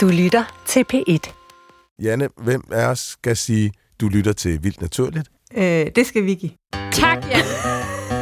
Du 0.00 0.08
lytter 0.08 0.62
til 0.66 0.84
P1. 0.94 1.32
Janne, 2.02 2.28
hvem 2.36 2.62
af 2.70 2.86
os 2.86 2.98
skal 2.98 3.36
sige, 3.36 3.72
du 4.00 4.08
lytter 4.08 4.32
til 4.32 4.62
Vildt 4.62 4.80
Naturligt? 4.80 5.28
Øh, 5.56 5.86
det 5.96 6.06
skal 6.06 6.26
Vicky. 6.26 6.50
Tak, 6.92 7.18
Jan. 7.30 7.44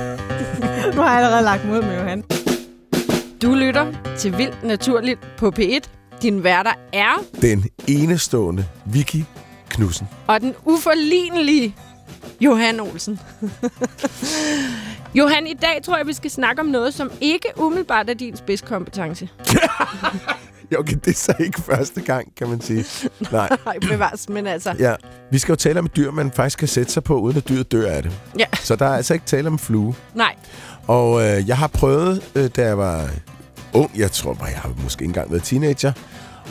Nu 0.95 1.03
har 1.03 1.19
jeg 1.19 1.25
allerede 1.25 1.45
lagt 1.45 1.65
mod 1.65 1.83
med 1.83 1.99
Johan. 1.99 2.25
Du 3.43 3.55
lytter 3.55 3.93
til 4.19 4.39
Vildt 4.39 4.63
Naturligt 4.65 5.21
på 5.39 5.53
P1. 5.59 5.81
Din 6.23 6.45
værter 6.45 6.73
er, 6.93 7.25
Den 7.41 7.65
enestående 7.89 8.67
Vicky 8.87 9.23
Knudsen. 9.69 10.09
og 10.27 10.41
den 10.41 10.55
uforlignelige 10.65 11.75
Johan 12.41 12.81
Olsen. 12.81 13.21
Johan, 15.19 15.47
i 15.47 15.55
dag 15.55 15.83
tror 15.83 15.97
jeg, 15.97 16.07
vi 16.07 16.13
skal 16.13 16.31
snakke 16.31 16.61
om 16.61 16.67
noget, 16.67 16.95
som 16.95 17.11
ikke 17.21 17.49
umiddelbart 17.57 18.11
er 18.11 18.15
din 18.15 18.37
spidskompetence. 18.37 19.29
Ja, 20.73 20.79
okay, 20.79 20.97
det 21.05 21.11
er 21.11 21.15
så 21.15 21.35
ikke 21.41 21.63
første 21.63 22.01
gang, 22.01 22.29
kan 22.37 22.49
man 22.49 22.61
sige. 22.61 22.85
Nej, 23.33 23.49
Nej, 23.65 23.79
bevares, 23.79 24.29
men 24.29 24.47
altså... 24.47 24.75
ja. 24.79 24.95
Vi 25.31 25.39
skal 25.39 25.53
jo 25.53 25.57
tale 25.57 25.79
om 25.79 25.85
et 25.87 25.97
dyr, 25.97 26.11
man 26.11 26.33
faktisk 26.33 26.59
kan 26.59 26.69
sætte 26.69 26.93
sig 26.93 27.05
på, 27.05 27.19
uden 27.21 27.37
at 27.37 27.49
dyret 27.49 27.73
dør 27.73 27.91
af 27.91 28.03
det. 28.03 28.13
Ja, 28.39 28.45
Så 28.63 28.77
der 28.77 28.87
er 28.87 28.97
altså 28.97 29.15
ikke 29.15 29.27
tale 29.27 29.47
om 29.49 29.59
flue. 29.59 29.95
nej. 30.15 30.35
Og 30.87 31.23
øh, 31.23 31.49
jeg 31.49 31.57
har 31.57 31.67
prøvet, 31.67 32.23
øh, 32.35 32.51
da 32.57 32.67
jeg 32.67 32.79
var 32.79 33.09
ung, 33.73 33.91
jeg 33.99 34.13
tror 34.13 34.37
jeg 34.41 34.59
har 34.59 34.71
måske 34.83 35.03
ikke 35.03 35.11
engang 35.11 35.31
været 35.31 35.43
teenager, 35.43 35.93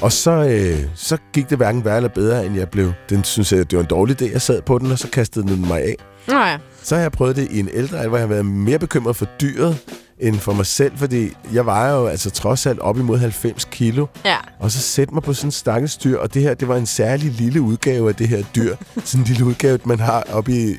og 0.02 0.12
så, 0.12 0.32
øh, 0.32 0.86
så 0.96 1.18
gik 1.34 1.49
det 1.49 1.58
hverken 1.58 1.86
værre 1.86 1.96
eller 1.98 2.10
bedre, 2.10 2.46
end 2.46 2.55
jeg 2.55 2.70
blev. 2.70 2.91
Den 3.10 3.24
synes 3.24 3.52
jeg, 3.52 3.72
det 3.72 3.77
var 3.77 3.84
en 3.84 3.90
dårlig 3.90 4.22
idé, 4.22 4.32
jeg 4.32 4.41
sad 4.41 4.62
på 4.62 4.77
den, 4.80 4.91
og 4.91 4.99
så 4.99 5.10
kastede 5.10 5.48
den 5.48 5.68
mig 5.68 5.82
af. 5.84 5.96
Nå 6.27 6.34
ja. 6.40 6.58
Så 6.84 6.96
har 6.96 7.02
jeg 7.02 7.12
prøvet 7.12 7.36
det 7.36 7.48
i 7.52 7.60
en 7.60 7.70
ældre 7.74 7.98
alder, 7.98 8.10
hvor 8.10 8.18
jeg 8.18 8.24
har 8.24 8.34
været 8.34 8.46
mere 8.46 8.80
bekymret 8.80 9.16
for 9.16 9.26
dyret, 9.41 9.77
end 10.20 10.35
for 10.35 10.53
mig 10.53 10.66
selv, 10.66 10.98
fordi 10.98 11.30
jeg 11.53 11.66
vejer 11.66 11.94
jo 11.95 12.07
altså 12.07 12.30
trods 12.31 12.66
alt 12.66 12.80
op 12.80 12.98
imod 12.98 13.17
90 13.17 13.66
kilo, 13.66 14.05
Ja. 14.26 14.35
og 14.59 14.71
så 14.71 14.80
sætte 14.80 15.13
mig 15.13 15.23
på 15.23 15.34
sådan 15.34 15.48
en 15.48 15.52
stakkels 15.52 15.98
dyr, 15.98 16.17
og 16.17 16.34
det 16.34 16.41
her, 16.41 16.53
det 16.53 16.67
var 16.67 16.76
en 16.77 16.85
særlig 16.85 17.31
lille 17.31 17.62
udgave 17.62 18.09
af 18.09 18.15
det 18.15 18.27
her 18.27 18.43
dyr. 18.55 18.76
sådan 19.05 19.21
en 19.21 19.27
lille 19.27 19.46
udgave, 19.46 19.79
man 19.85 19.99
har 19.99 20.24
oppe 20.34 20.51
i 20.51 20.76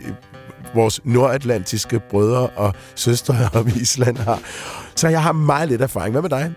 vores 0.75 1.01
nordatlantiske 1.05 2.01
brødre 2.11 2.47
og 2.47 2.75
søstre 2.95 3.37
oppe 3.55 3.73
i 3.77 3.81
Island 3.81 4.17
har. 4.19 4.41
Så 4.95 5.09
jeg 5.09 5.23
har 5.23 5.33
meget 5.33 5.69
lidt 5.69 5.83
erfaring. 5.83 6.13
Hvad 6.13 6.23
med 6.23 6.31
dig? 6.31 6.53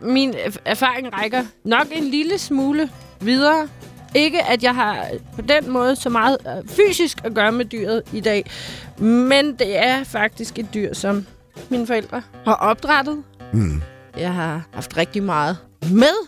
Min 0.00 0.30
erf- 0.34 0.56
erfaring 0.64 1.08
rækker 1.22 1.42
nok 1.64 1.86
en 1.92 2.04
lille 2.04 2.38
smule 2.38 2.88
videre. 3.20 3.68
Ikke, 4.14 4.42
at 4.42 4.62
jeg 4.62 4.74
har 4.74 5.04
på 5.34 5.42
den 5.42 5.70
måde 5.70 5.96
så 5.96 6.08
meget 6.10 6.36
øh, 6.46 6.68
fysisk 6.68 7.18
at 7.24 7.34
gøre 7.34 7.52
med 7.52 7.64
dyret 7.64 8.02
i 8.12 8.20
dag, 8.20 8.50
men 8.98 9.52
det 9.58 9.84
er 9.86 10.04
faktisk 10.04 10.58
et 10.58 10.66
dyr, 10.74 10.94
som 10.94 11.26
mine 11.70 11.86
forældre 11.86 12.22
har 12.44 12.54
opdrettet. 12.54 13.22
Mm. 13.52 13.82
Jeg 14.18 14.34
har 14.34 14.62
haft 14.72 14.96
rigtig 14.96 15.22
meget 15.22 15.56
med 15.92 16.26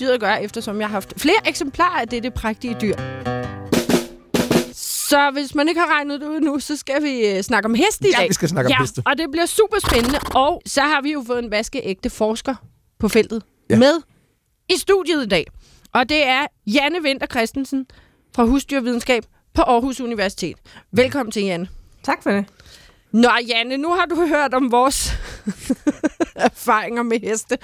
dyret 0.00 0.10
at 0.12 0.20
gøre, 0.20 0.42
eftersom 0.42 0.80
jeg 0.80 0.88
har 0.88 0.92
haft 0.92 1.12
flere 1.16 1.48
eksemplarer 1.48 2.00
af 2.00 2.08
dette 2.08 2.30
prægtige 2.30 2.76
dyr. 2.80 2.94
Så 4.72 5.30
hvis 5.32 5.54
man 5.54 5.68
ikke 5.68 5.80
har 5.80 5.88
regnet 5.96 6.20
det 6.20 6.26
ud 6.26 6.40
nu, 6.40 6.58
så 6.58 6.76
skal 6.76 7.02
vi 7.02 7.26
øh, 7.26 7.42
snakke 7.42 7.66
om 7.66 7.74
heste 7.74 8.08
i 8.08 8.10
Ja, 8.14 8.20
dag. 8.20 8.28
vi 8.28 8.34
skal 8.34 8.48
snakke 8.48 8.68
om 8.68 8.70
ja, 8.70 8.76
heste. 8.80 9.02
og 9.06 9.18
det 9.18 9.26
bliver 9.32 9.46
super 9.46 9.76
spændende. 9.88 10.18
Og 10.34 10.62
så 10.66 10.80
har 10.80 11.00
vi 11.02 11.12
jo 11.12 11.24
fået 11.26 11.38
en 11.38 11.50
vaskeægte 11.50 12.10
forsker 12.10 12.54
på 12.98 13.08
feltet 13.08 13.42
Ja. 13.70 13.74
ja. 13.74 13.78
med 13.78 13.92
i 14.68 14.76
studiet 14.78 15.24
i 15.24 15.28
dag. 15.28 15.46
Og 15.92 16.08
det 16.08 16.26
er 16.26 16.46
Janne 16.66 17.02
Vinter 17.02 17.26
Christensen 17.26 17.86
fra 18.36 18.44
Husdyrvidenskab 18.44 19.22
på 19.54 19.62
Aarhus 19.62 20.00
Universitet. 20.00 20.56
Velkommen 20.92 21.30
til, 21.32 21.42
Janne. 21.44 21.68
Tak 22.02 22.22
for 22.22 22.30
det. 22.30 22.44
Nå, 23.12 23.28
Janne, 23.48 23.76
nu 23.76 23.88
har 23.88 24.06
du 24.06 24.26
hørt 24.26 24.54
om 24.54 24.72
vores 24.72 25.12
erfaringer 26.34 27.02
med 27.02 27.20
heste. 27.20 27.58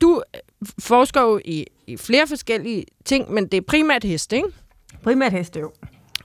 Du 0.00 0.22
øh, 0.34 0.40
forsker 0.78 1.20
jo 1.20 1.40
i, 1.44 1.66
i 1.86 1.96
flere 1.96 2.26
forskellige 2.26 2.84
ting, 3.04 3.32
men 3.32 3.46
det 3.46 3.56
er 3.56 3.62
primært 3.68 4.04
heste, 4.04 4.36
ikke? 4.36 4.48
Primært 5.02 5.32
heste 5.32 5.60
jo. 5.60 5.72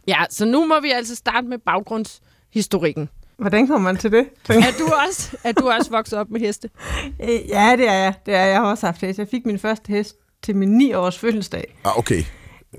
Ja, 0.07 0.23
så 0.29 0.45
nu 0.45 0.65
må 0.65 0.79
vi 0.79 0.91
altså 0.91 1.15
starte 1.15 1.47
med 1.47 1.57
baggrundshistorikken. 1.57 3.09
Hvordan 3.37 3.67
kommer 3.67 3.91
man 3.91 3.97
til 3.97 4.11
det? 4.11 4.29
Er 4.49 4.71
du 4.79 4.91
også, 5.07 5.37
er 5.43 5.51
du 5.51 5.69
også 5.69 5.91
vokset 5.91 6.19
op 6.19 6.29
med 6.29 6.39
heste? 6.39 6.69
Øh, 7.23 7.49
ja, 7.49 7.75
det 7.77 7.87
er 7.87 7.93
jeg. 7.93 8.13
Det 8.25 8.33
er 8.33 8.39
jeg. 8.39 8.49
Jeg 8.49 8.61
har 8.61 8.69
også 8.69 8.85
haft 8.85 9.01
hest. 9.01 9.19
Jeg 9.19 9.27
fik 9.27 9.45
min 9.45 9.59
første 9.59 9.89
hest 9.89 10.15
til 10.43 10.55
min 10.55 10.69
9 10.77 10.93
års 10.93 11.19
fødselsdag. 11.19 11.75
Ah, 11.83 11.97
okay. 11.97 12.23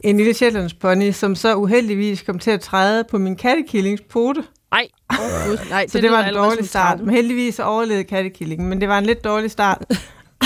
En 0.05 0.17
lille 0.17 0.35
shetlandspony, 0.35 1.11
som 1.11 1.35
så 1.35 1.55
uheldigvis 1.55 2.23
kom 2.23 2.39
til 2.39 2.51
at 2.51 2.61
træde 2.61 3.05
på 3.11 3.19
min 3.19 3.37
kattekillings 3.37 4.03
pote. 4.09 4.45
Nej, 4.77 4.89
oh, 5.11 5.49
Gud, 5.49 5.59
nej. 5.71 5.87
Så 5.89 5.99
det, 5.99 6.03
det 6.03 6.13
var 6.13 6.25
en 6.25 6.35
dårlig 6.35 6.69
start. 6.69 7.01
Men 7.01 7.15
heldigvis 7.15 7.59
overlevede 7.59 8.05
kattekillingen, 8.05 8.69
men 8.69 8.81
det 8.81 8.89
var 8.89 8.99
en 8.99 9.07
lidt 9.07 9.25
dårlig 9.25 9.51
start 9.51 9.85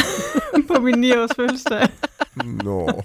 på 0.69 0.81
min 0.81 0.99
9 0.99 1.13
års 1.13 1.31
fødselsdag. 1.37 1.89
Nå. 2.45 3.03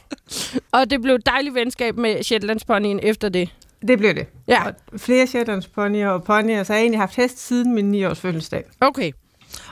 Og 0.72 0.90
det 0.90 1.02
blev 1.02 1.16
et 1.16 1.25
dejligt 1.25 1.56
venskab 1.56 1.97
med 1.97 2.24
Shetlandsponyen 2.24 3.00
efter 3.03 3.30
det. 3.30 3.50
Det 3.88 3.97
blev 3.97 4.16
det. 4.16 4.28
Ja. 4.47 4.63
Og 4.68 5.00
flere 5.00 5.28
shetlandsponyer 5.28 6.09
og 6.09 6.24
ponyer, 6.24 6.63
så 6.63 6.74
jeg 6.74 6.78
har 6.78 6.81
egentlig 6.81 7.00
haft 7.00 7.16
hest 7.16 7.47
siden 7.47 7.75
min 7.75 7.92
9 7.92 8.06
års 8.06 8.19
fødselsdag. 8.19 8.63
Okay. 8.81 9.12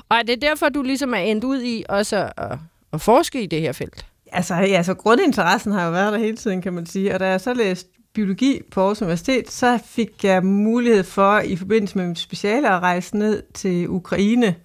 Og 0.09 0.18
er 0.18 0.24
det 0.24 0.41
derfor, 0.41 0.70
du 0.70 0.81
ligesom 0.81 1.14
er 1.14 1.18
endt 1.18 1.44
ud 1.44 1.62
i 1.62 1.84
også 1.90 2.30
at, 2.38 2.58
at 2.94 3.02
forske 3.02 3.44
i 3.44 3.46
det 3.46 3.62
her 3.62 3.72
felt? 3.72 4.06
Altså, 4.31 4.56
ja, 4.56 4.84
så 4.84 4.94
grundinteressen 4.94 5.72
har 5.72 5.85
jo 5.85 5.91
været 5.91 6.14
der 6.14 6.20
hele 6.20 6.38
tiden, 6.38 6.62
kan 6.62 6.74
man 6.74 6.85
sige. 6.85 7.14
Og 7.14 7.20
da 7.20 7.28
jeg 7.28 7.41
så 7.41 7.53
læste 7.53 7.90
biologi 8.13 8.62
på 8.72 8.81
Aarhus 8.81 9.01
Universitet, 9.01 9.51
så 9.51 9.79
fik 9.85 10.24
jeg 10.24 10.46
mulighed 10.46 11.03
for, 11.03 11.40
i 11.40 11.56
forbindelse 11.56 11.97
med 11.97 12.07
mit 12.07 12.19
speciale, 12.19 12.69
at 12.69 12.79
rejse 12.79 13.18
ned 13.18 13.44
til 13.53 13.90
Ukraine. 13.90 14.56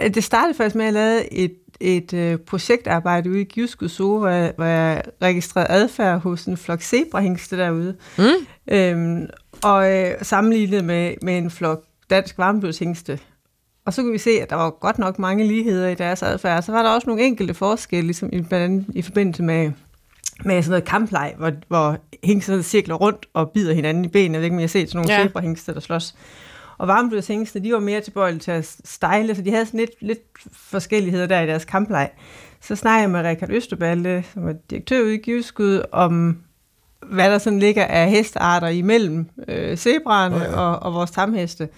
Det 0.00 0.24
startede 0.24 0.56
faktisk 0.56 0.76
med, 0.76 0.84
at 0.84 0.94
jeg 0.94 0.94
lavede 0.94 1.32
et, 1.32 1.54
et 1.80 2.12
øh, 2.12 2.38
projektarbejde 2.38 3.30
ude 3.30 3.40
i 3.40 3.44
Gyuskud 3.44 3.88
Zoo, 3.88 4.18
hvor 4.18 4.28
jeg, 4.28 4.52
hvor 4.56 4.64
jeg 4.64 5.02
registrerede 5.22 5.70
adfærd 5.70 6.20
hos 6.20 6.44
en 6.44 6.56
flok 6.56 6.82
zebrahængste 6.82 7.56
derude. 7.56 7.96
Mm. 8.18 8.24
Øhm, 8.74 9.26
og 9.62 9.92
øh, 9.92 10.14
sammenlignet 10.22 10.84
med, 10.84 11.14
med 11.22 11.38
en 11.38 11.50
flok 11.50 11.84
dansk 12.10 12.38
varmblodshængste. 12.38 13.18
Og 13.86 13.92
så 13.92 14.02
kunne 14.02 14.12
vi 14.12 14.18
se, 14.18 14.30
at 14.30 14.50
der 14.50 14.56
var 14.56 14.70
godt 14.70 14.98
nok 14.98 15.18
mange 15.18 15.46
ligheder 15.46 15.88
i 15.88 15.94
deres 15.94 16.22
adfærd. 16.22 16.62
Så 16.62 16.72
var 16.72 16.82
der 16.82 16.90
også 16.90 17.06
nogle 17.06 17.22
enkelte 17.22 17.54
forskelle, 17.54 18.06
ligesom 18.06 18.28
i, 18.32 18.40
blandt 18.40 18.54
andet 18.54 18.86
i 18.94 19.02
forbindelse 19.02 19.42
med, 19.42 19.72
med 20.44 20.62
sådan 20.62 20.70
noget 20.70 20.84
kampleg, 20.84 21.34
hvor, 21.38 21.52
hvor 21.68 21.96
hængsterne 22.24 22.62
cirkler 22.62 22.94
rundt 22.94 23.26
og 23.34 23.50
bider 23.50 23.74
hinanden 23.74 24.04
i 24.04 24.08
benene. 24.08 24.34
Jeg 24.34 24.40
ved 24.40 24.44
ikke, 24.44 24.54
om 24.54 24.58
I 24.58 24.62
har 24.62 24.68
set 24.68 24.88
sådan 24.88 24.98
nogle 24.98 25.12
Ja. 25.12 25.18
ja. 25.18 25.26
zebrahængste, 25.26 25.74
der 25.74 25.80
slås. 25.80 26.14
Og 26.78 26.88
varmblodshængste, 26.88 27.60
de 27.60 27.72
var 27.72 27.78
mere 27.80 28.00
tilbøjelige 28.00 28.40
til 28.40 28.50
at 28.50 28.76
stejle, 28.84 29.34
så 29.34 29.42
de 29.42 29.50
havde 29.50 29.66
sådan 29.66 29.80
lidt, 29.80 29.90
lidt 30.00 30.20
forskelligheder 30.52 31.26
der 31.26 31.40
i 31.40 31.46
deres 31.46 31.64
kampleg. 31.64 32.10
Så 32.60 32.76
snakkede 32.76 33.00
jeg 33.02 33.10
med 33.10 33.30
Rikard 33.30 33.50
Østerballe, 33.50 34.24
som 34.34 34.48
er 34.48 34.52
direktør 34.70 35.02
ude 35.02 35.14
i 35.14 35.18
Giveskud, 35.18 35.82
om 35.92 36.38
hvad 37.06 37.30
der 37.30 37.38
sådan 37.38 37.58
ligger 37.58 37.84
af 37.84 38.10
hestearter 38.10 38.68
imellem 38.68 39.26
øh, 39.48 39.76
zebraerne 39.76 40.36
oh, 40.36 40.40
ja. 40.42 40.50
ja. 40.50 40.56
og, 40.56 40.82
og 40.82 40.94
vores 40.94 41.10
tamheste. 41.10 41.68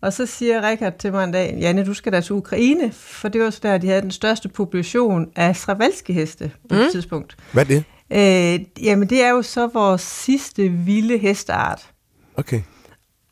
Og 0.00 0.12
så 0.12 0.26
siger 0.26 0.68
Rikard 0.68 0.98
til 0.98 1.12
mig 1.12 1.24
en 1.24 1.32
dag, 1.32 1.58
Janne, 1.60 1.86
du 1.86 1.94
skal 1.94 2.12
da 2.12 2.20
til 2.20 2.32
Ukraine, 2.32 2.92
for 2.92 3.28
det 3.28 3.40
var 3.40 3.50
så 3.50 3.60
der, 3.62 3.78
de 3.78 3.86
havde 3.86 4.02
den 4.02 4.10
største 4.10 4.48
population 4.48 5.30
af 5.36 5.56
stravalske 5.56 6.12
heste 6.12 6.50
på 6.68 6.74
mm. 6.74 6.80
et 6.80 6.88
tidspunkt. 6.92 7.36
Hvad 7.52 7.64
er 7.64 7.68
det? 7.68 7.84
Øh, 8.10 8.60
jamen, 8.82 9.08
det 9.10 9.22
er 9.22 9.30
jo 9.30 9.42
så 9.42 9.66
vores 9.66 10.02
sidste 10.02 10.68
vilde 10.68 11.18
hesteart. 11.18 11.90
Okay. 12.36 12.60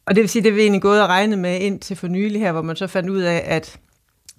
Og 0.06 0.14
det 0.14 0.20
vil 0.20 0.28
sige, 0.28 0.42
det 0.42 0.48
er 0.48 0.54
vi 0.54 0.60
egentlig 0.60 0.82
gået 0.82 1.02
og 1.02 1.08
regnet 1.08 1.38
med 1.38 1.60
indtil 1.60 1.96
for 1.96 2.08
nylig 2.08 2.40
her, 2.40 2.52
hvor 2.52 2.62
man 2.62 2.76
så 2.76 2.86
fandt 2.86 3.10
ud 3.10 3.20
af, 3.20 3.42
at 3.46 3.78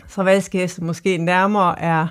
stravalske 0.07 0.57
heste 0.57 0.83
måske 0.83 1.17
nærmere 1.17 1.79
er, 1.79 2.07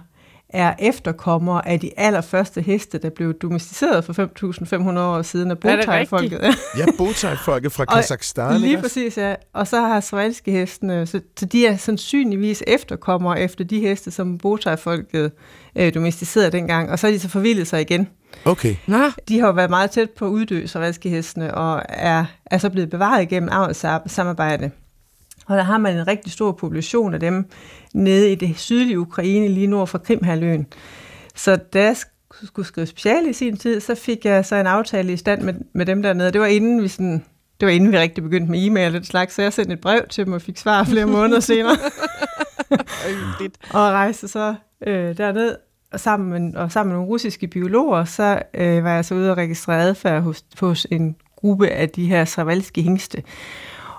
er 0.49 0.75
efterkommere 0.79 1.69
af 1.69 1.81
de 1.81 1.91
allerførste 1.97 2.61
heste, 2.61 2.99
der 2.99 3.11
blev 3.11 3.35
domesticeret 3.35 4.05
for 4.05 4.13
5.500 4.13 4.99
år 4.99 5.23
siden 5.23 5.51
af 5.51 5.57
det 5.57 5.63
Botai-folket. 5.63 6.41
Ja, 6.79 6.85
Botai-folket 6.99 7.73
fra 7.73 7.85
Og 7.89 7.95
Kazakhstan, 7.95 8.61
Lige 8.61 8.81
præcis, 8.81 9.19
ja. 9.19 9.35
Og 9.53 9.67
så 9.67 9.81
har 9.81 10.01
stravalske 10.01 10.51
hestene, 10.51 11.07
så, 11.07 11.21
så 11.39 11.47
de 11.47 11.67
er 11.67 11.77
sandsynligvis 11.77 12.63
efterkommere 12.67 13.41
efter 13.41 13.65
de 13.65 13.81
heste, 13.81 14.11
som 14.11 14.39
Botai-folket 14.39 15.33
øh, 15.77 15.95
domesticerede 15.95 16.51
dengang, 16.51 16.91
og 16.91 16.99
så 16.99 17.07
er 17.07 17.11
de 17.11 17.19
så 17.19 17.29
forvildet 17.29 17.67
sig 17.67 17.81
igen. 17.81 18.09
Okay. 18.45 18.77
Nå, 18.87 19.11
De 19.29 19.41
har 19.41 19.47
jo 19.47 19.53
været 19.53 19.71
meget 19.71 19.91
tæt 19.91 20.11
på 20.11 20.27
at 20.27 20.31
uddø, 20.31 20.67
stravalske 20.67 21.09
hestene, 21.09 21.55
og 21.55 21.83
er, 21.89 22.25
er 22.47 22.59
så 22.59 22.71
blevet 22.71 22.91
bevaret 22.91 23.23
igennem 23.23 23.49
avlssamarbejde. 23.53 24.71
Og 25.47 25.57
der 25.57 25.63
har 25.63 25.79
man 25.79 25.97
en 25.97 26.07
rigtig 26.07 26.33
stor 26.33 26.53
population 26.53 27.15
af 27.15 27.21
dem 27.21 27.51
nede 27.95 28.33
i 28.33 28.35
det 28.35 28.59
sydlige 28.59 29.01
Ukraine, 29.01 29.49
lige 29.49 29.67
nord 29.67 29.89
for 29.89 29.99
Krimhaløen. 29.99 30.67
Så 31.35 31.57
da 31.57 31.95
skulle 32.43 32.67
skrive 32.67 32.87
speciale 32.87 33.31
i 33.31 33.33
sin 33.33 33.57
tid, 33.57 33.81
så 33.81 33.95
fik 33.95 34.25
jeg 34.25 34.47
så 34.47 34.57
en 34.57 34.67
aftale 34.67 35.13
i 35.13 35.17
stand 35.17 35.43
med, 35.43 35.55
med 35.73 35.87
dem 35.87 36.03
dernede. 36.03 36.33
Det 36.33 36.41
var 36.41 36.47
inden 36.47 36.83
vi 36.83 36.89
sådan, 36.89 37.25
det 37.61 37.67
var 37.67 37.73
inden 37.73 37.93
vi 37.93 37.99
rigtig 37.99 38.25
begyndte 38.25 38.51
med 38.51 38.67
e-mail 38.67 38.87
og 38.87 38.93
den 38.93 39.05
slags, 39.05 39.35
så 39.35 39.43
jeg 39.43 39.53
sendte 39.53 39.73
et 39.73 39.81
brev 39.81 40.09
til 40.11 40.25
dem 40.25 40.33
og 40.33 40.43
fik 40.43 40.59
svar 40.59 40.85
flere 40.85 41.07
måneder 41.07 41.41
senere. 41.41 41.77
og 43.71 43.81
rejste 43.81 44.29
så 44.29 44.55
øh, 44.87 45.17
derned 45.19 45.57
og 45.95 46.01
sammen, 46.01 46.31
med, 46.31 46.55
og 46.55 46.73
sammen 46.73 46.89
med 46.89 46.97
nogle 46.97 47.11
russiske 47.11 47.47
biologer, 47.47 48.05
så 48.05 48.43
øh, 48.55 48.85
var 48.85 48.95
jeg 48.95 49.05
så 49.05 49.15
ude 49.15 49.31
og 49.31 49.37
registrere 49.37 49.83
adfærd 49.83 50.23
hos, 50.23 50.45
hos 50.61 50.87
en 50.91 51.17
gruppe 51.37 51.69
af 51.69 51.89
de 51.89 52.07
her 52.07 52.25
stravalske 52.25 52.83
hængste. 52.83 53.23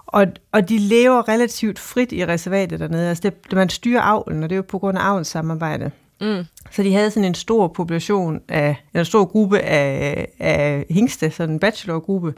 Og, 0.06 0.26
og 0.52 0.70
de 0.70 0.78
lever 0.78 1.30
relativt 1.30 1.80
frit 1.80 2.12
i 2.12 2.26
reservatet 2.26 2.80
dernede. 2.80 3.10
Altså 3.10 3.22
det, 3.30 3.54
man 3.54 3.70
styrer 3.70 4.02
avlen, 4.02 4.44
og 4.44 4.50
det 4.50 4.56
er 4.56 4.58
jo 4.58 4.66
på 4.68 4.80
grund 4.80 4.98
af 4.98 5.02
avlssamarbejde. 5.02 5.92
Mm. 6.22 6.44
Så 6.72 6.84
de 6.84 6.94
havde 6.94 7.12
sådan 7.12 7.28
en 7.28 7.36
stor 7.36 7.68
population 7.68 8.42
af, 8.50 8.76
eller 8.94 9.02
en 9.02 9.06
stor 9.06 9.26
gruppe 9.26 9.60
af, 9.60 10.28
af 10.40 10.86
hængste, 10.90 11.32
sådan 11.32 11.56
en 11.56 11.60
bachelorgruppe, 11.60 12.34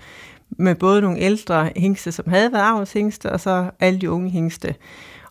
med 0.50 0.76
både 0.76 1.02
nogle 1.02 1.20
ældre 1.20 1.70
hængste, 1.76 2.12
som 2.12 2.30
havde 2.30 2.52
været 2.52 2.64
avlshængste, 2.64 3.32
og 3.32 3.40
så 3.40 3.72
alle 3.80 4.00
de 4.00 4.12
unge 4.12 4.30
hængste. 4.30 4.76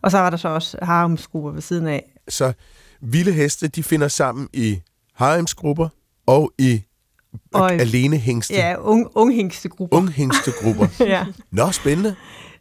Og 0.02 0.10
så 0.10 0.18
var 0.18 0.30
der 0.30 0.36
så 0.36 0.48
også 0.48 0.78
haremsgrupper 0.82 1.50
ved 1.50 1.60
siden 1.60 1.86
af. 1.86 2.12
Så 2.28 2.52
vilde 3.12 3.32
heste, 3.32 3.68
de 3.68 3.82
finder 3.82 4.08
sammen 4.08 4.48
i 4.52 4.80
haremsgrupper 5.14 5.88
og 6.26 6.52
i 6.58 6.82
Og 7.54 7.72
alene 7.72 8.16
hængste. 8.16 8.54
Ja, 8.54 8.74
unge, 8.80 9.06
unghængstegrupper. 9.16 9.96
Unghængstegrupper. 9.96 10.86
Ja. 11.06 11.26
Nå, 11.50 11.70
spændende. 11.72 12.14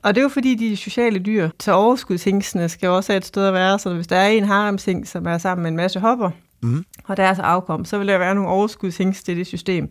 Og 0.04 0.16
det 0.16 0.22
er 0.22 0.24
jo 0.24 0.30
fordi, 0.30 0.56
de 0.56 0.78
sociale 0.78 1.20
dyr, 1.20 1.50
så 1.60 1.72
overskudshængstene 1.74 2.70
skal 2.70 2.88
jo 2.88 2.96
også 2.96 3.12
have 3.12 3.18
et 3.18 3.26
sted 3.26 3.48
at 3.48 3.54
være, 3.54 3.80
så 3.80 3.94
hvis 3.94 4.08
der 4.08 4.16
er 4.16 4.28
en 4.28 4.44
haremshæng, 4.44 5.08
som 5.08 5.26
er 5.28 5.38
sammen 5.38 5.64
med 5.64 5.72
en 5.72 5.78
masse 5.78 6.00
hopper, 6.00 6.30
Mhm. 6.62 6.86
og 7.04 7.18
deres 7.18 7.40
afkom, 7.40 7.86
så 7.86 7.98
vil 7.98 8.08
der 8.08 8.18
være 8.18 8.36
nogle 8.36 8.50
overskudshængste 8.50 9.32
i 9.32 9.36
det 9.36 9.48
system. 9.48 9.90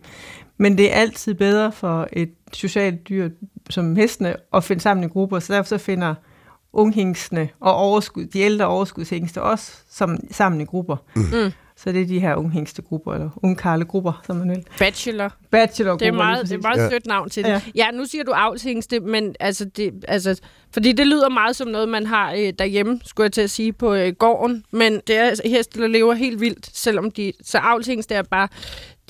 Men 0.57 0.77
det 0.77 0.91
er 0.91 0.95
altid 0.95 1.33
bedre 1.33 1.71
for 1.71 2.07
et 2.13 2.29
socialt 2.53 3.09
dyr 3.09 3.29
som 3.69 3.95
hestene 3.95 4.35
at 4.53 4.63
finde 4.63 4.81
sammen 4.81 5.03
i 5.03 5.07
grupper, 5.07 5.39
så 5.39 5.53
derfor 5.53 5.67
så 5.67 5.77
finder 5.77 6.15
unghængstene 6.75 7.49
og 7.59 7.75
overskud, 7.75 8.25
de 8.25 8.39
ældre 8.39 8.65
overskudshængste 8.65 9.41
også 9.41 9.71
som, 9.89 10.17
sammen 10.31 10.61
i 10.61 10.65
grupper. 10.65 10.97
Mm. 11.15 11.51
Så 11.77 11.91
det 11.91 12.01
er 12.01 12.05
de 12.05 12.19
her 12.19 12.35
unghængstegrupper, 12.35 13.13
eller 13.13 13.29
ungkarlegrupper, 13.43 14.21
som 14.25 14.35
man 14.35 14.49
vil. 14.49 14.63
Bachelor. 14.79 15.33
Bachelorgrupper. 15.51 16.05
Det 16.05 16.07
er 16.13 16.17
meget, 16.17 16.49
det 16.49 16.55
er 16.55 16.61
meget 16.61 16.77
Ja. 16.77 16.89
sødt 16.89 17.05
navn 17.05 17.29
til 17.29 17.43
det. 17.43 17.49
Ja. 17.49 17.61
Ja. 17.75 17.85
ja, 17.85 17.91
nu 17.91 18.05
siger 18.05 18.23
du 18.23 18.31
avlshængste, 18.31 18.99
men 18.99 19.35
altså, 19.39 19.65
det, 19.65 20.05
altså, 20.07 20.39
fordi 20.73 20.91
det 20.91 21.07
lyder 21.07 21.29
meget 21.29 21.55
som 21.55 21.67
noget, 21.67 21.89
man 21.89 22.05
har 22.05 22.31
øh, 22.33 22.53
derhjemme, 22.59 22.99
skulle 23.05 23.25
jeg 23.25 23.31
til 23.31 23.41
at 23.41 23.49
sige, 23.49 23.73
på 23.73 23.93
øh, 23.93 24.13
gården. 24.13 24.63
Men 24.71 25.01
det 25.07 25.17
er 25.17 25.23
altså 25.23 25.43
heste, 25.45 25.81
der 25.81 25.87
lever 25.87 26.13
helt 26.13 26.39
vildt, 26.41 26.69
selvom 26.77 27.11
de... 27.11 27.33
Så 27.43 27.57
avlshængste 27.57 28.15
er 28.15 28.23
bare 28.23 28.47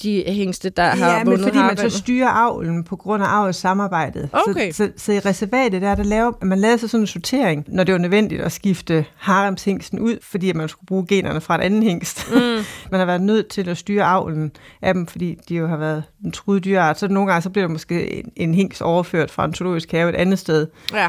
de 0.04 0.24
hængste, 0.28 0.70
der 0.70 0.84
har 0.84 1.12
Ja, 1.12 1.18
men 1.18 1.28
vundet 1.28 1.44
fordi 1.44 1.58
man 1.58 1.78
så 1.78 1.90
styrer 1.98 2.28
avlen 2.30 2.84
på 2.84 2.96
grund 2.96 3.24
af 3.24 3.28
avlssamarbejdet. 3.28 4.30
Okay. 4.34 4.72
Så, 4.72 4.78
så, 4.78 4.92
så 4.98 5.12
i 5.12 5.20
reservatet 5.20 5.82
der, 5.82 5.96
der 5.96 6.04
laver, 6.04 6.32
man 6.42 6.60
lavede 6.60 6.78
så 6.78 6.88
sådan 6.88 7.04
en 7.04 7.08
sortering, 7.08 7.66
når 7.68 7.84
det 7.84 7.94
var 7.94 8.00
nødvendigt 8.00 8.42
at 8.42 8.52
skifte 8.52 9.06
haremshængsten 9.16 10.00
ud, 10.00 10.18
fordi 10.22 10.50
at 10.50 10.56
man 10.56 10.70
skulle 10.70 10.86
bruge 10.88 11.06
generne 11.08 11.42
fra 11.42 11.56
et 11.56 11.62
andet 11.62 11.84
hængst. 11.84 12.28
Mm. 12.32 12.40
man 12.92 13.00
har 13.00 13.06
været 13.06 13.22
nødt 13.22 13.48
til 13.48 13.70
at 13.70 13.78
styre 13.78 14.04
avlen 14.04 14.52
af 14.82 14.94
dem, 14.94 15.08
fordi 15.08 15.38
de 15.50 15.56
jo 15.56 15.68
har 15.68 15.78
været 15.78 16.04
en 16.26 16.32
truet 16.32 16.64
dyreart. 16.66 17.00
Så 17.00 17.08
nogle 17.08 17.32
gange 17.32 17.42
så 17.42 17.50
bliver 17.50 17.68
der 17.68 17.72
måske 17.74 18.14
en, 18.20 18.32
en 18.36 18.54
hængst 18.56 18.82
overført 18.82 19.32
fra 19.32 19.46
en 19.46 19.54
zoologisk 19.54 19.92
have 19.92 20.10
et 20.10 20.16
andet 20.16 20.40
sted 20.40 20.68
Ja. 20.94 21.08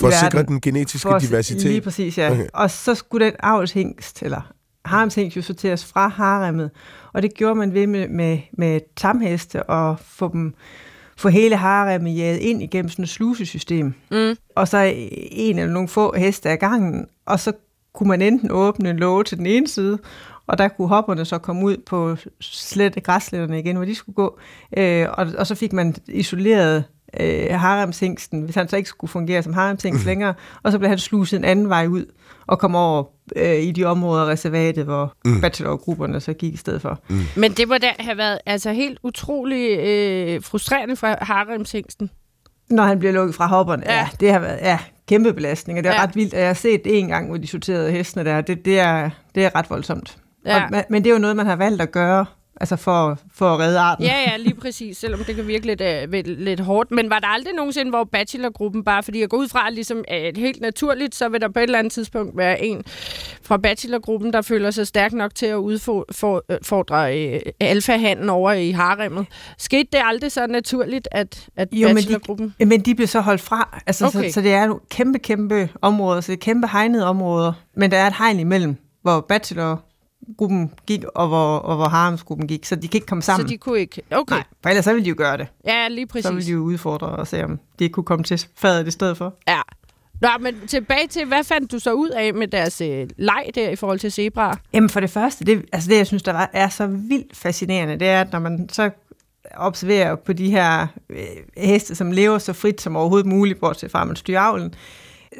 For 0.00 0.08
at 0.08 0.14
sikre 0.14 0.42
den 0.42 0.60
genetiske 0.60 0.98
For 1.08 1.10
at- 1.14 1.22
Lige 1.22 1.30
diversitet. 1.30 1.82
præcis, 1.82 2.18
ja. 2.18 2.30
Okay. 2.30 2.46
Og 2.54 2.70
så 2.70 2.94
skulle 2.94 3.26
den 3.26 3.34
avlshængst, 3.40 4.22
eller 4.22 4.40
haremshængst 4.88 5.36
jo 5.36 5.42
sorteres 5.42 5.84
fra 5.84 6.08
haremmet. 6.08 6.70
Og 7.12 7.22
det 7.22 7.34
gjorde 7.34 7.54
man 7.54 7.74
ved 7.74 7.86
med, 7.86 8.08
med, 8.08 8.38
med 8.52 8.80
tamheste 8.96 9.62
og 9.62 9.98
få 10.00 10.30
dem 10.32 10.54
få 11.18 11.28
hele 11.28 11.56
haremmet 11.56 12.16
jaget 12.16 12.38
ind 12.38 12.62
igennem 12.62 12.88
sådan 12.88 13.02
et 13.02 13.08
slusesystem. 13.08 13.94
Mm. 14.10 14.36
Og 14.54 14.68
så 14.68 14.92
en 15.30 15.58
eller 15.58 15.72
nogle 15.72 15.88
få 15.88 16.16
heste 16.16 16.50
af 16.50 16.58
gangen, 16.58 17.06
og 17.26 17.40
så 17.40 17.52
kunne 17.92 18.08
man 18.08 18.22
enten 18.22 18.50
åbne 18.50 18.90
en 18.90 18.96
låge 18.96 19.24
til 19.24 19.38
den 19.38 19.46
ene 19.46 19.68
side, 19.68 19.98
og 20.46 20.58
der 20.58 20.68
kunne 20.68 20.88
hopperne 20.88 21.24
så 21.24 21.38
komme 21.38 21.64
ud 21.64 21.76
på 21.86 22.16
slette 22.40 23.00
græslætterne 23.00 23.58
igen, 23.58 23.76
hvor 23.76 23.84
de 23.84 23.94
skulle 23.94 24.14
gå. 24.14 24.38
Øh, 24.76 25.06
og, 25.12 25.26
og 25.38 25.46
så 25.46 25.54
fik 25.54 25.72
man 25.72 25.94
isoleret 26.08 26.84
øh, 27.20 27.50
haremshængsten, 27.50 28.42
hvis 28.42 28.54
han 28.54 28.68
så 28.68 28.76
ikke 28.76 28.88
skulle 28.88 29.10
fungere 29.10 29.42
som 29.42 29.52
haremshængst 29.52 30.06
længere, 30.10 30.34
og 30.62 30.72
så 30.72 30.78
blev 30.78 30.88
han 30.88 30.98
sluset 30.98 31.38
en 31.38 31.44
anden 31.44 31.68
vej 31.68 31.86
ud 31.86 32.04
og 32.48 32.58
kom 32.58 32.74
over 32.74 33.04
øh, 33.36 33.54
i 33.54 33.70
de 33.72 33.84
områder 33.84 34.22
af 34.24 34.26
reservatet, 34.28 34.84
hvor 34.84 35.12
mm. 35.24 35.40
bachelorgrupperne 35.40 36.20
så 36.20 36.32
gik 36.32 36.54
i 36.54 36.56
stedet 36.56 36.82
for. 36.82 37.00
Mm. 37.08 37.20
Men 37.36 37.52
det 37.52 37.68
må 37.68 37.78
da 37.78 37.86
have 38.00 38.16
været 38.18 38.38
altså, 38.46 38.72
helt 38.72 38.98
utrolig 39.02 39.78
øh, 39.78 40.42
frustrerende 40.42 40.96
for 40.96 41.24
haremshængsten. 41.24 42.10
Når 42.70 42.82
han 42.82 42.98
bliver 42.98 43.12
lukket 43.12 43.34
fra 43.34 43.46
hopperne, 43.46 43.82
ja, 43.86 43.94
Ja. 43.94 44.08
det 44.20 44.32
har 44.32 44.38
været 44.38 44.58
ja, 44.62 44.78
kæmpe 45.08 45.32
belastning, 45.32 45.78
og 45.78 45.84
det 45.84 45.90
er 45.90 45.94
Ja. 45.94 46.02
ret 46.02 46.16
vildt, 46.16 46.34
at 46.34 46.40
jeg 46.40 46.48
har 46.48 46.54
set 46.54 46.84
det 46.84 46.98
en 46.98 47.08
gang, 47.08 47.28
hvor 47.28 47.36
de 47.36 47.46
sorterede 47.46 47.90
hestene 47.92 48.24
der. 48.24 48.40
Det, 48.40 48.64
det, 48.64 48.78
er, 48.78 49.10
det 49.34 49.44
er 49.44 49.54
ret 49.54 49.70
voldsomt. 49.70 50.16
Ja. 50.46 50.64
Og, 50.72 50.84
men 50.90 51.04
det 51.04 51.10
er 51.10 51.14
jo 51.14 51.18
noget, 51.20 51.36
man 51.36 51.46
har 51.46 51.56
valgt 51.56 51.82
at 51.82 51.92
gøre, 51.92 52.26
altså 52.60 52.76
for, 52.76 53.18
for 53.34 53.54
at 53.54 53.60
redde 53.60 53.78
arten. 53.78 54.04
Ja, 54.04 54.14
ja, 54.30 54.36
lige 54.36 54.54
præcis, 54.54 54.96
selvom 54.96 55.24
det 55.24 55.36
kan 55.36 55.46
virke 55.46 55.66
lidt, 55.66 55.80
øh, 55.80 56.12
lidt, 56.12 56.26
lidt 56.26 56.60
hårdt. 56.60 56.90
Men 56.90 57.10
var 57.10 57.18
der 57.18 57.26
aldrig 57.26 57.54
nogensinde, 57.54 57.90
hvor 57.90 58.04
bachelorgruppen 58.04 58.84
bare, 58.84 59.02
fordi 59.02 59.20
jeg 59.20 59.28
går 59.28 59.36
ud 59.36 59.48
fra, 59.48 59.66
at 59.66 59.72
ligesom, 59.72 60.04
øh, 60.12 60.36
helt 60.36 60.60
naturligt, 60.60 61.14
så 61.14 61.28
vil 61.28 61.40
der 61.40 61.48
på 61.48 61.58
et 61.58 61.62
eller 61.62 61.78
andet 61.78 61.92
tidspunkt 61.92 62.36
være 62.36 62.64
en 62.64 62.82
fra 63.42 63.56
bachelorgruppen, 63.56 64.32
der 64.32 64.42
føler 64.42 64.70
sig 64.70 64.86
stærk 64.86 65.12
nok 65.12 65.34
til 65.34 65.46
at 65.46 65.56
udfordre 65.56 67.18
øh, 67.18 67.40
alfahanden 67.60 68.30
over 68.30 68.52
i 68.52 68.70
haremmet. 68.70 69.26
Skete 69.58 69.88
det 69.92 70.00
aldrig 70.04 70.32
så 70.32 70.46
naturligt, 70.46 71.08
at, 71.12 71.48
at 71.56 71.68
Jo, 71.72 71.88
men 71.88 71.96
de- 71.96 72.00
bachelorgruppen... 72.02 72.54
Men 72.58 72.80
de 72.80 72.94
blev 72.94 73.06
så 73.08 73.20
holdt 73.20 73.40
fra, 73.40 73.82
altså, 73.86 74.06
okay. 74.06 74.28
Så, 74.28 74.34
så 74.34 74.40
det 74.40 74.52
er 74.52 74.66
nogle 74.66 74.80
kæmpe, 74.90 75.18
kæmpe 75.18 75.68
områder, 75.82 76.20
så 76.20 76.32
det 76.32 76.38
er 76.38 76.44
kæmpe 76.44 76.68
hegnede 76.68 77.06
områder, 77.06 77.52
men 77.76 77.90
der 77.90 77.96
er 77.96 78.06
et 78.06 78.14
hegn 78.18 78.40
imellem, 78.40 78.76
hvor 79.02 79.26
bachelorgruppen 80.26 80.72
gik, 80.86 81.04
og 81.04 81.28
hvor, 81.28 81.56
og 81.56 81.76
hvor 81.76 81.88
haremsgruppen 81.88 82.48
gik, 82.48 82.64
så 82.64 82.76
de 82.76 82.88
kan 82.88 82.98
ikke 82.98 83.06
komme 83.06 83.22
sammen. 83.22 83.48
Så 83.48 83.52
de 83.52 83.58
kunne 83.58 83.78
ikke... 83.80 84.02
Okay, 84.10 84.34
Nej, 84.34 84.44
for 84.62 84.68
ellers 84.68 84.84
så 84.84 84.92
ville 84.92 85.04
de 85.04 85.08
jo 85.08 85.14
gøre 85.18 85.36
det. 85.36 85.46
ja, 85.66 85.88
lige 85.88 86.06
præcis. 86.06 86.24
Så 86.24 86.32
ville 86.32 86.46
de 86.46 86.52
jo 86.52 86.58
udfordre 86.58 87.06
og 87.06 87.26
se, 87.26 87.44
om 87.44 87.58
de 87.78 87.88
kunne 87.88 88.04
komme 88.04 88.24
til 88.24 88.46
fadet 88.56 88.88
i 88.88 88.90
stedet 88.90 89.16
for. 89.16 89.34
Ja. 89.48 89.60
Nå, 90.20 90.28
men 90.40 90.54
tilbage 90.66 91.06
til, 91.08 91.24
hvad 91.26 91.44
fandt 91.44 91.72
du 91.72 91.78
så 91.78 91.92
ud 91.92 92.08
af 92.08 92.34
med 92.34 92.48
deres 92.48 92.80
øh, 92.80 93.08
leg 93.16 93.50
der 93.54 93.70
i 93.70 93.76
forhold 93.76 93.98
til 93.98 94.12
zebraer? 94.12 94.54
Jamen 94.72 94.90
for 94.90 95.00
det 95.00 95.10
første, 95.10 95.44
det, 95.44 95.64
altså 95.72 95.90
det 95.90 95.96
jeg 95.96 96.06
synes, 96.06 96.22
der 96.22 96.32
var, 96.32 96.50
er 96.52 96.68
så 96.68 96.86
vildt 96.86 97.36
fascinerende, 97.36 97.98
det 97.98 98.08
er, 98.08 98.20
at 98.20 98.32
når 98.32 98.38
man 98.38 98.68
så 98.68 98.90
observerer 99.56 100.14
på 100.14 100.32
de 100.32 100.50
her 100.50 100.86
øh, 101.10 101.18
heste, 101.56 101.94
som 101.94 102.12
lever 102.12 102.38
så 102.38 102.52
frit 102.52 102.80
som 102.80 102.96
overhovedet 102.96 103.26
muligt, 103.26 103.60
bortset 103.60 103.90
fra 103.90 104.00
at 104.00 104.06
man 104.06 104.16
styrer 104.16 104.40
avlen, 104.40 104.74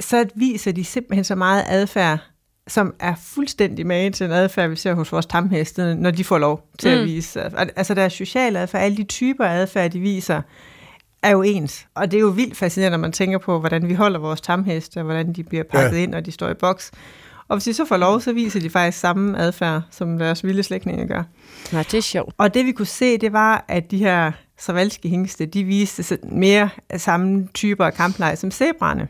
så 0.01 0.27
viser 0.35 0.73
de 0.73 0.85
simpelthen 0.85 1.25
så 1.25 1.35
meget 1.35 1.65
adfærd, 1.69 2.19
som 2.69 2.95
er 3.01 3.15
fuldstændig 3.23 3.87
magen 3.87 4.13
til 4.13 4.27
en 4.27 4.33
adfærd, 4.33 4.71
vi 4.71 4.77
ser 4.77 4.95
hos 4.95 5.13
vores 5.13 5.27
tamheste, 5.27 5.95
når 5.95 6.11
de 6.11 6.25
får 6.25 6.39
lov 6.39 6.69
til 6.79 6.95
mm. 6.95 7.01
at 7.01 7.05
vise. 7.07 7.41
Altså 7.77 7.95
deres 7.95 8.13
sociale 8.13 8.59
adfærd, 8.59 8.83
alle 8.83 8.97
de 8.97 9.05
typer 9.05 9.45
af 9.45 9.57
adfærd, 9.61 9.91
de 9.91 10.01
viser, 10.01 10.43
er 11.23 11.31
jo 11.31 11.43
ens. 11.43 11.87
Og 11.95 12.11
det 12.11 12.17
er 12.17 12.21
jo 12.21 12.29
vildt 12.29 12.57
fascinerende, 12.57 12.99
når 12.99 13.03
man 13.03 13.13
tænker 13.13 13.39
på, 13.39 13.61
hvordan 13.61 13.89
vi 13.89 13.95
holder 13.95 14.19
vores 14.19 14.41
tamheste, 14.41 14.99
og 14.99 15.05
hvordan 15.05 15.33
de 15.33 15.45
bliver 15.45 15.65
pakket 15.71 15.97
Ja. 15.97 16.03
ind, 16.03 16.11
når 16.11 16.21
de 16.21 16.33
står 16.33 16.49
i 16.49 16.55
boks. 16.55 16.91
Og 17.49 17.57
hvis 17.57 17.65
de 17.65 17.75
så 17.75 17.85
får 17.85 17.97
lov, 17.97 18.21
så 18.21 18.33
viser 18.33 18.61
de 18.61 18.71
faktisk 18.71 18.99
samme 19.01 19.39
adfærd, 19.39 19.83
som 19.91 20.19
deres 20.19 20.45
vilde 20.45 20.63
slægtninge 20.63 21.09
gør. 21.09 21.23
Nå, 21.73 21.79
det 21.79 21.95
er 21.95 22.01
sjovt. 22.01 22.35
Og 22.39 22.55
det 22.55 22.67
vi 22.67 22.73
kunne 22.73 22.87
se, 22.87 23.19
det 23.19 23.33
var, 23.33 23.65
at 23.69 23.91
de 23.91 23.99
her 23.99 24.33
savalske 24.59 25.09
hængste, 25.09 25.47
de 25.47 25.65
viste 25.65 26.19
mere 26.23 26.69
af 26.91 27.01
samme 27.01 27.49
typer 27.55 27.85
af 27.87 27.95
kampleje 27.95 28.37
som 28.37 28.51
zebraerne. 28.51 29.09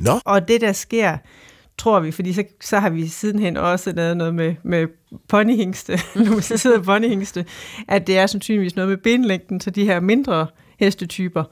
Nå, 0.00 0.20
Og 0.24 0.48
det, 0.48 0.60
der 0.60 0.72
sker, 0.72 1.16
tror 1.80 2.00
vi, 2.00 2.10
fordi 2.10 2.32
så, 2.32 2.44
så 2.60 2.78
har 2.78 2.90
vi 2.90 3.08
sidenhen 3.08 3.56
også 3.56 3.92
lavet 3.92 4.16
noget 4.16 4.34
med, 4.34 4.54
med 4.62 4.86
ponyhængste, 5.28 5.98
domesticerede 6.28 6.82
ponyhængste, 6.82 7.44
at 7.88 8.06
det 8.06 8.18
er 8.18 8.26
sandsynligvis 8.26 8.76
noget 8.76 8.88
med 8.88 8.96
benlængden, 8.96 9.60
så 9.60 9.70
de 9.70 9.84
her 9.84 10.00
mindre 10.00 10.46
hestetyper, 10.78 11.44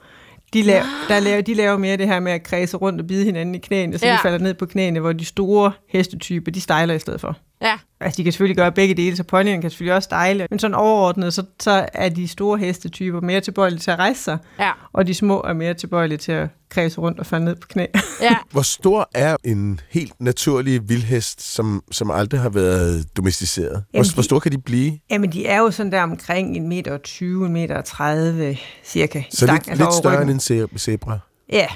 de 0.53 0.61
laver, 0.61 0.83
der 1.07 1.19
laver, 1.19 1.41
de 1.41 1.53
laver 1.53 1.77
mere 1.77 1.97
det 1.97 2.07
her 2.07 2.19
med 2.19 2.31
at 2.31 2.43
kredse 2.43 2.77
rundt 2.77 3.01
og 3.01 3.07
bide 3.07 3.25
hinanden 3.25 3.55
i 3.55 3.57
knæene, 3.57 3.97
så. 3.97 4.07
Ja. 4.07 4.13
de 4.13 4.17
falder 4.21 4.37
ned 4.37 4.53
på 4.53 4.65
knæene, 4.65 4.99
hvor 4.99 5.13
de 5.13 5.25
store 5.25 5.71
hestetyper, 5.87 6.51
de 6.51 6.61
stejler 6.61 6.93
i 6.93 6.99
stedet 6.99 7.21
for. 7.21 7.37
Ja, 7.61 7.77
Altså, 8.01 8.17
de 8.17 8.23
kan 8.23 8.33
selvfølgelig 8.33 8.57
gøre 8.57 8.71
begge 8.71 8.93
dele, 8.95 9.15
så 9.15 9.23
ponyen 9.23 9.61
kan 9.61 9.69
selvfølgelig 9.69 9.95
også 9.95 10.05
stejle, 10.05 10.47
men 10.49 10.59
sådan 10.59 10.75
overordnet, 10.75 11.33
så, 11.33 11.43
så 11.59 11.85
er 11.93 12.09
de 12.09 12.27
store 12.27 12.57
hestetyper 12.59 13.21
mere 13.21 13.41
tilbøjelige 13.41 13.79
til 13.79 13.91
at 13.91 13.99
rejse 13.99 14.23
sig, 14.23 14.37
ja, 14.59 14.71
og 14.93 15.07
de 15.07 15.13
små 15.13 15.41
er 15.41 15.53
mere 15.53 15.73
tilbøjelige 15.73 16.17
til 16.17 16.31
at 16.31 16.47
kredse 16.69 17.01
rundt 17.01 17.19
og 17.19 17.25
falde 17.25 17.45
ned 17.45 17.55
på 17.55 17.67
knæ. 17.67 17.85
ja. 18.21 18.35
hvor 18.51 18.61
stor 18.61 19.09
er 19.13 19.35
en 19.43 19.79
helt 19.89 20.13
naturlig 20.19 20.89
vildhest, 20.89 21.41
som, 21.53 21.83
som 21.91 22.11
aldrig 22.11 22.39
har 22.39 22.49
været 22.49 23.17
domesticeret? 23.17 23.71
Hvor, 23.71 23.83
Jamen, 23.93 24.05
de- 24.05 24.13
hvor 24.13 24.23
stor 24.23 24.39
kan 24.39 24.51
de 24.51 24.57
blive? 24.61 24.99
Jamen, 25.11 25.31
de 25.31 25.45
er 25.45 25.57
jo 25.59 25.71
sådan 25.71 25.91
der 25.91 26.01
omkring 26.03 26.57
1,20 26.57 26.61
meter, 26.61 26.97
1,30 26.97 27.23
meter 27.49 28.55
cirka. 28.85 29.23
Så 29.31 29.45
lidt, 29.45 29.69
altså 29.69 29.83
lidt 29.83 29.93
større 29.93 30.21
end 30.21 30.29
en 30.31 30.37
ze- 30.65 30.77
zebra. 30.77 31.19
Ja, 31.51 31.67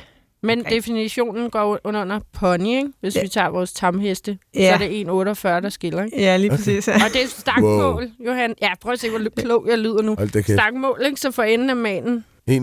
Men 0.43 0.59
Okay. 0.59 0.75
definitionen 0.75 1.49
går 1.49 1.79
under, 1.83 2.01
under 2.01 2.19
pony, 2.33 2.65
ikke? 2.67 2.89
hvis 3.01 3.15
Ja. 3.15 3.21
vi 3.21 3.27
tager 3.27 3.49
vores 3.49 3.73
tamheste. 3.73 4.31
Så 4.53 4.59
Ja. 4.61 4.73
er 4.73 4.77
det 4.77 4.89
1,48, 5.01 5.47
der 5.59 5.69
skiller. 5.69 6.03
Ikke? 6.03 6.21
ja 6.21 6.37
lige 6.37 6.49
præcis. 6.49 6.87
Ja. 6.87 6.93
Og 6.93 7.13
det 7.13 7.23
er 7.23 7.27
stangmål, 7.41 7.83
wow. 7.83 8.01
Johan. 8.27 8.55
Ja, 8.61 8.69
prøv 8.81 8.93
at 8.93 8.99
se, 8.99 9.09
hvor 9.09 9.19
klog 9.37 9.65
jeg 9.69 9.77
lyder 9.79 10.01
nu. 10.01 10.15
Stangmål, 10.43 11.01
ikke? 11.05 11.19
Så 11.21 11.31
for 11.31 11.43
enden 11.43 11.69
af 11.69 11.75
manen, 11.75 12.25
1,48. 12.51 12.55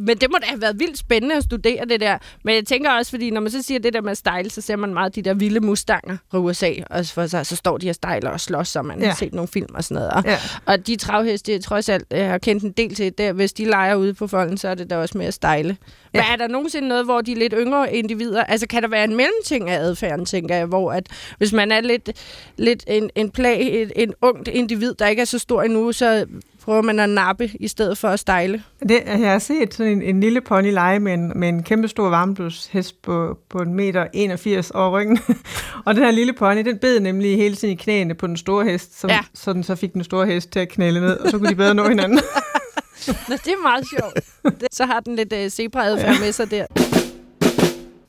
Men 0.00 0.18
det 0.18 0.30
må 0.30 0.38
da 0.40 0.46
have 0.46 0.60
været 0.60 0.78
vildt 0.78 0.98
spændende 0.98 1.36
at 1.36 1.42
studere 1.42 1.84
det 1.84 2.00
der. 2.00 2.18
Men 2.44 2.54
jeg 2.54 2.64
tænker 2.66 2.90
også, 2.90 3.10
fordi 3.10 3.30
når 3.30 3.40
man 3.40 3.50
så 3.50 3.62
siger 3.62 3.80
det 3.80 3.92
der 3.92 4.00
med 4.00 4.14
style, 4.14 4.50
så 4.50 4.60
ser 4.60 4.76
man 4.76 4.94
meget 4.94 5.14
de 5.14 5.22
der 5.22 5.34
vilde 5.34 5.60
mustanger 5.60 6.16
fra 6.30 6.38
USA. 6.38 6.72
Og 6.90 7.06
for 7.06 7.26
sig, 7.26 7.46
så 7.46 7.56
står 7.56 7.78
de 7.78 7.86
her 7.86 7.92
stejler 7.92 8.30
og 8.30 8.40
slås, 8.40 8.76
og 8.76 8.86
man 8.86 9.00
ja. 9.00 9.06
Har 9.08 9.14
set 9.14 9.34
nogle 9.34 9.48
film 9.48 9.74
og 9.74 9.84
sådan 9.84 9.94
noget. 9.94 10.10
Og, 10.10 10.24
Ja. 10.24 10.38
og 10.66 10.86
de 10.86 10.96
travheste, 10.96 11.52
jeg 11.52 11.60
trods 11.60 11.88
alt 11.88 12.04
jeg 12.10 12.30
har 12.30 12.38
kendt 12.38 12.64
en 12.64 12.72
del 12.72 12.94
til, 12.94 13.18
der, 13.18 13.32
hvis 13.32 13.52
de 13.52 13.64
leger 13.64 13.94
ude 13.94 14.14
på 14.14 14.26
folden, 14.26 14.56
så 14.58 14.68
er 14.68 14.74
det 14.74 14.90
da 14.90 14.96
også 14.96 15.18
mere 15.18 15.32
stejle. 15.32 15.76
Men 16.12 16.22
Ja. 16.22 16.32
er 16.32 16.36
der 16.36 16.48
nogensinde 16.48 16.88
noget, 16.88 17.04
hvor 17.04 17.20
de 17.20 17.32
er 17.32 17.36
lidt 17.36 17.54
yngre 17.56 17.94
individer? 17.94 18.44
Altså 18.44 18.66
kan 18.66 18.82
der 18.82 18.88
være 18.88 19.04
en 19.04 19.16
mellemting 19.16 19.70
af 19.70 19.78
adfærden, 19.78 20.24
tænker 20.26 20.56
jeg, 20.56 20.66
hvor 20.66 20.92
at 20.92 21.06
hvis 21.38 21.52
man 21.52 21.72
er 21.72 21.80
lidt, 21.80 22.10
lidt 22.56 22.84
en, 22.86 23.10
en 23.14 23.30
plag, 23.30 23.82
et, 23.82 23.92
en 23.96 24.14
ungt 24.22 24.48
individ, 24.48 24.94
der 24.98 25.06
ikke 25.06 25.22
er 25.22 25.26
så 25.26 25.38
stor 25.38 25.62
endnu, 25.62 25.92
så 25.92 26.26
prøver 26.68 26.82
man 26.82 27.00
at 27.00 27.10
nappe 27.10 27.50
i 27.60 27.68
stedet 27.68 27.98
for 27.98 28.08
at 28.08 28.20
stejle. 28.20 28.62
Det, 28.88 29.02
jeg 29.06 29.30
har 29.30 29.38
set 29.38 29.74
sådan 29.74 29.92
en, 29.92 30.02
en 30.02 30.20
lille 30.20 30.40
pony 30.40 30.72
lege 30.72 31.00
med 31.00 31.14
en, 31.14 31.32
med 31.36 31.48
en 31.48 31.62
kæmpe 31.62 31.88
stor 31.88 32.08
varmblodshest 32.08 33.02
på, 33.02 33.38
på 33.50 33.58
en 33.58 33.74
meter 33.74 34.06
81 34.12 34.70
over 34.70 35.00
ryggen. 35.00 35.18
og 35.86 35.94
den 35.94 36.04
her 36.04 36.10
lille 36.10 36.32
pony, 36.32 36.64
den 36.64 36.78
bed 36.78 37.00
nemlig 37.00 37.36
hele 37.36 37.56
tiden 37.56 37.74
i 37.74 37.76
knæene 37.76 38.14
på 38.14 38.26
den 38.26 38.36
store 38.36 38.64
hest, 38.64 39.00
som, 39.00 39.10
Ja. 39.10 39.14
ja. 39.14 39.20
så 39.34 39.52
den 39.52 39.62
så 39.62 39.74
fik 39.74 39.92
den 39.92 40.04
store 40.04 40.26
hest 40.26 40.50
til 40.50 40.60
at 40.60 40.68
knælde 40.68 41.00
ned, 41.00 41.16
og 41.16 41.30
så 41.30 41.38
kunne 41.38 41.50
de 41.50 41.54
bedre 41.54 41.74
nå 41.74 41.88
hinanden. 41.88 42.18
Nå, 43.28 43.36
det 43.44 43.52
er 43.52 43.62
meget 43.62 43.84
sjovt. 43.98 44.74
Så 44.74 44.84
har 44.84 45.00
den 45.00 45.16
lidt 45.16 45.32
uh, 45.32 45.48
zebra-adfærd 45.48 46.20
med 46.20 46.32
sig 46.32 46.50
der. 46.50 46.66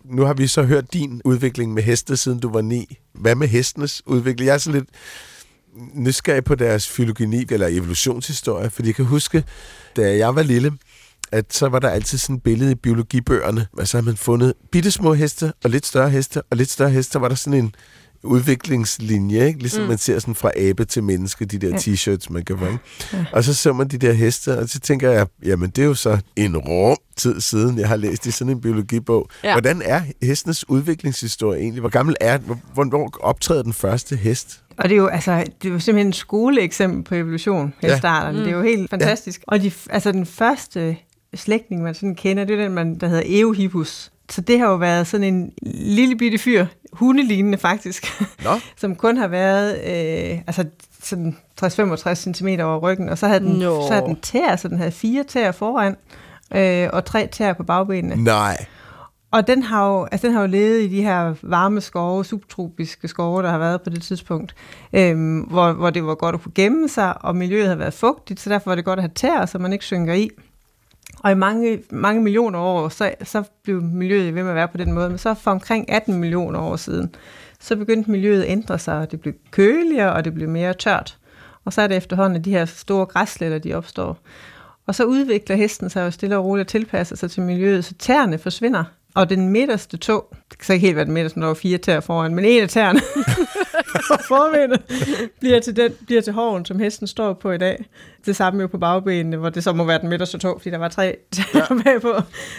Nu 0.04 0.22
har 0.22 0.34
vi 0.34 0.48
så 0.48 0.64
hørt 0.64 0.94
din 0.94 1.22
udvikling 1.26 1.74
med 1.74 1.84
heste, 1.84 2.18
siden 2.18 2.40
du 2.40 2.52
var 2.52 2.62
ni. 2.62 2.98
Hvad 3.14 3.36
med 3.36 3.48
hestenes 3.48 4.02
udvikling? 4.06 4.48
Jeg 4.48 4.54
er 4.54 4.58
så 4.58 4.72
lidt 4.72 4.90
nysgerrig 5.94 6.44
på 6.44 6.56
deres 6.56 6.88
filogeni 6.88 7.46
eller 7.52 7.68
evolutionshistorie, 7.68 8.70
fordi 8.70 8.88
jeg 8.88 8.96
kan 8.96 9.06
huske, 9.06 9.44
da 9.96 10.18
jeg 10.18 10.36
var 10.36 10.44
lille, 10.44 10.72
at 11.32 11.54
så 11.54 11.68
var 11.70 11.80
der 11.80 11.90
altid 11.90 12.18
sådan 12.18 12.36
et 12.36 12.44
billede 12.44 12.72
i 12.72 12.76
biologibøgerne. 12.76 13.68
Altså 13.80 13.98
har 13.98 14.02
man 14.02 14.18
fundet 14.18 14.54
bittesmå 14.72 15.14
heste 15.14 15.54
og 15.64 15.70
lidt 15.70 15.86
større 15.86 16.10
heste 16.10 16.42
og 16.42 16.58
lidt 16.58 16.70
større 16.70 16.90
heste. 16.90 17.12
Så 17.12 17.20
var 17.20 17.28
der 17.28 17.36
sådan 17.36 17.60
en 17.64 17.76
udviklingslinje, 18.24 19.48
ikke? 19.48 19.60
ligesom 19.60 19.82
mm. 19.82 19.88
man 19.90 19.98
ser 19.98 20.20
sådan 20.20 20.36
fra 20.36 20.52
abe 20.56 20.86
til 20.86 21.04
menneske, 21.04 21.46
de 21.46 21.58
der 21.58 21.70
Ja. 21.70 21.76
t-shirts, 21.76 22.34
man 22.34 22.46
kan 22.46 22.58
få. 22.60 22.66
Ikke? 22.66 22.80
Og 23.34 23.44
så 23.44 23.54
så 23.54 23.74
man 23.74 23.88
de 23.88 23.98
der 23.98 24.14
heste, 24.14 24.60
og 24.60 24.70
så 24.70 24.80
tænker 24.80 25.12
jeg, 25.12 25.28
jamen 25.46 25.70
det 25.70 25.82
er 25.82 25.86
jo 25.86 25.94
så 25.94 26.20
en 26.36 26.58
rum 26.58 26.98
tid 27.18 27.42
siden, 27.42 27.80
jeg 27.80 27.88
har 27.88 27.96
læst 27.96 28.26
i 28.26 28.32
sådan 28.32 28.52
en 28.54 28.62
biologibog. 28.62 29.30
Ja. 29.44 29.48
Ja. 29.48 29.54
Hvordan 29.54 29.82
er 29.86 30.02
hestenes 30.22 30.70
udviklingshistorie 30.70 31.60
egentlig? 31.62 31.80
Hvor 31.80 31.90
gammel 31.90 32.16
er 32.22 32.38
den? 32.38 32.62
Hvornår 32.74 33.18
optræder 33.22 33.64
den 33.64 33.74
første 33.74 34.16
hest? 34.16 34.62
Og 34.80 34.90
det 34.90 34.92
er 34.92 34.98
jo, 34.98 35.08
altså, 35.08 35.44
det 35.62 35.70
er 35.70 35.74
jo 35.74 35.80
simpelthen 35.80 36.08
en 36.08 36.14
skoleeksempel 36.14 37.04
på 37.04 37.16
evolution, 37.16 37.74
Ja. 37.84 37.88
hestarterne. 37.94 38.38
Ja. 38.38 38.40
Mm. 38.40 38.46
Det 38.46 38.54
er 38.54 38.58
jo 38.58 38.64
helt 38.64 38.90
fantastisk. 38.90 39.40
Ja. 39.40 39.44
Og 39.48 39.62
de, 39.62 39.72
altså, 39.90 40.12
den 40.12 40.26
første 40.26 40.98
slægtning, 41.36 41.84
man 41.84 41.94
sådan 41.94 42.16
kender, 42.16 42.46
det 42.46 42.60
er 42.60 42.64
den, 42.64 42.72
man, 42.74 42.96
der 43.00 43.08
hedder 43.08 43.24
Eohippus. 43.42 44.12
Så 44.30 44.42
det 44.42 44.60
har 44.60 44.68
jo 44.70 44.76
været 44.76 45.08
sådan 45.08 45.34
en 45.34 45.52
lille 45.72 46.16
bitte 46.16 46.38
fyr, 46.38 46.66
hundelignende 46.94 47.58
faktisk, 47.58 48.22
Nå, 48.44 48.50
som 48.82 48.96
kun 48.96 49.18
har 49.18 49.28
været 49.28 49.72
øh, 49.78 50.40
altså 50.48 50.66
sådan 51.04 51.38
60-65 51.64 52.14
cm 52.16 52.48
over 52.48 52.78
ryggen, 52.78 53.10
og 53.10 53.18
så 53.18 53.28
havde 53.28 53.40
den, 53.40 53.52
Nå. 53.60 53.88
så 53.88 53.94
havde 53.94 54.06
den 54.06 54.20
tæer, 54.22 54.56
så 54.56 54.68
den 54.68 54.78
havde 54.78 54.92
fire 54.92 55.24
tæer 55.24 55.52
foran, 55.52 55.96
øh, 56.56 56.90
og 56.94 57.06
tre 57.06 57.28
tæer 57.28 57.54
på 57.54 57.64
bagbenene. 57.64 58.24
nej. 58.24 58.66
Og 59.32 59.48
den 59.48 59.64
har, 59.64 59.90
jo, 59.90 60.08
altså 60.12 60.28
den 60.28 60.36
har 60.36 60.42
jo 60.42 60.48
levet 60.48 60.82
i 60.82 60.88
de 60.88 61.04
her 61.04 61.34
varme 61.42 61.82
skove, 61.82 62.26
subtropiske 62.26 63.08
skove, 63.08 63.44
der 63.44 63.50
har 63.50 63.58
været 63.58 63.82
på 63.82 63.90
det 63.90 64.02
tidspunkt, 64.02 64.56
øhm, 64.94 65.40
hvor, 65.40 65.74
hvor 65.74 65.90
det 65.90 66.06
var 66.06 66.16
godt 66.16 66.36
at 66.36 66.42
kunne 66.42 66.52
gemme 66.56 66.90
sig, 66.90 67.26
og 67.26 67.36
miljøet 67.36 67.68
har 67.68 67.76
været 67.76 67.94
fugtigt, 67.94 68.40
så 68.40 68.50
derfor 68.50 68.72
var 68.72 68.76
det 68.76 68.86
godt 68.86 69.00
at 69.00 69.04
have 69.04 69.12
tæer, 69.16 69.46
så 69.46 69.60
man 69.60 69.74
ikke 69.74 69.86
synker 69.86 70.14
i. 70.14 70.30
Og 71.20 71.32
i 71.32 71.36
mange, 71.36 71.84
mange 71.92 72.24
millioner 72.24 72.60
år, 72.60 72.90
så, 72.90 73.14
så 73.24 73.44
blev 73.64 73.82
miljøet 73.82 74.36
ved 74.36 74.44
med 74.44 74.52
at 74.52 74.56
være 74.56 74.68
på 74.68 74.78
den 74.78 74.94
måde, 74.94 75.10
men 75.10 75.18
så 75.18 75.34
for 75.34 75.52
omkring 75.52 75.90
18 75.92 76.20
millioner 76.20 76.60
år 76.60 76.76
siden, 76.76 77.16
så 77.60 77.76
begyndte 77.76 78.12
miljøet 78.12 78.44
at 78.44 78.52
ændre 78.52 78.80
sig, 78.80 78.98
og 78.98 79.12
det 79.12 79.22
blev 79.22 79.34
køligere, 79.52 80.14
og 80.14 80.26
det 80.26 80.34
blev 80.34 80.50
mere 80.50 80.74
tørt. 80.74 81.18
Og 81.66 81.74
så 81.74 81.82
er 81.82 81.88
det 81.88 81.98
efterhånden, 81.98 82.40
at 82.40 82.46
de 82.46 82.52
her 82.52 82.66
store 82.66 83.06
græsletter, 83.06 83.58
de 83.60 83.74
opstår. 83.74 84.18
Og 84.88 84.96
så 84.96 85.04
udvikler 85.04 85.56
hesten 85.56 85.90
sig 85.90 86.02
jo 86.02 86.12
stille 86.12 86.38
og 86.38 86.46
roligt 86.46 86.66
og 86.66 86.72
tilpasser 86.72 87.16
sig 87.16 87.32
til 87.32 87.44
miljøet, 87.44 87.86
så 87.86 87.94
tæerne 87.94 88.38
forsvinder. 88.38 88.84
Og 89.16 89.30
den 89.30 89.50
midterste 89.50 89.98
tog, 89.98 90.28
det 90.50 90.58
kan 90.58 90.66
så 90.66 90.74
ikke 90.74 90.86
helt 90.86 90.96
være 90.96 91.06
den 91.06 91.14
midterste, 91.14 91.40
når 91.40 91.46
der 91.46 91.50
var 91.50 91.56
fire 91.56 91.78
tæer 91.78 92.00
foran, 92.00 92.36
men 92.36 92.46
en 92.46 92.64
af 92.64 92.70
tæerne 92.70 93.00
på 94.08 94.18
forbenet 94.28 94.82
bliver 95.40 95.60
til, 95.60 95.76
den, 95.76 95.92
bliver 96.06 96.22
til 96.22 96.34
hoven, 96.34 96.66
som 96.66 96.80
hesten 96.80 97.08
står 97.08 97.34
på 97.34 97.52
i 97.52 97.58
dag. 97.58 97.86
Det 98.26 98.36
samme 98.36 98.62
jo 98.62 98.68
på 98.68 98.78
bagbenene, 98.78 99.38
hvor 99.38 99.50
det 99.50 99.64
så 99.64 99.74
må 99.74 99.84
være 99.84 100.02
den 100.02 100.10
midterste 100.10 100.38
tog, 100.38 100.62
fordi 100.62 100.70
der 100.70 100.78
var 100.78 100.88
tre 100.88 101.18
tæer 101.32 101.68
ja. 101.70 101.84
bagpå, 101.84 102.14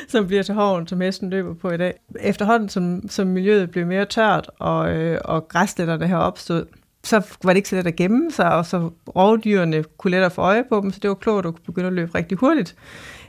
som 0.08 0.26
bliver 0.26 0.42
til 0.42 0.54
hoven, 0.54 0.86
som 0.86 1.00
hesten 1.00 1.30
løber 1.30 1.54
på 1.54 1.70
i 1.70 1.76
dag. 1.76 1.94
Efterhånden, 2.20 2.68
som, 2.68 3.08
som 3.08 3.26
miljøet 3.26 3.70
blev 3.70 3.86
mere 3.86 4.04
tørt, 4.04 4.50
og, 4.58 4.92
øh, 4.92 5.20
og 5.24 5.48
græsletterne 5.48 6.06
her 6.06 6.16
opstod, 6.16 6.66
så 7.04 7.22
var 7.44 7.50
det 7.52 7.56
ikke 7.56 7.68
så 7.68 7.76
let 7.76 7.86
at 7.86 7.96
gemme 7.96 8.30
sig, 8.32 8.52
og 8.52 8.66
så 8.66 8.90
rovdyrene 9.16 9.84
kunne 9.98 10.10
lettere 10.10 10.30
få 10.30 10.40
øje 10.42 10.64
på 10.68 10.80
dem, 10.80 10.92
så 10.92 10.98
det 11.02 11.08
var 11.08 11.14
klogt 11.14 11.46
at 11.46 11.54
kunne 11.54 11.64
begynde 11.66 11.86
at 11.86 11.92
løbe 11.92 12.14
rigtig 12.14 12.38
hurtigt. 12.38 12.76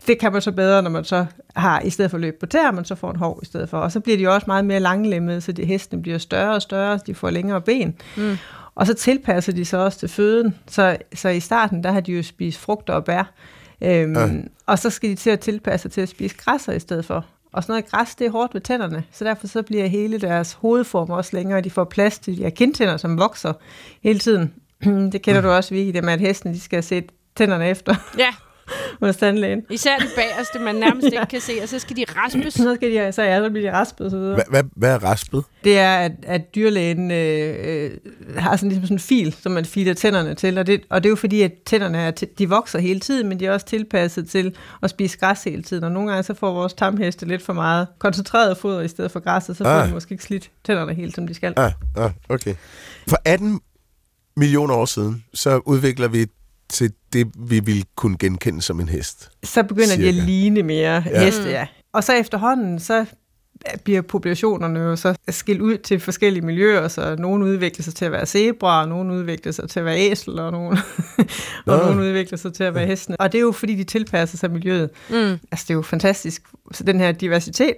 Det 0.08 0.20
kan 0.20 0.32
man 0.32 0.42
så 0.42 0.52
bedre, 0.52 0.82
når 0.82 0.90
man 0.90 1.04
så 1.04 1.26
har, 1.56 1.80
i 1.82 1.90
stedet 1.90 2.12
for 2.12 2.18
at 2.18 2.22
løbe 2.22 2.38
på 2.40 2.46
tæer, 2.46 2.72
man 2.72 2.86
så 2.86 2.96
får 2.96 3.12
en 3.12 3.16
hov 3.18 3.40
i 3.42 3.46
stedet 3.46 3.70
for. 3.70 3.78
Og 3.78 3.92
så 3.92 4.00
bliver 4.00 4.18
de 4.18 4.28
også 4.28 4.46
meget 4.48 4.66
mere 4.66 4.80
langlemmede, 4.80 5.42
så 5.42 5.52
de 5.52 5.66
hestene 5.66 6.02
bliver 6.02 6.18
større 6.18 6.56
og 6.56 6.62
større, 6.62 7.00
så 7.00 7.04
de 7.08 7.16
får 7.16 7.30
længere 7.30 7.62
ben. 7.62 7.96
Mm. 8.18 8.38
Og 8.76 8.88
så 8.88 8.94
tilpasser 8.94 9.52
de 9.54 9.66
sig 9.66 9.80
også 9.80 10.00
til 10.00 10.10
føden. 10.10 10.56
Så, 10.68 10.98
så 11.16 11.30
i 11.30 11.40
starten, 11.40 11.84
der 11.84 11.92
har 11.92 12.00
de 12.00 12.12
jo 12.12 12.24
spist 12.24 12.60
frugter 12.60 12.94
og 12.94 13.06
bær. 13.06 13.34
Øhm, 13.82 14.14
Ja. 14.16 14.30
Og 14.66 14.80
så 14.80 14.90
skal 14.90 15.10
de 15.10 15.16
til 15.16 15.30
at 15.30 15.40
tilpasse 15.40 15.82
sig 15.82 15.92
til 15.92 16.02
at 16.02 16.10
spise 16.10 16.36
græsser 16.38 16.74
i 16.74 16.80
stedet 16.80 17.06
for. 17.06 17.26
Og 17.54 17.64
sådan 17.64 17.74
noget 17.74 17.92
græs, 17.92 18.16
det 18.16 18.28
er 18.28 18.32
hårdt 18.32 18.54
ved 18.54 18.62
tænderne, 18.62 19.04
så 19.12 19.26
derfor 19.26 19.48
så 19.48 19.62
bliver 19.62 19.88
hele 19.88 20.18
deres 20.18 20.54
hovedform 20.54 21.10
også 21.10 21.36
længere, 21.38 21.58
og 21.58 21.64
de 21.64 21.70
får 21.70 21.84
plads 21.84 22.20
til 22.20 22.38
de 22.38 22.44
her 22.44 22.50
kindtænder, 22.50 22.98
som 22.98 23.20
vokser 23.20 23.54
hele 24.04 24.20
tiden. 24.20 24.54
Det 25.12 25.22
kender 25.22 25.42
du 25.42 25.50
også, 25.50 25.74
Vicky, 25.74 25.94
det 25.94 26.04
med, 26.04 26.14
at 26.14 26.20
hestene 26.20 26.54
de 26.54 26.60
skal 26.60 26.84
se 26.84 27.04
tænderne 27.36 27.70
efter. 27.70 27.96
Ja, 28.18 28.34
hos 29.02 29.16
tandlægen. 29.18 29.62
især 29.70 29.98
det 29.98 30.10
bagerste, 30.16 30.60
man 30.60 30.76
nærmest 30.76 31.06
ikke 31.06 31.26
kan 31.30 31.42
se, 31.42 31.54
og 31.64 31.70
så 31.70 31.80
skal 31.80 31.96
de 31.96 32.06
raspes. 32.18 32.54
Så 32.62 32.76
skal 32.76 32.92
de, 32.92 33.12
så, 33.12 33.24
ja, 33.24 33.44
så 33.44 33.50
bliver 33.50 33.72
de 33.72 33.78
raspet 33.78 34.06
og 34.06 34.12
så 34.12 34.18
videre. 34.18 34.34
Hvad, 34.36 34.44
hvad, 34.50 34.64
hvad 34.76 34.92
er 34.94 35.04
raspet? 35.04 35.44
Det 35.64 35.80
er, 35.80 35.96
at, 35.98 36.12
at 36.24 36.56
dyrlægen 36.56 37.12
øh, 37.12 37.56
øh, 37.64 37.92
har 38.38 38.56
sådan, 38.56 38.70
ligesom 38.70 38.86
sådan 38.86 38.96
en 38.96 39.00
fil, 39.00 39.36
som 39.42 39.52
man 39.52 39.66
filer 39.66 39.94
tænderne 39.94 40.34
til, 40.36 40.58
og 40.58 40.68
det, 40.68 40.82
og 40.90 41.04
det 41.04 41.08
er 41.08 41.12
jo 41.12 41.16
fordi, 41.16 41.42
at 41.42 41.52
tænderne 41.66 41.98
er, 41.98 42.12
de 42.12 42.50
vokser 42.50 42.80
hele 42.80 43.00
tiden, 43.00 43.30
men 43.30 43.40
de 43.40 43.46
er 43.46 43.52
også 43.54 43.66
tilpasset 43.66 44.30
til 44.30 44.56
at 44.84 44.90
spise 44.90 45.18
græs 45.18 45.44
hele 45.44 45.64
tiden, 45.64 45.84
og 45.84 45.92
nogle 45.92 46.10
gange 46.10 46.24
så 46.24 46.34
får 46.34 46.54
vores 46.54 46.74
tamheste 46.74 47.26
lidt 47.26 47.42
for 47.42 47.54
meget 47.54 47.88
koncentreret 48.00 48.58
foder 48.58 48.82
i 48.82 48.88
stedet 48.88 49.12
for 49.12 49.20
græs, 49.20 49.50
og 49.50 49.56
så 49.56 49.64
får 49.64 49.70
Ah. 49.72 49.88
de 49.88 49.94
måske 49.94 50.12
ikke 50.12 50.24
slidt 50.24 50.52
tænderne 50.66 50.94
helt, 50.94 51.16
som 51.16 51.28
de 51.28 51.34
skal. 51.34 51.54
Ah, 51.58 51.72
ah, 51.98 52.12
okay. 52.30 52.56
For 53.10 53.18
18 53.26 53.60
millioner 54.38 54.74
år 54.76 54.86
siden, 54.86 55.24
så 55.34 55.58
udvikler 55.66 56.08
vi 56.08 56.26
til 56.72 56.92
det, 57.14 57.28
vi 57.38 57.60
vil 57.60 57.86
kunne 57.96 58.18
genkende 58.18 58.62
som 58.62 58.80
en 58.80 58.90
hest. 58.90 59.30
Så 59.44 59.64
begynder 59.64 59.88
de 59.90 59.96
Cirka. 59.96 60.08
at 60.08 60.14
ligne 60.14 60.64
mere 60.64 61.04
Ja. 61.06 61.20
ja. 61.20 61.26
heste, 61.26 61.50
ja. 61.50 61.68
Og 61.94 62.04
så 62.04 62.14
efterhånden, 62.14 62.80
så 62.80 63.06
bliver 63.84 64.02
populationerne 64.02 64.80
jo 64.80 64.96
så 64.96 65.16
skilt 65.30 65.62
ud 65.62 65.78
til 65.78 66.00
forskellige 66.00 66.46
miljøer, 66.46 66.88
så 66.88 67.16
nogen 67.20 67.42
udvikler 67.44 67.84
sig 67.84 67.96
til 67.96 68.06
at 68.06 68.12
være 68.12 68.26
zebra, 68.26 68.82
og 68.82 68.88
nogen 68.90 69.12
udvikler 69.12 69.52
sig 69.52 69.70
til 69.70 69.80
at 69.80 69.86
være 69.86 70.00
æsel, 70.00 70.40
og 70.40 70.52
nogen, 70.52 70.78
og 71.68 71.78
nogen 71.78 72.00
udvikler 72.00 72.38
sig 72.38 72.54
til 72.54 72.64
at 72.64 72.76
være 72.76 72.86
hestene. 72.86 73.18
Og 73.22 73.32
det 73.32 73.38
er 73.38 73.42
jo 73.42 73.52
fordi, 73.52 73.76
de 73.76 73.84
tilpasser 73.84 74.38
sig 74.38 74.52
miljøet. 74.52 74.90
Mm. 75.10 75.16
Altså, 75.52 75.66
det 75.68 75.70
er 75.70 75.74
jo 75.74 75.82
fantastisk, 75.82 76.42
så 76.72 76.84
den 76.84 77.00
her 77.00 77.12
diversitet, 77.12 77.76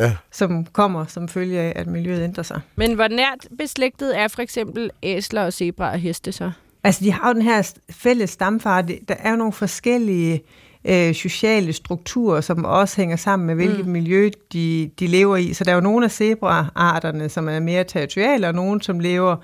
Ja. 0.00 0.16
som 0.32 0.64
kommer 0.66 1.06
som 1.06 1.28
følge 1.28 1.60
af, 1.60 1.72
at 1.76 1.86
miljøet 1.86 2.22
ændrer 2.22 2.42
sig. 2.42 2.60
Men 2.76 2.94
hvor 2.94 3.08
nært 3.08 3.46
beslægtet 3.58 4.18
er 4.18 4.28
for 4.28 4.42
eksempel 4.42 4.90
æsler 5.02 5.42
og 5.44 5.52
zebra 5.52 5.92
og 5.92 5.98
heste 5.98 6.32
så? 6.32 6.50
Altså, 6.86 7.04
de 7.04 7.12
har 7.12 7.28
jo 7.28 7.34
den 7.34 7.42
her 7.42 7.72
fælles 7.90 8.30
stamfar. 8.30 8.82
Der 8.82 9.14
er 9.18 9.30
jo 9.30 9.36
nogle 9.36 9.52
forskellige 9.52 10.42
øh, 10.84 11.14
sociale 11.14 11.72
strukturer, 11.72 12.40
som 12.40 12.64
også 12.64 12.96
hænger 12.96 13.16
sammen 13.16 13.46
med, 13.46 13.54
hvilket 13.54 13.86
mm. 13.86 13.92
miljø 13.92 14.30
de, 14.52 14.90
de 14.98 15.06
lever 15.06 15.36
i. 15.36 15.52
Så 15.52 15.64
der 15.64 15.70
er 15.70 15.74
jo 15.74 15.80
nogle 15.80 16.04
af 16.04 16.10
zebraarterne, 16.10 17.28
som 17.28 17.48
er 17.48 17.60
mere 17.60 17.84
territoriale, 17.84 18.48
og 18.48 18.54
nogle, 18.54 18.82
som 18.82 19.00
lever 19.00 19.36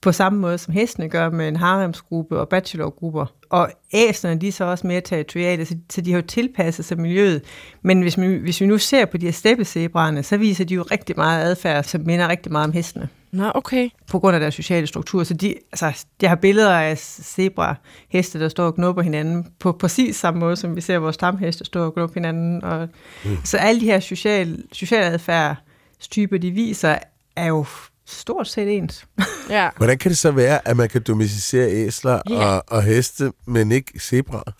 på 0.00 0.12
samme 0.12 0.38
måde, 0.38 0.58
som 0.58 0.74
hestene 0.74 1.08
gør 1.08 1.30
med 1.30 1.48
en 1.48 1.56
haremsgruppe 1.56 2.38
og 2.38 2.48
bachelorgrupper. 2.48 3.26
Og 3.50 3.70
æserne, 3.92 4.40
de 4.40 4.48
er 4.48 4.52
så 4.52 4.64
også 4.64 4.86
mere 4.86 5.00
territoriale, 5.00 5.66
så, 5.66 5.76
så 5.90 6.00
de 6.00 6.12
har 6.12 6.18
jo 6.18 6.26
tilpasset 6.26 6.84
sig 6.84 7.00
miljøet. 7.00 7.42
Men 7.82 8.02
hvis, 8.02 8.20
vi, 8.20 8.26
hvis 8.26 8.60
vi 8.60 8.66
nu 8.66 8.78
ser 8.78 9.04
på 9.04 9.16
de 9.16 9.26
her 9.26 9.32
steppezebraerne, 9.32 10.22
så 10.22 10.36
viser 10.36 10.64
de 10.64 10.74
jo 10.74 10.82
rigtig 10.82 11.16
meget 11.16 11.44
adfærd, 11.44 11.84
som 11.84 12.00
minder 12.00 12.28
rigtig 12.28 12.52
meget 12.52 12.66
om 12.66 12.72
hestene 12.72 13.08
Nå, 13.32 13.52
okay. 13.54 13.88
på 14.10 14.18
grund 14.18 14.34
af 14.34 14.40
deres 14.40 14.54
sociale 14.54 14.86
struktur. 14.86 15.24
Så 15.24 15.34
de, 15.34 15.54
altså, 15.72 16.04
jeg 16.22 16.30
har 16.30 16.36
billeder 16.36 16.72
af 16.78 16.98
zebra 16.98 17.74
heste, 18.08 18.40
der 18.40 18.48
står 18.48 18.66
og 18.66 18.74
knupper 18.74 19.02
hinanden 19.02 19.46
på 19.60 19.72
præcis 19.72 20.16
samme 20.16 20.40
måde, 20.40 20.56
som 20.56 20.76
vi 20.76 20.80
ser 20.80 20.98
vores 20.98 21.14
stamheste 21.14 21.64
stå 21.64 21.84
og 21.84 21.94
knuppe 21.94 22.14
hinanden. 22.14 22.64
Og, 22.64 22.88
mm. 23.24 23.36
Så 23.44 23.56
alle 23.56 23.80
de 23.80 23.86
her 23.86 24.00
social, 24.00 24.62
social 24.72 25.02
adfærdstyper, 25.12 26.38
de 26.38 26.50
viser, 26.50 26.98
er 27.36 27.46
jo 27.46 27.66
stort 28.06 28.48
set 28.48 28.76
ens. 28.76 29.06
Ja. 29.50 29.68
Hvordan 29.76 29.98
kan 29.98 30.08
det 30.08 30.18
så 30.18 30.30
være, 30.30 30.68
at 30.68 30.76
man 30.76 30.88
kan 30.88 31.02
domesticere 31.02 31.70
æsler 31.70 32.20
Ja. 32.30 32.46
og, 32.46 32.64
og 32.68 32.82
heste, 32.82 33.32
men 33.46 33.72
ikke 33.72 34.00
zebraer? 34.00 34.52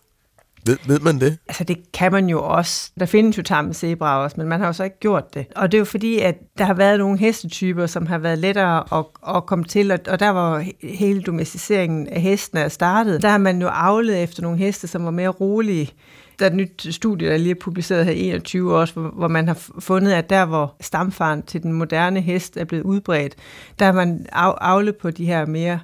Ved, 0.67 0.77
ved 0.87 1.01
man 1.01 1.21
det? 1.21 1.39
Altså 1.49 1.65
det 1.65 1.93
kan 1.93 2.13
man 2.13 2.29
jo 2.29 2.43
også. 2.43 2.91
Der 3.01 3.07
findes 3.07 3.39
jo 3.39 3.43
tamme 3.43 3.75
zebra 3.75 4.23
også, 4.23 4.37
men 4.39 4.49
man 4.49 4.61
har 4.61 4.67
jo 4.67 4.73
så 4.73 4.85
ikke 4.85 4.99
gjort 5.01 5.35
det. 5.35 5.47
Og 5.57 5.73
det 5.73 5.79
er 5.79 5.81
jo 5.81 5.85
fordi, 5.85 6.19
at 6.19 6.35
der 6.59 6.65
har 6.65 6.75
været 6.75 6.99
nogle 6.99 7.19
hestetyper, 7.19 7.87
som 7.87 8.07
har 8.07 8.19
været 8.19 8.39
lettere 8.39 8.99
at, 8.99 9.05
at 9.37 9.47
komme 9.47 9.65
til, 9.65 9.91
og, 9.91 9.99
og 10.09 10.21
der 10.21 10.29
var 10.29 10.65
hele 10.83 11.23
domesticeringen 11.23 12.09
af 12.09 12.21
hestene 12.21 12.61
er 12.61 12.69
startet. 12.69 13.23
Der 13.23 13.29
har 13.29 13.39
man 13.39 13.63
jo 13.63 13.69
avlet 13.69 14.23
efter 14.23 14.43
nogle 14.43 14.59
heste, 14.59 14.89
som 14.89 15.05
var 15.05 15.11
mere 15.11 15.29
rolige. 15.29 15.91
Der 16.39 16.45
er 16.45 16.51
et 16.51 16.57
nyt 16.57 16.87
studie, 16.91 17.29
der 17.29 17.37
lige 17.37 17.51
er 17.51 17.61
publiceret 17.61 18.05
her 18.05 18.13
i 18.13 18.29
21 18.29 18.77
også, 18.77 18.95
hvor, 18.95 19.11
hvor 19.11 19.29
man 19.29 19.49
har 19.49 19.59
fundet, 19.79 20.13
at 20.13 20.31
der, 20.31 20.45
hvor 20.45 20.77
stamfaren 20.81 21.43
til 21.43 21.63
den 21.63 21.73
moderne 21.73 22.21
hest 22.21 22.57
er 22.57 22.65
blevet 22.65 22.85
udbredt, 22.85 23.35
der 23.79 23.85
har 23.85 23.93
man 23.93 24.27
avlet 24.33 24.97
på 24.97 25.11
de 25.11 25.27
her 25.27 25.47
mere 25.47 25.81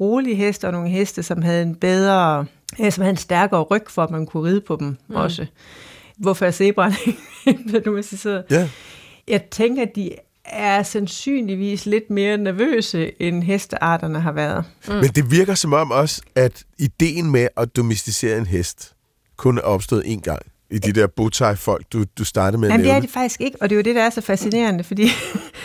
rolige 0.00 0.36
heste, 0.36 0.66
og 0.66 0.72
nogle 0.72 0.88
heste, 0.88 1.22
som 1.22 1.42
havde 1.42 1.62
en 1.62 1.74
bedre, 1.74 2.46
ja, 2.78 2.90
som 2.90 3.02
havde 3.02 3.10
en 3.10 3.16
stærkere 3.16 3.62
ryg, 3.62 3.82
for 3.88 4.02
at 4.02 4.10
man 4.10 4.26
kunne 4.26 4.48
ride 4.48 4.60
på 4.60 4.76
dem 4.76 4.96
mm. 5.08 5.14
også. 5.14 5.46
Hvorfor 6.16 6.46
er 6.46 6.50
zebraen 6.50 6.94
ikke 7.46 7.80
domesticeret? 7.80 8.44
Ja. 8.50 8.68
Jeg 9.28 9.42
tænker, 9.50 9.82
at 9.82 9.90
de 9.96 10.10
er 10.44 10.82
sandsynligvis 10.82 11.86
lidt 11.86 12.10
mere 12.10 12.36
nervøse, 12.36 13.22
end 13.22 13.42
hestearterne 13.42 14.20
har 14.20 14.32
været. 14.32 14.64
Mm. 14.88 14.94
Men 14.94 15.04
det 15.04 15.30
virker 15.30 15.54
som 15.54 15.72
om 15.72 15.90
også, 15.90 16.22
at 16.34 16.64
ideen 16.78 17.30
med 17.30 17.48
at 17.56 17.76
domesticere 17.76 18.38
en 18.38 18.46
hest 18.46 18.94
kun 19.36 19.58
er 19.58 19.62
opstået 19.62 20.02
én 20.02 20.20
gang 20.20 20.42
i 20.70 20.78
de 20.78 20.92
der 20.92 21.06
botai-folk, 21.06 21.92
du, 21.92 22.04
du 22.18 22.24
startede 22.24 22.60
med 22.60 22.68
at 22.68 22.72
Jamen, 22.72 22.84
det 22.84 22.86
nævne. 22.88 22.96
er 22.96 23.00
det 23.00 23.10
faktisk 23.10 23.40
ikke, 23.40 23.56
og 23.60 23.70
det 23.70 23.74
er 23.74 23.78
jo 23.78 23.82
det, 23.82 23.94
der 23.94 24.02
er 24.02 24.10
så 24.10 24.20
fascinerende, 24.20 24.84
fordi, 24.84 25.08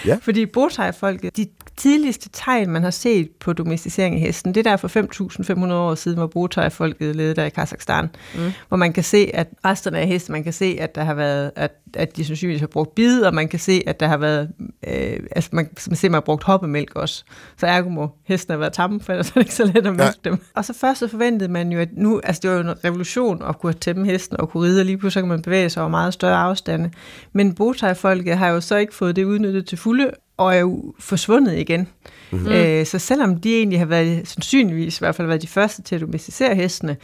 Ja. 0.05 0.17
fordi 0.25 0.45
botai-folket, 0.45 1.38
de 1.38 1.48
tidligste 1.77 2.29
tegn, 2.33 2.69
man 2.69 2.83
har 2.83 2.91
set 2.91 3.29
på 3.39 3.53
domesticering 3.53 4.15
af 4.15 4.21
hesten, 4.21 4.55
det 4.55 4.67
er 4.67 4.71
der 4.71 4.77
for 4.77 5.67
5.500 5.67 5.73
år 5.73 5.95
siden, 5.95 6.17
hvor 6.17 6.27
botai-folket 6.27 7.15
levede 7.15 7.35
der 7.35 7.45
i 7.45 7.49
Kazakhstan, 7.49 8.09
mm. 8.35 8.51
hvor 8.67 8.77
man 8.77 8.93
kan 8.93 9.03
se, 9.03 9.31
at 9.33 9.47
resterne 9.65 9.99
af 9.99 10.07
heste, 10.07 10.31
man 10.31 10.43
kan 10.43 10.53
se, 10.53 10.77
at 10.79 10.95
der 10.95 11.03
har 11.03 11.13
været, 11.13 11.51
at, 11.55 11.71
at 11.93 12.17
de 12.17 12.25
sandsynligvis 12.25 12.59
har 12.59 12.67
brugt 12.67 12.95
bid, 12.95 13.21
og 13.21 13.33
man 13.33 13.47
kan 13.47 13.59
se, 13.59 13.83
at 13.87 13.99
der 13.99 14.07
har 14.07 14.17
været, 14.17 14.49
øh, 14.87 15.19
altså 15.35 15.49
man, 15.53 15.69
man 15.87 15.95
ser, 15.95 16.09
man 16.09 16.13
har 16.13 16.21
brugt 16.21 16.43
hoppemælk 16.43 16.95
også. 16.95 17.23
Så 17.57 17.67
ergo 17.67 17.89
må 17.89 18.09
hesten 18.23 18.51
have 18.51 18.59
været 18.59 18.73
tamme, 18.73 18.99
for 19.01 19.13
ellers 19.13 19.29
er 19.29 19.33
det 19.33 19.41
ikke 19.41 19.55
så 19.55 19.65
let 19.65 19.87
at 19.87 19.95
mælke 19.95 20.19
dem. 20.23 20.37
Og 20.55 20.65
så 20.65 20.73
først 20.73 20.99
så 20.99 21.07
forventede 21.07 21.51
man 21.51 21.71
jo, 21.71 21.79
at 21.79 21.89
nu, 21.97 22.21
altså 22.23 22.39
det 22.41 22.49
var 22.49 22.55
jo 22.55 22.61
en 22.61 22.85
revolution 22.85 23.43
at 23.49 23.59
kunne 23.59 23.73
tæmme 23.73 24.05
hesten 24.05 24.39
og 24.39 24.49
kunne 24.49 24.67
ride, 24.67 24.81
og 24.81 24.85
lige 24.85 24.97
pludselig 24.97 25.13
så 25.13 25.21
kan 25.21 25.29
man 25.29 25.41
bevæge 25.41 25.69
sig 25.69 25.83
over 25.83 25.89
meget 25.89 26.13
større 26.13 26.37
afstande. 26.37 26.91
Men 27.33 27.55
botai-folket 27.55 28.37
har 28.37 28.49
jo 28.49 28.61
så 28.61 28.75
ikke 28.75 28.95
fået 28.95 29.15
det 29.15 29.23
udnyttet 29.23 29.67
til 29.67 29.77
fulde, 29.77 30.11
og 30.37 30.55
er 30.55 30.59
jo 30.59 30.93
forsvundet 30.99 31.57
igen. 31.57 31.87
Mm-hmm. 32.31 32.47
Øh, 32.47 32.85
så 32.85 32.99
selvom 32.99 33.39
de 33.39 33.55
egentlig 33.57 33.79
har 33.79 33.85
været, 33.85 34.27
sandsynligvis 34.27 34.97
i 34.97 35.01
hvert 35.01 35.15
fald 35.15 35.27
været 35.27 35.41
de 35.41 35.47
første 35.47 35.81
til 35.81 35.95
at 35.95 36.01
domesticere 36.01 36.55
hestene, 36.55 36.97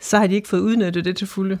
så 0.00 0.18
har 0.18 0.26
de 0.26 0.34
ikke 0.34 0.48
fået 0.48 0.60
udnyttet 0.60 1.04
det 1.04 1.16
til 1.16 1.26
fulde. 1.26 1.58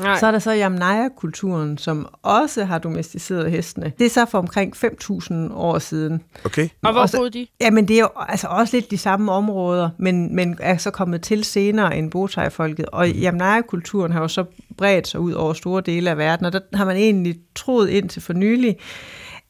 Nej. 0.00 0.18
Så 0.18 0.26
er 0.26 0.30
der 0.30 0.38
så 0.38 0.56
Yamnaya-kulturen, 0.56 1.78
som 1.78 2.08
også 2.22 2.64
har 2.64 2.78
domesticeret 2.78 3.50
hestene. 3.50 3.92
Det 3.98 4.06
er 4.06 4.10
så 4.10 4.24
for 4.24 4.38
omkring 4.38 4.76
5.000 4.76 5.34
år 5.54 5.78
siden. 5.78 6.22
Okay. 6.44 6.68
Og 6.82 6.92
hvor 6.92 7.06
boede 7.16 7.30
de? 7.30 7.46
Jamen, 7.60 7.88
det 7.88 7.96
er 7.96 8.00
jo 8.00 8.08
altså 8.28 8.46
også 8.46 8.76
lidt 8.76 8.90
de 8.90 8.98
samme 8.98 9.32
områder, 9.32 9.90
men, 9.98 10.36
men 10.36 10.58
er 10.60 10.76
så 10.76 10.90
kommet 10.90 11.22
til 11.22 11.44
senere 11.44 11.96
end 11.96 12.10
Botai-folket. 12.10 12.86
Og 12.86 13.08
Yamnaya-kulturen 13.08 14.12
har 14.12 14.20
jo 14.20 14.28
så 14.28 14.44
bredt 14.76 15.08
sig 15.08 15.20
ud 15.20 15.32
over 15.32 15.52
store 15.52 15.82
dele 15.86 16.10
af 16.10 16.18
verden, 16.18 16.46
og 16.46 16.52
der 16.52 16.60
har 16.74 16.84
man 16.84 16.96
egentlig 16.96 17.36
troet 17.54 17.88
indtil 17.88 18.22
for 18.22 18.32
nylig, 18.32 18.76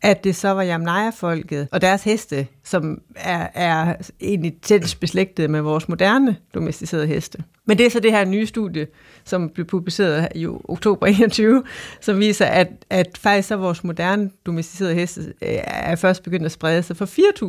at 0.03 0.25
det 0.25 0.37
så 0.37 0.49
var 0.49 0.65
Yamnaya-folket 0.65 1.69
og 1.73 1.81
deres 1.81 2.05
heste, 2.05 2.47
som 2.65 3.01
er, 3.17 3.49
er 3.55 3.95
egentlig 4.21 4.55
tæt 4.63 4.97
beslægtet 5.01 5.51
med 5.51 5.61
vores 5.61 5.89
moderne 5.89 6.37
domesticerede 6.55 7.07
heste. 7.07 7.39
Men 7.65 7.79
det 7.79 7.87
er 7.87 7.91
så 7.91 8.01
det 8.01 8.13
her 8.13 8.25
nye 8.25 8.47
studie, 8.47 8.87
som 9.25 9.49
blev 9.49 9.67
publiceret 9.67 10.29
i 10.35 10.47
oktober 10.47 11.07
21, 11.21 11.65
som 12.01 12.19
viser, 12.19 12.47
at, 12.47 12.69
at 12.91 13.19
faktisk 13.19 13.49
så 13.49 13.57
vores 13.57 13.85
moderne 13.85 14.31
domesticerede 14.47 14.95
heste 14.95 15.21
øh, 15.21 15.59
er 15.65 15.97
først 15.97 16.23
begyndt 16.23 16.47
at 16.47 16.53
sprede 16.53 16.83
sig 16.83 16.97
for 16.97 17.07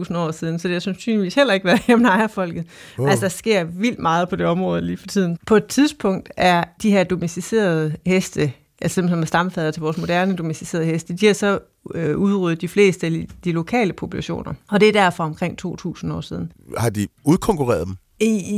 4.000 0.10 0.18
år 0.18 0.32
siden, 0.32 0.60
så 0.60 0.68
det 0.68 0.76
har 0.76 0.80
sandsynligvis 0.80 1.36
heller 1.36 1.54
ikke 1.54 1.66
været 1.66 1.82
Yamnaya-folket. 1.90 2.66
Wow. 3.00 3.08
Altså, 3.08 3.26
der 3.26 3.30
sker 3.30 3.64
vildt 3.64 4.00
meget 4.00 4.30
på 4.30 4.36
det 4.36 4.46
område 4.46 4.82
lige 4.82 4.98
for 4.98 5.08
tiden. 5.08 5.38
På 5.46 5.56
et 5.56 5.66
tidspunkt 5.66 6.30
er 6.38 6.64
de 6.82 6.92
her 6.92 7.04
domesticerede 7.04 7.96
heste, 8.06 8.54
altså 8.82 9.02
dem, 9.02 9.10
som 9.10 9.22
er 9.22 9.26
stamfader 9.26 9.72
til 9.72 9.82
vores 9.82 9.98
moderne 9.98 10.36
domesticerede 10.36 10.86
heste, 10.86 11.14
de 11.14 11.26
har 11.28 11.34
så 11.34 11.60
øh, 11.96 12.18
udryddet 12.18 12.62
de 12.62 12.68
fleste 12.68 13.08
af 13.08 13.28
de- 13.44 13.52
lokale 13.52 13.94
populationer. 13.94 14.54
Og 14.72 14.80
det 14.80 14.88
er 14.90 14.94
derfor 14.94 15.24
omkring 15.24 15.58
2.000 15.66 16.14
år 16.14 16.22
siden. 16.22 16.52
Har 16.78 16.90
de 16.90 17.08
udkonkurreret 17.26 17.88
dem? 17.88 17.96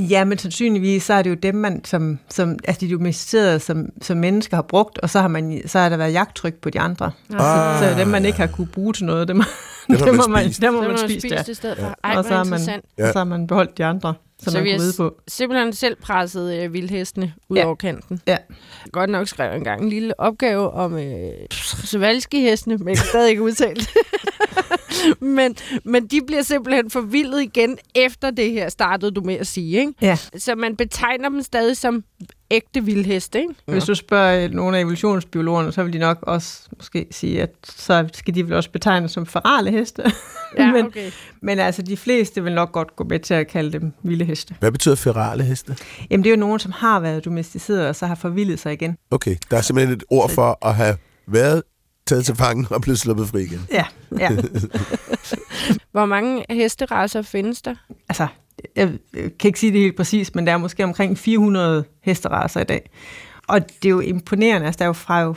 Ja, 0.10 0.26
men 0.26 0.38
sandsynligvis, 0.38 1.04
så 1.04 1.14
er 1.14 1.22
det 1.22 1.30
jo 1.30 1.36
dem, 1.36 1.56
man 1.56 1.86
som, 1.86 2.20
som 2.30 2.58
altså 2.64 2.86
de 2.86 2.92
domesticerede, 2.94 3.60
som, 3.60 3.86
som 4.02 4.18
mennesker 4.18 4.58
har 4.58 4.62
brugt, 4.62 4.98
og 4.98 5.10
så 5.10 5.20
har, 5.22 5.28
man, 5.28 5.62
så 5.66 5.80
har 5.80 5.90
der 5.90 5.98
været 5.98 6.14
jagttryk 6.14 6.54
på 6.54 6.70
de 6.70 6.80
andre. 6.80 7.12
Ah. 7.34 7.80
Så 7.84 8.00
dem, 8.00 8.08
man 8.08 8.26
ikke 8.26 8.38
har 8.38 8.48
kunne 8.48 8.68
bruge 8.68 8.94
til 8.94 9.06
noget, 9.06 9.28
dem, 9.28 9.40
har 9.40 9.48
dem, 10.06 10.06
man 10.06 10.16
må 10.16 10.28
man, 10.28 10.44
spist. 10.44 10.62
dem 10.62 10.74
må 10.74 10.80
Så 10.82 10.88
man 10.88 10.98
man 11.00 11.10
spise, 11.10 11.28
ja. 11.28 11.36
spist 11.44 11.50
i 11.50 11.54
stedet 11.54 11.78
for. 11.80 11.96
Ej, 12.04 12.16
Og 12.18 12.24
så 12.24 12.34
har 12.34 12.44
man. 12.44 12.60
Ja. 12.98 13.12
så 13.12 13.18
har 13.20 13.24
man 13.26 13.48
beholdt 13.48 13.78
de 13.78 13.86
andre, 13.86 14.14
som 14.42 14.52
Så 14.52 14.62
vi 14.62 14.70
har 14.72 14.94
på. 14.98 15.16
simpelthen 15.28 15.74
selv 15.74 15.96
presset 15.96 16.56
øh, 16.64 16.74
vildhestene 16.74 17.34
ud 17.50 17.58
Ja. 17.58 17.66
over 17.66 17.76
kanten. 17.76 18.22
Ja. 18.28 18.38
Godt 18.92 19.10
nok 19.10 19.28
skrev 19.28 19.48
jeg 19.48 19.58
engang 19.58 19.82
en 19.84 19.90
lille 19.90 20.20
opgave 20.20 20.72
om 20.72 20.98
øh, 20.98 21.32
Svalski-hestene, 21.86 22.78
men 22.78 22.88
jeg 22.88 22.98
kan 22.98 23.06
stadig 23.06 23.30
ikke 23.30 23.42
udtalt. 23.42 23.90
men, 25.22 25.56
men 25.84 26.08
de 26.08 26.22
bliver 26.28 26.42
simpelthen 26.42 26.90
forvildet 26.90 27.42
igen 27.42 27.78
efter 27.96 28.32
det 28.32 28.52
her, 28.52 28.70
startede 28.70 29.12
du 29.12 29.22
med 29.22 29.36
at 29.36 29.48
sige. 29.48 29.78
Ikke? 29.80 29.94
Ja. 30.02 30.18
Så 30.38 30.56
man 30.56 30.76
betegner 30.76 31.30
dem 31.30 31.42
stadig 31.42 31.78
som 31.78 32.04
ægte 32.52 32.86
vildheste. 32.86 33.40
Ikke? 33.40 33.54
Hvis 33.68 33.84
du 33.84 33.96
spørger 33.96 34.50
nogle 34.50 34.78
af 34.78 34.82
evolutionsbiologerne, 34.82 35.72
så 35.72 35.84
vil 35.84 35.94
de 35.94 36.00
nok 36.00 36.20
også 36.22 36.70
måske 36.78 37.08
sige, 37.12 37.42
at 37.42 37.50
så 37.64 38.10
skal 38.14 38.36
de 38.36 38.44
vel 38.44 38.54
også 38.54 38.72
betegnes 38.72 39.12
som 39.12 39.26
ferale 39.26 39.72
heste. 39.72 40.04
Ja, 40.58 40.72
men, 40.74 40.86
okay. 40.86 41.12
men 41.42 41.60
altså, 41.60 41.82
de 41.82 41.98
fleste 41.98 42.44
vil 42.44 42.54
nok 42.54 42.72
godt 42.72 42.96
gå 42.96 43.04
med 43.04 43.20
til 43.20 43.34
at 43.34 43.48
kalde 43.48 43.72
dem 43.72 43.94
vilde 44.04 44.26
heste. 44.26 44.56
Hvad 44.60 44.72
betyder 44.72 44.96
ferale 44.96 45.44
heste? 45.44 45.78
Jamen, 46.10 46.24
det 46.24 46.30
er 46.30 46.34
jo 46.36 46.40
nogen, 46.40 46.60
som 46.60 46.72
har 46.72 47.00
været 47.00 47.26
domesticeret, 47.26 47.88
og 47.88 47.96
så 47.96 48.06
har 48.06 48.16
forvildet 48.16 48.60
sig 48.60 48.74
igen. 48.74 48.98
Okay, 49.12 49.36
der 49.52 49.58
er 49.58 49.62
simpelthen 49.62 49.96
et 49.96 50.04
ord 50.10 50.30
for 50.30 50.66
at 50.68 50.76
have 50.76 50.98
været 51.28 51.64
taget 52.06 52.26
til 52.26 52.36
fangen 52.36 52.68
og 52.70 52.82
blevet 52.82 53.00
sluppet 53.00 53.28
fri 53.28 53.42
igen. 53.42 53.68
Ja, 53.72 53.86
ja. 54.20 54.30
Hvor 55.92 56.06
mange 56.06 56.46
hesteraser 56.50 57.22
findes 57.22 57.62
der? 57.62 57.76
altså, 58.10 58.28
jeg 58.76 58.90
kan 59.40 59.48
ikke 59.48 59.60
sige 59.60 59.72
det 59.72 59.80
helt 59.82 59.98
præcis, 59.98 60.36
men 60.36 60.48
der 60.48 60.54
er 60.54 60.58
måske 60.58 60.84
omkring 60.84 61.18
400 61.18 61.84
hesteraser 62.02 62.62
i 62.62 62.64
dag. 62.64 62.90
Og 63.48 63.62
det 63.70 63.86
er 63.86 63.90
jo 63.90 64.00
imponerende, 64.00 64.66
altså 64.66 64.80
der 64.80 64.86
er 64.86 64.90
jo 64.90 64.94
fra 64.94 65.22
jo 65.22 65.36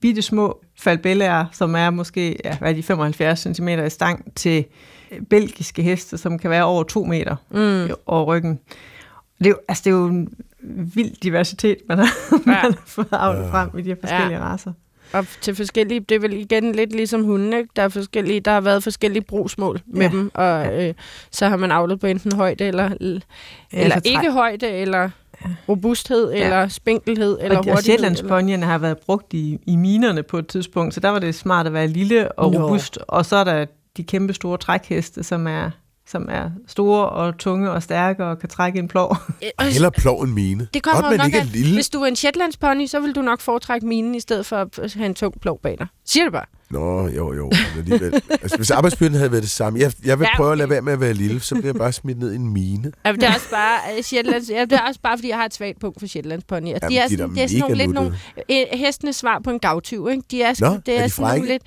bitte 0.00 0.22
små 0.22 0.60
falbellaer, 0.78 1.44
som 1.52 1.74
er 1.74 1.90
måske 1.90 2.36
ja, 2.44 2.56
hvad 2.58 2.70
er 2.70 2.74
de 2.74 2.82
75 2.82 3.40
cm 3.40 3.68
i 3.68 3.90
stang, 3.90 4.34
til 4.34 4.64
øh, 5.10 5.20
belgiske 5.30 5.82
heste, 5.82 6.18
som 6.18 6.38
kan 6.38 6.50
være 6.50 6.64
over 6.64 6.82
2 6.82 7.04
meter 7.04 7.36
Mm. 7.50 7.94
over 8.06 8.24
ryggen. 8.24 8.58
Det 9.38 9.46
er 9.46 9.50
jo, 9.50 9.56
altså, 9.68 9.82
det 9.84 9.90
er 9.90 9.94
jo 9.94 10.06
en 10.06 10.28
vild 10.94 11.16
diversitet, 11.22 11.76
man 11.88 11.98
har, 11.98 12.06
ja. 12.32 12.38
man 12.46 12.56
har 12.56 12.82
fået 12.86 13.08
avlet 13.12 13.50
frem 13.50 13.78
i 13.78 13.82
de 13.82 13.88
her 13.88 13.96
forskellige 14.00 14.38
ja. 14.38 14.44
raser. 14.44 14.72
Og 15.12 15.26
til 15.40 15.54
forskellige, 15.54 16.00
det 16.00 16.14
er 16.14 16.18
vel 16.18 16.32
igen 16.32 16.72
lidt 16.74 16.92
ligesom 16.92 17.24
hunden, 17.24 17.52
ikke? 17.52 17.68
Der, 17.76 17.82
er 17.82 17.88
forskellige, 17.88 18.40
der 18.40 18.50
har 18.50 18.60
været 18.60 18.82
forskellige 18.82 19.22
brugsmål 19.22 19.80
med 19.86 20.02
Ja. 20.06 20.08
dem, 20.12 20.30
og 20.34 20.82
øh, 20.82 20.94
så 21.30 21.48
har 21.48 21.56
man 21.56 21.72
avlet 21.72 22.00
på 22.00 22.06
enten 22.06 22.32
højde 22.32 22.64
eller, 22.64 22.90
eller 23.72 23.96
træ- 23.96 24.00
ikke 24.04 24.32
højde, 24.32 24.68
eller 24.68 25.10
robusthed, 25.68 26.32
Ja. 26.32 26.44
eller 26.44 26.68
spinkelhed, 26.68 27.38
eller 27.40 27.58
og, 27.58 27.64
og 27.66 27.72
hurtighed. 27.72 27.72
eller- 27.72 27.80
Shetlandsponyerne 27.82 28.66
har 28.66 28.78
været 28.78 28.98
brugt 28.98 29.34
i, 29.34 29.58
i 29.66 29.76
minerne 29.76 30.22
på 30.22 30.38
et 30.38 30.46
tidspunkt, 30.46 30.94
så 30.94 31.00
der 31.00 31.08
var 31.08 31.18
det 31.18 31.34
smart 31.34 31.66
at 31.66 31.72
være 31.72 31.86
lille 31.86 32.32
og 32.32 32.52
Nå. 32.52 32.58
robust. 32.64 32.98
Og 33.08 33.26
så 33.26 33.36
er 33.36 33.44
der 33.44 33.64
de 33.96 34.04
kæmpe 34.04 34.32
store 34.34 34.58
trækheste, 34.58 35.22
som 35.22 35.46
er, 35.46 35.70
som 36.06 36.28
er 36.30 36.50
store 36.66 37.08
og 37.08 37.38
tunge 37.38 37.70
og 37.70 37.82
stærke 37.82 38.24
og 38.24 38.38
kan 38.38 38.48
trække 38.48 38.78
en 38.78 38.88
plov. 38.88 39.16
Øh, 39.42 39.48
og 39.58 39.64
Heller 39.64 39.90
plov 39.90 40.20
en 40.20 40.34
mine. 40.34 40.68
Det 40.74 40.82
kommer 40.82 41.02
Godt, 41.08 41.16
nok 41.16 41.26
ikke 41.26 41.38
er 41.38 41.44
lille. 41.44 41.74
Hvis 41.74 41.88
du 41.88 42.02
er 42.02 42.06
en 42.06 42.16
Shetlandspony, 42.16 42.86
så 42.86 43.00
vil 43.00 43.14
du 43.14 43.22
nok 43.22 43.40
foretrække 43.40 43.86
minen, 43.86 44.14
i 44.14 44.20
stedet 44.20 44.46
for 44.46 44.56
at 44.56 44.94
have 44.94 45.06
en 45.06 45.14
tung 45.14 45.40
plov 45.40 45.60
bag 45.62 45.76
dig. 45.78 45.86
Siger 46.04 46.24
det 46.24 46.32
bare. 46.32 46.44
Nå, 46.70 47.08
jo, 47.08 47.32
jo. 47.34 47.50
Alligevel. 47.78 48.14
altså, 48.30 48.56
hvis 48.56 48.70
arbejdsbyrden 48.70 49.16
havde 49.16 49.32
været 49.32 49.42
det 49.42 49.50
samme. 49.50 49.78
Jeg, 49.78 49.92
jeg 50.04 50.18
vil 50.18 50.24
Ja, 50.32 50.36
prøve 50.36 50.48
at 50.48 50.52
okay. 50.52 50.58
lade 50.58 50.70
være 50.70 50.82
med 50.82 50.92
at 50.92 51.00
være 51.00 51.12
lille, 51.12 51.40
så 51.40 51.54
bliver 51.54 51.66
jeg 51.66 51.74
bare 51.74 51.92
smidt 51.92 52.18
ned 52.18 52.32
i 52.32 52.36
en 52.36 52.52
mine. 52.52 52.92
Ja, 53.04 53.12
det 53.12 53.22
er 53.22 53.34
også 53.34 53.50
bare, 53.50 53.78
uh, 53.98 54.02
Shetlands, 54.04 54.50
ja, 54.50 54.60
det 54.60 54.72
er 54.72 54.80
også 54.80 55.00
bare, 55.02 55.18
fordi 55.18 55.28
jeg 55.28 55.36
har 55.36 55.44
et 55.44 55.54
svagt 55.54 55.80
punkt 55.80 56.00
for 56.00 56.06
Shetlandsponyer. 56.06 56.78
Jamen, 56.82 56.90
de 56.90 56.98
er, 56.98 57.08
de 57.08 57.14
er 57.14 57.18
sådan, 57.18 57.34
det 57.34 57.42
er 57.42 57.48
sådan 57.48 57.60
nogle, 57.60 57.76
lidt 57.76 57.90
nogle 57.90 58.14
øh, 58.50 58.78
hestenes 58.78 59.16
svar 59.16 59.40
på 59.44 59.50
en 59.50 59.58
gavtyv. 59.58 60.08
Ikke? 60.10 60.22
De 60.30 60.42
er, 60.42 60.54
Nå, 60.60 60.80
det 60.86 60.94
er, 60.96 61.00
er 61.00 61.04
de 61.04 61.10
sådan 61.10 61.36
nogle 61.36 61.48
lidt 61.48 61.62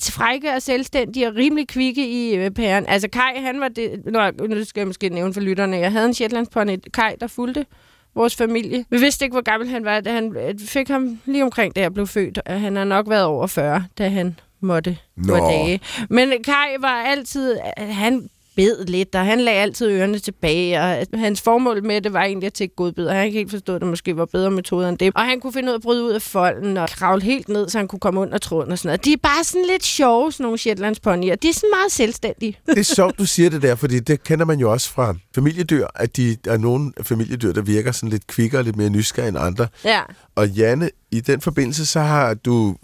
frække 0.00 0.52
og 0.52 0.62
selvstændige 0.62 1.28
og 1.28 1.34
rimelig 1.34 1.68
kvikke 1.68 2.08
i 2.08 2.36
øh, 2.36 2.50
pæren. 2.50 2.86
Altså 2.88 3.08
Kai, 3.08 3.40
han 3.40 3.60
var 3.60 3.68
det... 3.68 4.02
Nu, 4.06 4.46
nu 4.46 4.64
skal 4.64 4.80
jeg 4.80 4.86
måske 4.86 5.08
nævne 5.08 5.34
for 5.34 5.40
lytterne. 5.40 5.76
Jeg 5.76 5.92
havde 5.92 6.06
en 6.06 6.14
Shetlandspony, 6.14 6.78
Kai, 6.94 7.14
der 7.20 7.26
fulgte 7.26 7.66
vores 8.14 8.36
familie. 8.36 8.84
Vi 8.90 8.98
vidste 8.98 9.24
ikke, 9.24 9.34
hvor 9.34 9.42
gammel 9.42 9.68
han 9.68 9.84
var, 9.84 10.00
da 10.00 10.12
han 10.12 10.36
øh, 10.36 10.58
fik 10.58 10.88
ham 10.88 11.20
lige 11.24 11.44
omkring, 11.44 11.76
da 11.76 11.80
jeg 11.80 11.94
blev 11.94 12.06
født. 12.06 12.38
Og 12.38 12.60
Han 12.60 12.76
har 12.76 12.84
nok 12.84 13.08
været 13.08 13.24
over 13.24 13.46
40, 13.46 13.84
da 13.98 14.08
han 14.08 14.38
måtte 14.60 14.98
Nå. 15.16 15.34
af 15.34 15.40
dage. 15.40 15.80
Men 16.10 16.32
Kai 16.44 16.76
var 16.80 17.02
altid... 17.02 17.58
Han 17.76 18.28
bed 18.56 18.84
lidt, 18.86 19.14
og 19.14 19.24
han 19.24 19.40
lagde 19.40 19.60
altid 19.60 19.88
ørerne 19.88 20.18
tilbage, 20.18 20.80
og 20.80 21.06
hans 21.14 21.40
formål 21.40 21.84
med 21.84 22.00
det 22.00 22.12
var 22.12 22.22
egentlig 22.22 22.46
at 22.46 22.52
tække 22.52 22.74
godbid, 22.74 23.06
og 23.06 23.14
han 23.14 23.26
ikke 23.26 23.38
helt 23.38 23.50
forstod, 23.50 23.74
at 23.74 23.80
det 23.80 23.88
måske 23.88 24.16
var 24.16 24.24
bedre 24.24 24.50
metoder 24.50 24.88
end 24.88 24.98
det. 24.98 25.12
Og 25.14 25.24
han 25.24 25.40
kunne 25.40 25.52
finde 25.52 25.68
ud 25.68 25.72
af 25.72 25.78
at 25.78 25.82
bryde 25.82 26.04
ud 26.04 26.10
af 26.10 26.22
folden 26.22 26.76
og 26.76 26.88
kravle 26.88 27.22
helt 27.22 27.48
ned, 27.48 27.68
så 27.68 27.78
han 27.78 27.88
kunne 27.88 28.00
komme 28.00 28.20
under 28.20 28.38
tråden 28.38 28.72
og 28.72 28.78
sådan 28.78 28.88
noget. 28.88 29.04
De 29.04 29.12
er 29.12 29.16
bare 29.22 29.44
sådan 29.44 29.66
lidt 29.66 29.84
sjove, 29.84 30.32
sådan 30.32 30.44
nogle 30.44 30.58
Shetlandsponyer. 30.58 31.34
De 31.36 31.48
er 31.48 31.52
sådan 31.52 31.70
meget 31.72 31.92
selvstændige. 31.92 32.58
Det 32.66 32.78
er 32.78 32.82
sjovt, 32.82 33.18
du 33.18 33.26
siger 33.26 33.50
det 33.50 33.62
der, 33.62 33.74
fordi 33.74 34.00
det 34.00 34.24
kender 34.24 34.44
man 34.44 34.58
jo 34.58 34.72
også 34.72 34.90
fra 34.90 35.14
familiedyr, 35.34 35.86
at 35.94 36.16
de, 36.16 36.36
der 36.44 36.52
er 36.52 36.58
nogle 36.58 36.92
familiedyr, 37.02 37.52
der 37.52 37.62
virker 37.62 37.92
sådan 37.92 38.08
lidt 38.08 38.26
kvikkere 38.26 38.60
og 38.60 38.64
lidt 38.64 38.76
mere 38.76 38.90
nysgerrige 38.90 39.28
end 39.28 39.38
andre. 39.38 39.66
Ja. 39.84 40.00
Og 40.34 40.48
Janne, 40.48 40.90
i 41.10 41.20
den 41.20 41.40
forbindelse, 41.40 41.86
så 41.86 42.00
har 42.00 42.34
du 42.34 42.76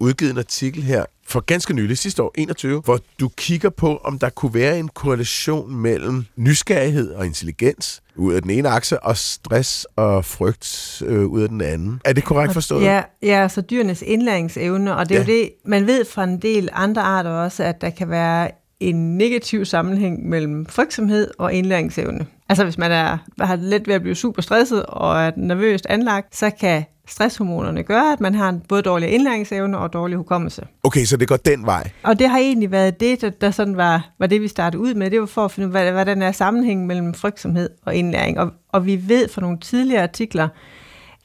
udgivet 0.00 0.30
en 0.30 0.38
artikel 0.38 0.82
her 0.82 1.04
for 1.26 1.40
ganske 1.40 1.74
nylig, 1.74 1.98
sidste 1.98 2.22
år, 2.22 2.32
21, 2.34 2.80
hvor 2.84 2.98
du 3.20 3.28
kigger 3.36 3.70
på, 3.70 3.96
om 3.96 4.18
der 4.18 4.28
kunne 4.28 4.54
være 4.54 4.78
en 4.78 4.88
korrelation 4.88 5.74
mellem 5.76 6.24
nysgerrighed 6.36 7.10
og 7.10 7.26
intelligens 7.26 8.02
ud 8.16 8.34
af 8.34 8.42
den 8.42 8.50
ene 8.50 8.68
akse, 8.68 9.00
og 9.02 9.16
stress 9.16 9.86
og 9.96 10.24
frygt 10.24 11.02
øh, 11.06 11.26
ud 11.26 11.42
af 11.42 11.48
den 11.48 11.60
anden. 11.60 12.00
Er 12.04 12.12
det 12.12 12.24
korrekt 12.24 12.52
forstået? 12.52 12.84
Ja, 12.84 13.02
ja, 13.22 13.48
så 13.48 13.60
dyrenes 13.60 14.02
indlæringsevne, 14.02 14.96
og 14.96 15.08
det 15.08 15.14
er 15.16 15.20
Ja. 15.20 15.26
jo 15.26 15.32
det, 15.32 15.50
man 15.64 15.86
ved 15.86 16.04
fra 16.04 16.24
en 16.24 16.42
del 16.42 16.68
andre 16.72 17.02
arter 17.02 17.30
også, 17.30 17.64
at 17.64 17.80
der 17.80 17.90
kan 17.90 18.10
være 18.10 18.50
en 18.80 19.18
negativ 19.18 19.64
sammenhæng 19.64 20.28
mellem 20.28 20.66
frygtsomhed 20.66 21.30
og 21.38 21.52
indlæringsevne. 21.54 22.26
Altså 22.48 22.64
hvis 22.64 22.78
man 22.78 22.92
er, 22.92 23.18
har 23.40 23.56
let 23.56 23.88
ved 23.88 23.94
at 23.94 24.02
blive 24.02 24.14
super 24.14 24.42
stresset 24.42 24.82
og 24.86 25.20
er 25.20 25.30
nervøst 25.36 25.86
anlagt, 25.86 26.36
så 26.36 26.50
kan 26.60 26.84
stresshormonerne 27.08 27.82
gøre, 27.82 28.12
at 28.12 28.20
man 28.20 28.34
har 28.34 28.48
en 28.48 28.62
både 28.68 28.82
dårlig 28.82 29.08
indlæringsevne 29.08 29.78
og 29.78 29.92
dårlig 29.92 30.16
hukommelse. 30.16 30.66
Okay, 30.82 31.04
så 31.04 31.16
det 31.16 31.28
går 31.28 31.36
den 31.36 31.66
vej. 31.66 31.90
Og 32.02 32.18
det 32.18 32.28
har 32.28 32.38
egentlig 32.38 32.70
været 32.70 33.00
det, 33.00 33.20
der, 33.20 33.30
der 33.30 33.50
sådan 33.50 33.76
var, 33.76 34.10
var 34.18 34.26
det, 34.26 34.42
vi 34.42 34.48
startede 34.48 34.82
ud 34.82 34.94
med. 34.94 35.10
Det 35.10 35.20
var 35.20 35.26
for 35.26 35.44
at 35.44 35.50
finde 35.50 35.68
ud 35.68 35.74
af, 35.74 35.82
hvad, 35.82 35.92
hvordan 35.92 36.22
er 36.22 36.32
sammenhængen 36.32 36.86
mellem 36.86 37.14
frygtsomhed 37.14 37.70
og 37.82 37.94
indlæring. 37.94 38.40
Og, 38.40 38.50
og 38.68 38.86
vi 38.86 39.08
ved 39.08 39.28
fra 39.28 39.40
nogle 39.40 39.58
tidligere 39.58 40.02
artikler, 40.02 40.48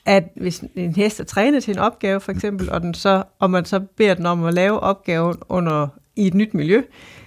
at 0.06 0.24
hvis 0.36 0.64
en 0.76 0.96
hest 0.96 1.20
er 1.20 1.24
trænet 1.24 1.64
til 1.64 1.74
en 1.74 1.80
opgave, 1.80 2.20
for 2.20 2.32
eksempel, 2.32 2.72
og, 2.72 2.82
den 2.82 2.94
så, 2.94 3.24
og 3.40 3.52
man 3.52 3.66
så 3.66 3.80
beder 3.80 4.14
den 4.14 4.26
om 4.26 4.44
at 4.44 4.54
lave 4.54 4.80
opgaven 4.80 5.36
under, 5.50 5.88
i 6.16 6.28
et 6.28 6.34
nyt 6.34 6.54
miljø, 6.54 6.82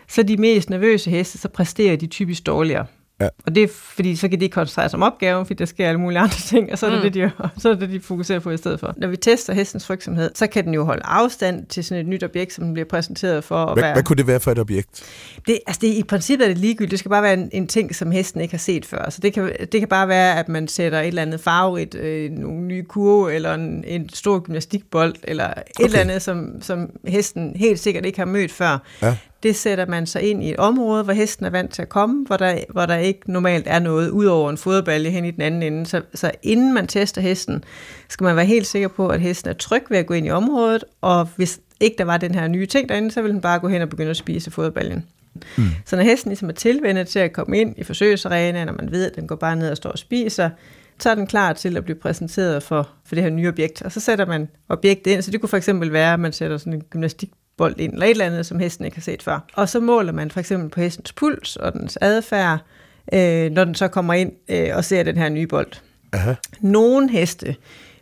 så 0.08 0.22
de 0.22 0.36
mest 0.36 0.70
nervøse 0.70 1.10
heste, 1.10 1.38
så 1.38 1.48
præsterer 1.48 1.96
de 1.96 2.06
typisk 2.06 2.46
dårligere. 2.46 2.86
Ja. 3.20 3.28
Og 3.46 3.54
det 3.54 3.62
er 3.62 3.68
fordi, 3.68 4.16
så 4.16 4.28
kan 4.28 4.40
de 4.40 4.44
ikke 4.44 4.54
koncentrere 4.54 4.88
sig 4.88 4.96
om 4.96 5.02
opgaven, 5.02 5.46
fordi 5.46 5.58
der 5.58 5.64
sker 5.64 5.88
alle 5.88 6.00
mulige 6.00 6.18
andre 6.18 6.36
ting, 6.56 6.72
og 6.72 6.78
så 6.78 6.86
er 6.86 6.90
det, 6.90 6.98
Mm. 6.98 7.02
det, 7.12 7.14
de, 7.14 7.30
så 7.62 7.70
er 7.70 7.74
det, 7.74 7.90
de 7.90 8.00
fokuserer 8.00 8.38
på 8.38 8.50
i 8.50 8.56
stedet 8.56 8.80
for. 8.80 8.94
Når 8.96 9.08
vi 9.08 9.16
tester 9.16 9.52
hestens 9.52 9.86
frygtsomhed, 9.86 10.30
så 10.34 10.46
kan 10.46 10.64
den 10.64 10.74
jo 10.74 10.84
holde 10.84 11.02
afstand 11.04 11.66
til 11.66 11.84
sådan 11.84 12.00
et 12.04 12.08
nyt 12.08 12.24
objekt, 12.24 12.52
som 12.52 12.64
den 12.64 12.72
bliver 12.72 12.86
præsenteret 12.88 13.44
for 13.44 13.56
at 13.56 13.74
Hvad, 13.74 13.82
være... 13.82 13.92
hvad 13.92 14.02
kunne 14.02 14.16
det 14.16 14.26
være 14.26 14.40
for 14.40 14.50
et 14.50 14.58
objekt? 14.58 15.02
Det, 15.46 15.58
altså 15.66 15.78
det, 15.82 15.88
I 15.88 16.02
princippet 16.02 16.44
er 16.44 16.48
det 16.48 16.58
ligegyldigt. 16.58 16.90
Det 16.90 16.98
skal 16.98 17.08
bare 17.08 17.22
være 17.22 17.34
en, 17.34 17.48
en 17.52 17.66
ting, 17.66 17.94
som 17.94 18.10
hesten 18.10 18.40
ikke 18.40 18.52
har 18.52 18.58
set 18.58 18.86
før. 18.86 19.10
Så 19.10 19.18
det 19.22 19.32
kan, 19.32 19.52
det 19.72 19.80
kan 19.80 19.88
bare 19.88 20.08
være, 20.08 20.38
at 20.38 20.48
man 20.48 20.68
sætter 20.68 21.00
et 21.00 21.06
eller 21.06 21.22
andet 21.22 21.40
farverigt, 21.40 21.94
øh, 21.94 22.30
nogle 22.30 22.60
nye 22.62 22.82
kurve, 22.82 23.34
eller 23.34 23.54
en, 23.54 23.84
en 23.86 24.08
stor 24.08 24.38
gymnastikbold, 24.38 25.14
eller 25.24 25.46
et 25.46 25.52
Okay. 25.76 25.84
eller 25.84 25.98
andet, 26.00 26.22
som, 26.22 26.62
som 26.62 26.90
hesten 27.06 27.52
helt 27.56 27.80
sikkert 27.80 28.04
ikke 28.06 28.18
har 28.18 28.26
mødt 28.26 28.52
før. 28.52 28.82
Ja. 29.02 29.16
Det 29.42 29.56
sætter 29.56 29.86
man 29.86 30.06
så 30.06 30.18
ind 30.18 30.44
i 30.44 30.50
et 30.50 30.56
område, 30.56 31.04
hvor 31.04 31.12
hesten 31.12 31.46
er 31.46 31.50
vant 31.50 31.72
til 31.72 31.82
at 31.82 31.88
komme, 31.88 32.26
hvor 32.26 32.36
der, 32.36 32.58
hvor 32.70 32.86
der 32.86 32.96
ikke 32.96 33.32
normalt 33.32 33.66
er 33.66 33.78
noget, 33.78 34.10
ud 34.10 34.24
over 34.24 34.50
en 34.50 34.58
foderbalje 34.58 35.10
hen 35.10 35.24
i 35.24 35.30
den 35.30 35.42
anden 35.42 35.62
ende. 35.62 35.86
Så, 35.86 36.02
så 36.14 36.30
inden 36.42 36.74
man 36.74 36.86
tester 36.86 37.20
hesten, 37.20 37.64
skal 38.08 38.24
man 38.24 38.36
være 38.36 38.44
helt 38.44 38.66
sikker 38.66 38.88
på, 38.88 39.08
at 39.08 39.20
hesten 39.20 39.50
er 39.50 39.54
tryg 39.54 39.82
ved 39.90 39.98
at 39.98 40.06
gå 40.06 40.14
ind 40.14 40.26
i 40.26 40.30
området, 40.30 40.84
og 41.00 41.28
hvis 41.36 41.60
ikke 41.80 41.94
der 41.98 42.04
var 42.04 42.16
den 42.16 42.34
her 42.34 42.48
nye 42.48 42.66
ting 42.66 42.88
derinde, 42.88 43.10
så 43.10 43.22
vil 43.22 43.30
den 43.30 43.40
bare 43.40 43.58
gå 43.58 43.68
hen 43.68 43.82
og 43.82 43.88
begynde 43.88 44.10
at 44.10 44.16
spise 44.16 44.50
foderbaljen. 44.50 45.04
Mm. 45.56 45.64
Så 45.84 45.96
når 45.96 46.02
hesten 46.02 46.30
ligesom 46.30 46.48
er 46.48 46.52
tilvendet 46.52 47.08
til 47.08 47.18
at 47.18 47.32
komme 47.32 47.58
ind 47.58 47.74
i 47.78 47.84
forsøgsarenaen, 47.84 48.68
og 48.68 48.74
man 48.74 48.90
ved, 48.90 49.10
at 49.10 49.16
den 49.16 49.26
går 49.26 49.36
bare 49.36 49.56
ned 49.56 49.70
og 49.70 49.76
står 49.76 49.90
og 49.90 49.98
spiser, 49.98 50.50
så 50.98 51.10
er 51.10 51.14
den 51.14 51.26
klar 51.26 51.52
til 51.52 51.76
at 51.76 51.84
blive 51.84 51.98
præsenteret 51.98 52.62
for, 52.62 52.88
for 53.04 53.14
det 53.14 53.24
her 53.24 53.30
nye 53.30 53.48
objekt. 53.48 53.82
Og 53.82 53.92
så 53.92 54.00
sætter 54.00 54.26
man 54.26 54.48
objektet 54.68 55.10
ind, 55.10 55.22
så 55.22 55.30
det 55.30 55.40
kunne 55.40 55.48
for 55.48 55.56
eksempel 55.56 55.92
være, 55.92 56.12
at 56.12 56.20
man 56.20 56.32
sætter 56.32 56.56
sådan 56.58 56.72
en 56.72 56.82
gymnastikbold 57.56 57.80
ind, 57.80 57.92
eller 57.92 58.06
et 58.06 58.10
eller 58.10 58.24
andet, 58.24 58.46
som 58.46 58.58
hesten 58.58 58.84
ikke 58.84 58.96
har 58.96 59.02
set 59.02 59.22
før. 59.22 59.40
Og 59.54 59.68
så 59.68 59.80
måler 59.80 60.12
man 60.12 60.30
for 60.30 60.40
eksempel 60.40 60.70
på 60.70 60.80
hestens 60.80 61.12
puls 61.12 61.56
og 61.56 61.72
dens 61.72 61.98
adfærd, 62.00 62.58
øh, 63.12 63.50
når 63.50 63.64
den 63.64 63.74
så 63.74 63.88
kommer 63.88 64.14
ind 64.14 64.32
øh, 64.48 64.68
og 64.74 64.84
ser 64.84 65.02
den 65.02 65.16
her 65.16 65.28
nye 65.28 65.46
bold. 65.46 65.72
Aha. 66.12 66.34
Nogle 66.60 67.10
heste 67.10 67.56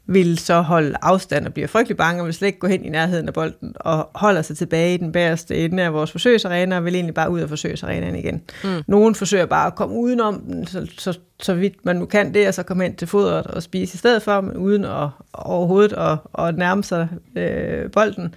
vil 0.06 0.38
så 0.38 0.60
holde 0.60 0.96
afstand 1.02 1.46
og 1.46 1.54
bliver 1.54 1.68
frygtelig 1.68 1.96
bange 1.96 2.22
og 2.22 2.26
vil 2.26 2.34
slet 2.34 2.46
ikke 2.46 2.58
gå 2.58 2.66
hen 2.66 2.84
i 2.84 2.88
nærheden 2.88 3.28
af 3.28 3.34
bolden 3.34 3.74
og 3.80 4.10
holder 4.14 4.42
sig 4.42 4.56
tilbage 4.56 4.94
i 4.94 4.96
den 4.96 5.12
bagerste 5.12 5.56
ende 5.56 5.82
af 5.82 5.92
vores 5.92 6.10
forsøgsarena 6.10 6.76
og 6.76 6.84
vil 6.84 6.94
egentlig 6.94 7.14
bare 7.14 7.30
ud 7.30 7.40
af 7.40 7.48
forsøgsarenaen 7.48 8.16
igen. 8.16 8.42
Mm. 8.64 8.82
Nogle 8.86 9.14
forsøger 9.14 9.46
bare 9.46 9.66
at 9.66 9.74
komme 9.74 9.96
udenom 9.96 10.40
den, 10.40 10.66
så, 10.66 10.86
så, 10.98 11.18
så 11.40 11.54
vidt 11.54 11.84
man 11.84 11.96
nu 11.96 12.06
kan 12.06 12.34
det, 12.34 12.48
og 12.48 12.54
så 12.54 12.62
komme 12.62 12.82
hen 12.82 12.96
til 12.96 13.08
fodret 13.08 13.46
og 13.46 13.62
spise 13.62 13.94
i 13.94 13.98
stedet 13.98 14.22
for, 14.22 14.40
men 14.40 14.56
uden 14.56 14.84
at, 14.84 15.08
overhovedet 15.32 15.92
at, 15.92 16.18
at 16.46 16.58
nærme 16.58 16.84
sig 16.84 17.08
øh, 17.36 17.90
bolden. 17.90 18.34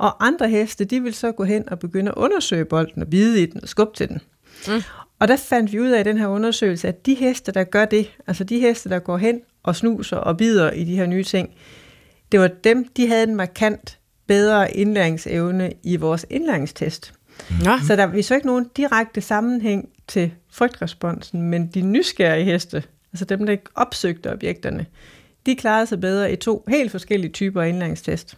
Og 0.00 0.26
andre 0.26 0.48
heste, 0.48 0.84
de 0.84 1.02
vil 1.02 1.14
så 1.14 1.32
gå 1.32 1.44
hen 1.44 1.68
og 1.68 1.78
begynde 1.78 2.10
at 2.10 2.14
undersøge 2.16 2.64
bolden 2.64 3.02
og 3.02 3.10
bide 3.10 3.42
i 3.42 3.46
den 3.46 3.62
og 3.62 3.68
skubbe 3.68 3.96
til 3.96 4.08
den. 4.08 4.20
Mm. 4.68 4.82
Og 5.18 5.28
der 5.28 5.36
fandt 5.36 5.72
vi 5.72 5.80
ud 5.80 5.88
af 5.88 6.00
i 6.00 6.02
den 6.02 6.18
her 6.18 6.26
undersøgelse, 6.26 6.88
at 6.88 7.06
de 7.06 7.14
heste, 7.14 7.52
der 7.52 7.64
gør 7.64 7.84
det, 7.84 8.10
altså 8.26 8.44
de 8.44 8.60
heste, 8.60 8.88
der 8.88 8.98
går 8.98 9.16
hen 9.16 9.40
og 9.62 9.76
snuser 9.76 10.16
og 10.16 10.36
bider 10.36 10.70
i 10.70 10.84
de 10.84 10.96
her 10.96 11.06
nye 11.06 11.24
ting, 11.24 11.50
det 12.32 12.40
var 12.40 12.48
dem, 12.48 12.88
de 12.96 13.08
havde 13.08 13.22
en 13.22 13.34
markant 13.34 13.98
bedre 14.26 14.76
indlæringsevne 14.76 15.72
i 15.82 15.96
vores 15.96 16.26
indlæringstest. 16.30 17.12
Nå. 17.64 17.70
Så 17.86 17.96
der, 17.96 18.06
vi 18.06 18.22
så 18.22 18.34
ikke 18.34 18.46
nogen 18.46 18.70
direkte 18.76 19.20
sammenhæng 19.20 19.88
til 20.08 20.32
frygtresponsen, 20.52 21.42
men 21.42 21.66
de 21.66 21.82
nysgerrige 21.82 22.44
heste, 22.44 22.82
altså 23.12 23.24
dem, 23.24 23.46
der 23.46 23.52
ikke 23.52 23.70
opsøgte 23.74 24.32
objekterne, 24.32 24.86
de 25.46 25.56
klarede 25.56 25.86
sig 25.86 26.00
bedre 26.00 26.32
i 26.32 26.36
to 26.36 26.64
helt 26.68 26.90
forskellige 26.90 27.32
typer 27.32 27.62
af 27.62 27.68
indlæringstest. 27.68 28.36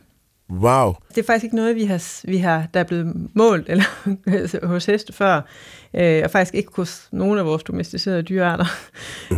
Wow. 0.51 0.93
Det 1.09 1.19
er 1.19 1.23
faktisk 1.27 1.45
ikke 1.45 1.57
noget, 1.57 1.77
vi 1.77 1.85
har, 1.85 2.27
vi 2.29 2.37
har 2.37 2.67
der 2.75 2.81
er 2.81 2.85
blevet 2.85 3.29
målt 3.35 3.69
eller 3.69 4.67
hos 4.67 4.85
heste 4.87 5.13
før, 5.13 5.41
øh, 5.95 6.21
og 6.25 6.31
faktisk 6.31 6.55
ikke 6.55 6.71
hos 6.77 7.09
nogen 7.13 7.39
af 7.39 7.45
vores 7.47 7.63
domesticerede 7.63 8.23
dyrearter. 8.23 8.65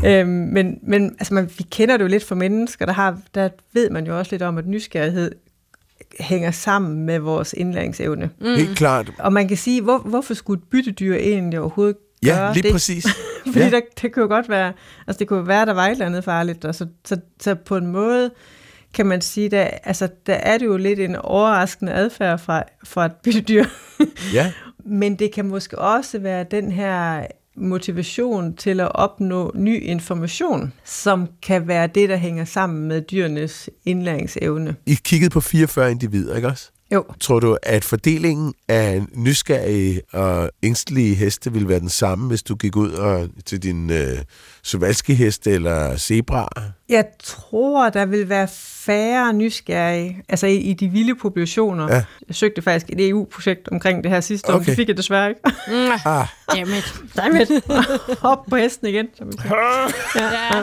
øhm, 0.06 0.28
men 0.28 0.78
men 0.82 1.04
altså, 1.18 1.34
man, 1.34 1.50
vi 1.58 1.64
kender 1.70 1.96
det 1.96 2.04
jo 2.04 2.08
lidt 2.08 2.24
for 2.24 2.34
mennesker, 2.34 2.86
der, 2.86 2.92
har, 2.92 3.18
der 3.34 3.48
ved 3.72 3.90
man 3.90 4.06
jo 4.06 4.18
også 4.18 4.32
lidt 4.32 4.42
om, 4.42 4.58
at 4.58 4.66
nysgerrighed 4.66 5.32
hænger 6.20 6.50
sammen 6.50 7.06
med 7.06 7.18
vores 7.18 7.52
indlæringsevne. 7.52 8.30
Mm. 8.40 8.46
Helt 8.46 8.76
klart. 8.78 9.10
Og 9.18 9.32
man 9.32 9.48
kan 9.48 9.56
sige, 9.56 9.82
hvor, 9.82 9.98
hvorfor 9.98 10.34
skulle 10.34 10.58
et 10.62 10.68
byttedyr 10.70 11.14
egentlig 11.14 11.60
overhovedet 11.60 11.96
gøre 12.24 12.46
Ja, 12.46 12.52
lige 12.52 12.62
det? 12.62 12.72
præcis. 12.72 13.06
Fordi 13.46 13.58
Ja. 13.58 13.70
der, 13.70 13.80
det 14.02 14.12
kunne 14.12 14.22
jo 14.22 14.28
godt 14.28 14.48
være, 14.48 14.72
altså 15.06 15.18
det 15.18 15.28
kunne 15.28 15.48
være, 15.48 15.66
der 15.66 15.72
var 15.74 15.86
et 15.86 15.90
eller 15.90 16.06
andet 16.06 16.24
farligt, 16.24 16.64
og 16.64 16.74
så, 16.74 16.86
så, 17.04 17.16
så 17.40 17.54
på 17.54 17.76
en 17.76 17.86
måde 17.86 18.30
kan 18.94 19.06
man 19.06 19.20
sige, 19.20 19.48
der, 19.48 19.64
altså, 19.64 20.08
der 20.26 20.34
er 20.34 20.58
det 20.58 20.66
jo 20.66 20.76
lidt 20.76 21.00
en 21.00 21.16
overraskende 21.16 21.92
adfærd 21.92 22.38
fra, 22.38 22.62
fra 22.84 23.06
et 23.06 23.12
byttedyr. 23.24 23.64
Ja. 24.32 24.52
Men 25.00 25.16
det 25.16 25.32
kan 25.32 25.46
måske 25.46 25.78
også 25.78 26.18
være 26.18 26.44
den 26.50 26.72
her 26.72 27.26
motivation 27.56 28.56
til 28.56 28.80
at 28.80 28.92
opnå 28.94 29.52
ny 29.54 29.82
information, 29.82 30.72
som 30.84 31.28
kan 31.42 31.68
være 31.68 31.86
det, 31.86 32.08
der 32.08 32.16
hænger 32.16 32.44
sammen 32.44 32.88
med 32.88 33.00
dyrenes 33.00 33.70
indlæringsevne. 33.84 34.76
I 34.86 34.94
kiggede 35.04 35.30
på 35.30 35.40
44 35.40 35.90
individer, 35.90 36.36
ikke 36.36 36.48
også? 36.48 36.70
Jo, 36.92 37.04
Tror 37.20 37.40
du, 37.40 37.56
at 37.62 37.84
fordelingen 37.84 38.54
af 38.68 39.02
nysgerrige 39.14 40.00
og 40.12 40.50
ængstelige 40.62 41.14
heste 41.14 41.52
ville 41.52 41.68
være 41.68 41.80
den 41.80 41.88
samme, 41.88 42.28
hvis 42.28 42.42
du 42.42 42.54
gik 42.54 42.76
ud 42.76 42.90
og, 42.90 43.28
til 43.44 43.62
din 43.62 43.90
øh, 43.90 44.18
sovalski 44.64 45.14
heste 45.14 45.50
eller 45.50 45.96
zebra? 45.96 46.48
jeg 46.88 47.04
tror, 47.22 47.90
der 47.90 48.06
vil 48.06 48.28
være 48.28 48.48
færre 48.52 49.32
nysgerrige, 49.32 50.22
altså 50.28 50.46
i, 50.46 50.56
i 50.56 50.74
de 50.74 50.88
vilde 50.88 51.14
populationer. 51.14 51.94
Ja. 51.94 52.04
Jeg 52.28 52.34
søgte 52.36 52.62
faktisk 52.62 52.86
et 52.90 53.08
EU-projekt 53.08 53.68
omkring 53.68 54.04
det 54.04 54.10
her 54.12 54.20
sidste 54.20 54.48
år, 54.48 54.54
Okay. 54.54 54.60
men 54.62 54.66
det 54.66 54.76
fik 54.76 54.88
jeg 54.88 54.96
desværre 54.96 55.28
ikke. 55.28 55.40
Ah, 56.06 56.26
dammit. 56.52 56.94
Dammit. 57.16 57.50
Hop 58.20 58.38
på 58.50 58.56
hesten 58.56 58.86
igen. 58.88 59.06
Siger. 59.16 59.90
Ja. 60.20 60.62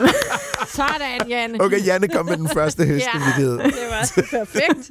Sådan, 0.68 1.28
Janne. 1.28 1.60
okay, 1.60 1.86
Janne 1.86 2.08
kom 2.08 2.26
med 2.26 2.36
den 2.36 2.48
første 2.48 2.84
hest, 2.84 3.06
Ja. 3.14 3.20
ja. 3.42 3.42
Det 3.42 3.58
var 3.90 4.22
perfekt. 4.38 4.90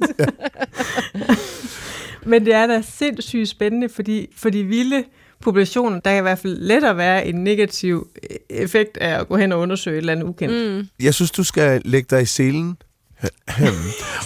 Men 2.26 2.44
det 2.46 2.54
er 2.54 2.66
da 2.66 2.82
sindssygt 2.82 3.48
spændende, 3.48 3.88
fordi 3.88 4.26
for 4.36 4.50
de 4.50 4.64
vilde 4.64 5.04
populationer, 5.42 6.00
der 6.00 6.10
kan 6.10 6.18
i 6.18 6.22
hvert 6.22 6.38
fald 6.38 6.56
lettere 6.56 6.96
være 6.96 7.26
en 7.26 7.34
negativ 7.34 8.08
effekt 8.50 8.96
af 8.96 9.20
at 9.20 9.28
gå 9.28 9.36
hen 9.36 9.52
og 9.52 9.58
undersøge 9.58 9.94
et 9.94 9.98
eller 9.98 10.12
andet 10.12 10.24
ukendt. 10.26 10.76
Mm. 10.76 10.88
Jeg 11.00 11.14
synes, 11.14 11.30
du 11.30 11.44
skal 11.44 11.82
lægge 11.84 12.16
dig 12.16 12.22
i 12.22 12.26
selen 12.26 12.76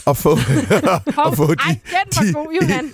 og 0.06 0.16
få, 0.16 0.30
og 1.24 1.36
få 1.36 1.54
de, 1.54 1.60
ej, 1.66 1.78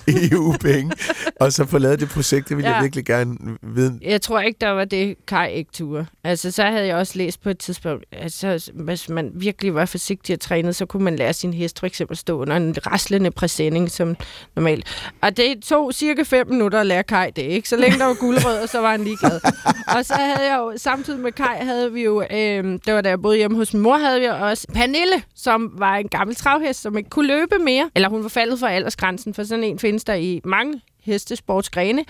de 0.07 0.29
EU-penge, 0.33 0.93
og 1.41 1.53
så 1.53 1.67
få 1.67 1.79
lavet 1.79 2.01
det 2.01 2.09
projekt, 2.09 2.49
det 2.49 2.57
vil 2.57 2.63
ja. 2.63 2.69
Ja. 2.69 2.75
jeg 2.75 2.83
virkelig 2.83 3.05
gerne 3.05 3.37
vide. 3.63 3.99
Jeg 4.03 4.23
tror 4.23 4.41
ikke, 4.41 4.59
der 4.61 4.69
var 4.69 4.85
det 4.85 5.17
Kai 5.27 5.53
ikke 5.53 5.71
turde. 5.73 6.07
Altså, 6.25 6.51
så 6.51 6.63
havde 6.63 6.87
jeg 6.87 6.97
også 6.97 7.19
læst 7.19 7.43
på 7.43 7.51
et 7.51 7.59
tidspunkt, 7.59 8.05
altså, 8.13 8.71
hvis 8.75 9.09
man 9.09 9.31
virkelig 9.35 9.75
var 9.75 9.85
forsigtig 9.85 10.35
og 10.35 10.41
trænet, 10.41 10.77
så 10.77 10.87
kunne 10.87 11.05
man 11.05 11.17
lære 11.17 11.33
sin 11.33 11.55
hest 11.55 11.79
for 11.79 11.87
eksempel 11.87 12.17
stå 12.17 12.41
under 12.41 12.57
en 12.57 12.75
raslende 12.87 13.31
præsending, 13.31 13.91
som 13.91 14.17
normalt. 14.57 15.13
Og 15.23 15.37
det 15.37 15.63
tog 15.63 15.95
cirka 15.95 16.23
5 16.23 16.49
minutter 16.49 16.81
at 16.81 16.87
lære 16.87 17.03
Kai 17.03 17.31
det, 17.31 17.43
ikke? 17.43 17.69
Så 17.69 17.77
længe 17.77 17.99
der 17.99 18.05
var 18.05 18.15
guldrød, 18.15 18.67
så 18.67 18.81
var 18.81 18.91
han 18.91 19.05
ligeglad. 19.05 19.41
og 19.97 20.05
så 20.05 20.15
havde 20.15 20.51
jeg 20.51 20.59
jo, 20.59 20.73
samtidig 20.77 21.21
med 21.21 21.33
Kai, 21.33 21.57
havde 21.61 21.93
vi 21.93 22.03
jo, 22.03 22.23
øh, 22.23 22.65
det 22.87 22.95
var 22.95 23.01
da 23.01 23.09
jeg 23.09 23.23
boede 23.23 23.37
hjemme 23.37 23.57
hos 23.57 23.75
min 23.75 23.83
mor, 23.83 23.97
havde 23.97 24.21
vi 24.21 24.27
også 24.27 24.67
Pernille, 24.75 25.23
som 25.35 25.73
var 25.79 25.92
en 25.97 26.09
gammel 26.09 26.37
travhest, 26.37 26.83
som 26.83 26.99
ikke 26.99 27.11
kunne 27.11 27.27
løbe 27.27 27.59
mere. 27.65 27.91
Eller 27.95 28.09
hun 28.09 28.23
var 28.23 28.29
faldet 28.29 28.59
for 28.59 28.67
aldersgrænsen, 28.67 29.35
for 29.35 29.43
sådan 29.43 29.65
en 29.65 29.79
findes 29.79 30.05
der 30.05 30.15
i 30.15 30.41
mange 30.45 30.81
hestesportsgrene 31.05 32.05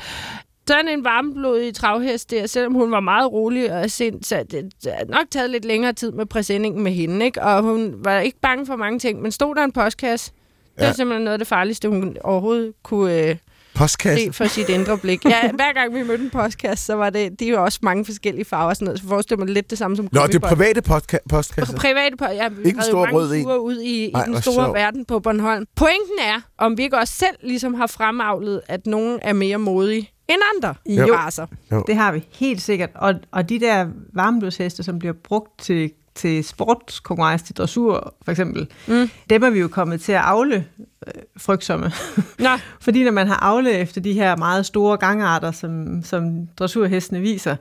sådan 0.68 0.88
en 0.88 1.04
varmblodig 1.04 1.74
travhest 1.74 2.30
der, 2.30 2.46
selvom 2.46 2.74
hun 2.74 2.90
var 2.90 3.00
meget 3.00 3.32
rolig 3.32 3.72
og 3.72 3.90
sind, 3.90 4.22
så 4.22 4.36
det, 4.50 4.72
det 4.84 4.92
nok 5.08 5.24
taget 5.30 5.50
lidt 5.50 5.64
længere 5.64 5.92
tid 5.92 6.12
med 6.12 6.26
præsendingen 6.26 6.82
med 6.82 6.92
hende, 6.92 7.24
ikke? 7.24 7.42
Og 7.42 7.62
hun 7.62 7.94
var 7.96 8.20
ikke 8.20 8.38
bange 8.40 8.66
for 8.66 8.76
mange 8.76 8.98
ting, 8.98 9.22
men 9.22 9.32
stod 9.32 9.54
der 9.54 9.64
en 9.64 9.72
postkasse, 9.72 10.32
det 10.76 10.82
Ja. 10.82 10.86
var 10.86 10.92
simpelthen 10.92 11.24
noget 11.24 11.32
af 11.32 11.38
det 11.38 11.46
farligste, 11.48 11.88
hun 11.88 12.16
overhovedet 12.24 12.72
kunne 12.82 13.28
øh, 13.28 13.36
Postkasse. 13.74 14.24
se 14.26 14.32
for 14.32 14.44
sit 14.44 14.68
indre 14.68 14.98
blik. 14.98 15.24
Ja, 15.24 15.50
hver 15.52 15.72
gang 15.72 15.94
vi 15.94 16.02
mødte 16.02 16.24
en 16.24 16.30
postkasse, 16.30 16.84
så 16.86 16.94
var 16.94 17.10
det, 17.10 17.40
de 17.40 17.52
var 17.52 17.58
også 17.58 17.78
mange 17.82 18.04
forskellige 18.04 18.44
farver 18.44 18.68
og 18.68 18.76
sådan 18.76 18.86
noget, 18.86 19.00
så 19.00 19.06
forestiller 19.08 19.44
mig 19.44 19.54
lidt 19.54 19.70
det 19.70 19.78
samme 19.78 19.96
som 19.96 20.08
Nå, 20.12 20.26
det 20.26 20.34
er 20.34 20.38
private 20.38 20.80
postka- 20.90 21.18
postkasse. 21.28 21.76
Private 21.76 22.16
på, 22.16 22.24
ja, 22.24 22.48
vi 22.48 22.56
Ikke 22.58 22.68
en 22.68 22.74
havde 22.76 22.90
stor 22.90 22.98
jo 22.98 23.04
mange 23.04 23.18
rød 23.18 23.34
en. 23.34 23.44
ture 23.44 23.60
ud 23.60 23.80
i, 23.80 24.10
Ej, 24.14 24.22
i 24.22 24.26
den 24.26 24.42
store 24.42 24.54
sjovt. 24.54 24.74
verden 24.74 25.04
på 25.04 25.20
Bornholm. 25.20 25.66
Pointen 25.76 26.18
er, 26.20 26.40
om 26.58 26.78
vi 26.78 26.82
ikke 26.82 26.98
også 26.98 27.14
selv 27.14 27.36
ligesom 27.42 27.74
har 27.74 27.86
fremavlet, 27.86 28.60
at 28.68 28.86
nogen 28.86 29.18
er 29.22 29.32
mere 29.32 29.58
modige 29.58 30.10
end 30.28 30.38
andre 30.56 30.74
Jo. 30.86 31.06
jo. 31.06 31.14
raser. 31.14 31.46
Det 31.86 31.96
har 31.96 32.12
vi 32.12 32.24
helt 32.32 32.62
sikkert. 32.62 32.90
Og, 32.94 33.14
og 33.32 33.48
de 33.48 33.60
der 33.60 33.86
varmblodsheste, 34.14 34.82
som 34.82 34.98
bliver 34.98 35.14
brugt 35.24 35.60
til, 35.60 35.90
til 36.14 36.44
sportskonkurrence, 36.44 37.44
til 37.46 37.56
dressur 37.56 38.14
for 38.24 38.30
eksempel, 38.30 38.66
Mm. 38.86 39.10
dem 39.30 39.42
er 39.42 39.50
vi 39.50 39.58
jo 39.60 39.68
kommet 39.68 40.00
til 40.00 40.12
at 40.12 40.20
afle 40.20 40.66
øh, 41.06 41.12
frygtsomme. 41.36 41.92
Nå, 42.38 42.48
Fordi 42.80 43.04
når 43.04 43.10
man 43.12 43.26
har 43.26 43.36
afle 43.36 43.72
efter 43.72 44.00
de 44.00 44.12
her 44.12 44.36
meget 44.36 44.66
store 44.66 44.96
gangarter, 44.96 45.52
som, 45.52 46.02
som 46.04 46.46
dressurhestene 46.58 47.20
viser, 47.20 47.56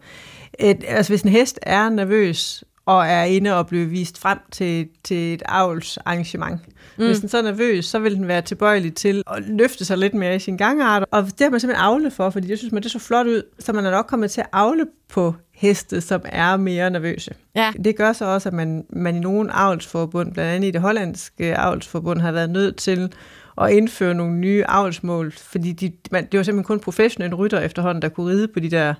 et, 0.60 0.84
altså 0.88 1.12
hvis 1.12 1.22
en 1.22 1.30
hest 1.30 1.60
er 1.62 1.90
nervøs 1.90 2.64
og 2.92 3.08
er 3.08 3.24
inde 3.24 3.58
og 3.58 3.68
blive 3.68 3.86
vist 3.86 4.18
frem 4.18 4.38
til, 4.52 4.88
til 5.04 5.34
et 5.34 5.44
avlsarrangement. 5.46 6.62
Mm. 6.98 7.06
Hvis 7.06 7.20
den 7.20 7.30
så 7.30 7.38
er 7.38 7.42
nervøs, 7.42 7.86
så 7.86 8.00
vil 8.00 8.16
den 8.16 8.28
være 8.28 8.42
tilbøjelig 8.42 8.94
til 8.96 9.24
at 9.28 9.44
løfte 9.48 9.86
sig 9.86 9.98
lidt 9.98 10.14
mere 10.14 10.36
i 10.36 10.40
sin 10.40 10.58
gangart. 10.58 11.06
Og 11.12 11.26
det 11.26 11.42
har 11.42 11.50
man 11.50 11.60
simpelthen 11.60 11.86
avle 11.86 12.12
for, 12.12 12.30
fordi 12.30 12.50
jeg 12.50 12.58
synes, 12.58 12.72
man 12.72 12.84
det 12.84 12.92
så 12.92 13.00
flot 13.00 13.28
ud. 13.28 13.42
Så 13.60 13.74
man 13.74 13.86
er 13.86 13.92
nok 13.92 14.06
kommet 14.06 14.32
til 14.32 14.42
at 14.42 14.48
avle 14.54 14.86
på 15.10 15.36
heste, 15.54 16.02
som 16.02 16.22
er 16.26 16.58
mere 16.58 16.90
nervøse. 16.90 17.34
ja. 17.56 17.74
Det 17.84 17.96
gør 17.96 18.14
så 18.14 18.26
også, 18.26 18.50
at 18.50 18.54
man, 18.54 18.86
man 18.90 19.16
i 19.16 19.20
nogle 19.20 19.52
avlsforbund, 19.52 20.34
blandt 20.34 20.52
andet 20.52 20.68
i 20.68 20.72
det 20.72 20.82
hollandske 20.82 21.58
avlsforbund, 21.58 22.22
har 22.22 22.32
været 22.32 22.50
nødt 22.50 22.76
til 22.76 23.14
at 23.62 23.72
indføre 23.72 24.14
nogle 24.14 24.36
nye 24.36 24.64
avlsmål, 24.68 25.32
fordi 25.32 25.72
de, 25.72 25.92
man, 26.12 26.28
det 26.32 26.38
var 26.38 26.44
simpelthen 26.44 26.64
kun 26.64 26.80
professionelle 26.80 27.36
rytter 27.36 27.60
efterhånden, 27.60 28.02
der 28.02 28.10
kunne 28.10 28.32
ride 28.32 28.48
på 28.48 28.60
de 28.60 28.72
der 28.72 28.94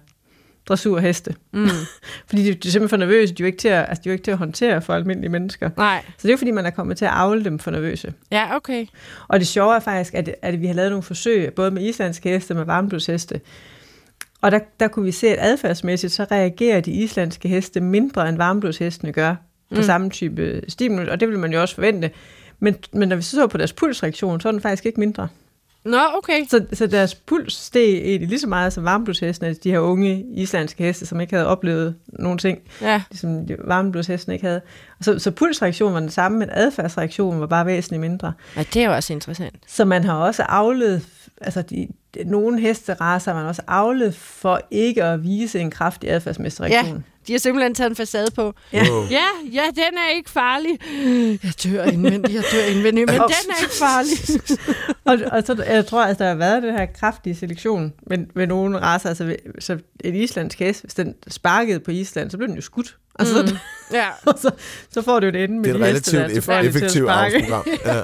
dressurheste. 0.70 1.36
Mm. 1.52 1.68
Fordi 2.28 2.44
de, 2.44 2.54
de 2.54 2.68
er 2.68 2.72
simpelthen 2.72 2.90
for 2.90 2.98
nervøse, 2.98 3.34
de 3.34 3.44
er 3.44 3.46
jo 3.46 3.48
ikke 3.48 3.58
til 3.58 3.68
at, 3.68 3.86
altså, 3.90 4.02
de 4.04 4.10
er 4.10 4.12
jo 4.12 4.14
ikke 4.14 4.24
til 4.24 4.32
at 4.32 4.38
håndtere 4.38 4.82
for 4.82 4.94
almindelige 4.94 5.32
mennesker. 5.32 5.70
Nej. 5.78 6.04
Så 6.08 6.14
det 6.22 6.30
er 6.30 6.34
jo 6.34 6.38
fordi, 6.38 6.52
man 6.52 6.66
er 6.66 6.70
kommet 6.70 6.98
til 6.98 7.06
at 7.06 7.12
avle 7.14 7.44
dem 7.44 7.60
for 7.60 7.72
nervøse. 7.72 8.14
Ja, 8.32 8.56
okay. 8.56 8.86
Og 9.28 9.40
det 9.40 9.48
sjove 9.48 9.76
er 9.76 9.80
faktisk, 9.80 10.14
at, 10.14 10.36
at 10.42 10.62
vi 10.62 10.68
har 10.68 10.74
lavet 10.74 10.92
nogle 10.92 11.04
forsøg, 11.04 11.54
både 11.54 11.72
med 11.72 11.84
islandske 11.84 12.30
heste 12.30 12.52
og 12.52 12.56
med 12.56 12.66
varmblodsheste. 12.66 13.42
Og 14.42 14.52
der, 14.52 14.60
der 14.80 14.88
kunne 14.88 15.06
vi 15.06 15.12
se, 15.12 15.28
at 15.28 15.38
adfærdsmæssigt, 15.40 16.14
så 16.14 16.26
reagerer 16.32 16.82
de 16.82 16.92
islandske 16.92 17.50
heste 17.50 17.80
mindre, 17.82 18.30
end 18.30 18.38
varmblodshestene 18.38 19.12
gør 19.12 19.36
på 19.70 19.76
mm. 19.76 19.84
samme 19.84 20.10
type 20.10 20.62
stimulus, 20.68 21.08
og 21.08 21.20
det 21.20 21.28
vil 21.28 21.40
man 21.40 21.54
jo 21.54 21.62
også 21.62 21.76
forvente. 21.76 22.12
Men, 22.60 22.76
men 22.92 23.10
når 23.10 23.16
vi 23.16 23.22
så 23.22 23.32
så 23.32 23.48
på 23.48 23.58
deres 23.58 23.74
pulsreaktion, 23.74 24.42
så 24.42 24.48
er 24.48 24.52
den 24.52 24.62
faktisk 24.62 24.86
ikke 24.86 25.00
mindre. 25.00 25.28
Nå, 25.86 25.98
okay. 26.18 26.46
Så, 26.50 26.66
så 26.74 26.88
deres 26.88 27.16
puls 27.16 27.54
steg 27.54 27.94
egentlig 27.94 28.30
lige 28.30 28.40
så 28.40 28.48
meget 28.48 28.74
som 28.74 28.84
varmblodshestene, 28.84 29.48
altså 29.48 29.62
de 29.64 29.72
her 29.72 29.80
unge 29.80 30.26
islandske 30.34 30.84
heste, 30.84 31.06
som 31.06 31.22
ikke 31.22 31.34
havde 31.36 31.48
oplevet 31.48 31.96
nogen 32.08 32.38
ting, 32.38 32.60
Ja. 32.82 33.02
ligesom 33.12 33.48
varmblodshestene 33.66 34.34
ikke 34.36 34.46
havde. 34.46 34.62
Og 35.00 35.06
så, 35.06 35.20
så 35.20 35.32
pulsreaktionen 35.32 35.94
var 35.94 36.00
den 36.00 36.10
samme, 36.10 36.40
men 36.40 36.50
adfærdsreaktionen 36.52 37.40
var 37.42 37.48
bare 37.48 37.66
væsentligt 37.66 38.02
mindre. 38.02 38.34
ja, 38.56 38.64
det 38.74 38.82
er 38.82 38.86
jo 38.86 38.94
også 38.96 39.14
interessant. 39.14 39.56
Så 39.68 39.86
man 39.86 40.04
har 40.04 40.14
også 40.14 40.44
avlet, 40.44 41.06
altså 41.42 41.62
de, 41.62 41.88
nogle 42.26 42.60
hesteraser 42.60 43.32
har 43.34 43.40
man 43.40 43.48
også 43.50 43.62
avlet 43.68 44.16
for 44.16 44.62
ikke 44.72 45.04
at 45.04 45.24
vise 45.24 45.60
en 45.60 45.72
kraftig 45.72 46.12
adfærdsmæssig 46.12 46.66
reaktion. 46.66 47.06
De 47.28 47.34
har 47.34 47.40
simpelthen 47.40 47.76
taget 47.76 47.90
en 47.90 47.96
facade 47.96 48.32
på. 48.36 48.54
Ja. 48.74 48.84
Wow. 48.92 49.06
Ja, 49.12 49.26
ja, 49.54 49.62
den 49.76 49.98
er 49.98 50.16
ikke 50.16 50.30
farlig. 50.30 50.78
Jeg 51.44 51.54
dør 51.64 51.84
indvendigt, 51.84 52.34
jeg 52.36 52.44
dør 52.52 52.64
indvendigt, 52.76 53.08
men 53.08 53.16
den 53.16 53.52
er 53.52 53.62
ikke 53.62 53.76
farlig. 53.76 54.18
Og, 55.06 55.18
og 55.32 55.44
så, 55.46 55.64
jeg 55.68 55.86
tror, 55.86 56.04
at 56.04 56.20
der 56.20 56.28
har 56.28 56.36
været 56.36 56.64
den 56.64 56.74
her 56.78 56.86
kraftige 56.86 57.36
selektion 57.36 57.94
med, 58.08 58.18
med 58.36 58.48
nogle 58.48 58.80
raser, 58.80 59.10
altså 59.10 59.24
ved- 59.26 59.62
så 59.62 59.78
en 60.04 60.16
islandsk 60.16 60.60
hest, 60.60 60.82
hvis 60.82 60.94
den 60.94 61.16
sparkede 61.28 61.80
på 61.80 61.92
Island, 61.92 62.32
så 62.32 62.38
blev 62.38 62.48
den 62.48 62.56
jo 62.56 62.62
skudt. 62.62 62.98
Altså, 63.20 63.42
Mm. 63.42 63.50
mm. 63.50 63.58
Ja. 63.94 64.08
så, 64.38 64.52
så 64.92 65.02
får 65.02 65.20
du 65.20 65.28
et 65.28 65.36
ende 65.36 65.56
med 65.60 65.64
Det 65.64 65.72
er 65.72 65.76
et 65.76 65.82
relativt 65.90 66.22
eff- 66.50 66.52
effektivt 66.66 67.06
sparke. 67.08 67.36
avlsprogram. 67.36 67.66
Ja. 67.86 68.02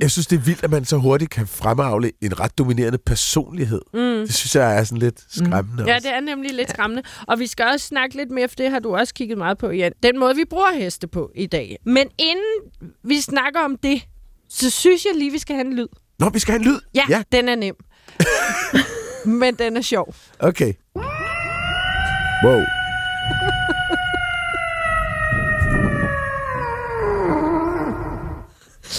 Jeg 0.00 0.10
synes, 0.10 0.26
det 0.26 0.36
er 0.36 0.40
vildt, 0.40 0.64
at 0.64 0.70
man 0.70 0.84
så 0.84 0.96
hurtigt 0.96 1.30
kan 1.30 1.46
fremavle 1.46 2.10
en 2.20 2.40
ret 2.40 2.58
dominerende 2.58 2.98
personlighed. 3.06 3.80
Mm. 3.94 4.00
Det 4.00 4.34
synes 4.34 4.56
jeg 4.56 4.78
er 4.78 4.84
sådan 4.84 4.98
lidt 4.98 5.20
skræmmende. 5.30 5.84
Ja, 5.86 5.94
også. 5.94 6.08
det 6.08 6.16
er 6.16 6.20
nemlig 6.20 6.54
lidt 6.54 6.70
skræmmende. 6.70 7.02
Og 7.28 7.38
vi 7.38 7.46
skal 7.46 7.66
også 7.66 7.86
snakke 7.86 8.16
lidt 8.16 8.30
mere, 8.30 8.48
for 8.48 8.54
det 8.56 8.70
har 8.70 8.78
du 8.78 8.96
også 8.96 9.14
kigget 9.14 9.38
meget 9.38 9.58
på, 9.58 9.70
Jan. 9.70 9.92
Den 10.02 10.18
måde, 10.18 10.36
vi 10.36 10.44
bruger 10.50 10.72
heste 10.74 11.06
på 11.08 11.30
i 11.34 11.46
dag. 11.46 11.76
Men 11.86 12.08
inden 12.18 12.44
vi 13.04 13.20
snakker 13.20 13.60
om 13.60 13.76
det, 13.82 14.02
så 14.50 14.70
synes 14.70 15.04
jeg 15.04 15.12
lige, 15.18 15.30
vi 15.32 15.38
skal 15.38 15.56
have 15.56 15.66
en 15.66 15.76
lyd. 15.76 15.88
Nå, 16.18 16.28
vi 16.28 16.38
skal 16.38 16.52
have 16.52 16.60
en 16.60 16.64
lyd. 16.72 16.78
Ja, 16.94 17.02
ja. 17.08 17.16
ja. 17.16 17.22
den 17.38 17.48
er 17.48 17.54
nem. 17.54 17.74
Men 19.40 19.54
den 19.54 19.76
er 19.76 19.80
sjov. 19.82 20.14
Okay. 20.38 20.72
Wow. 22.44 22.60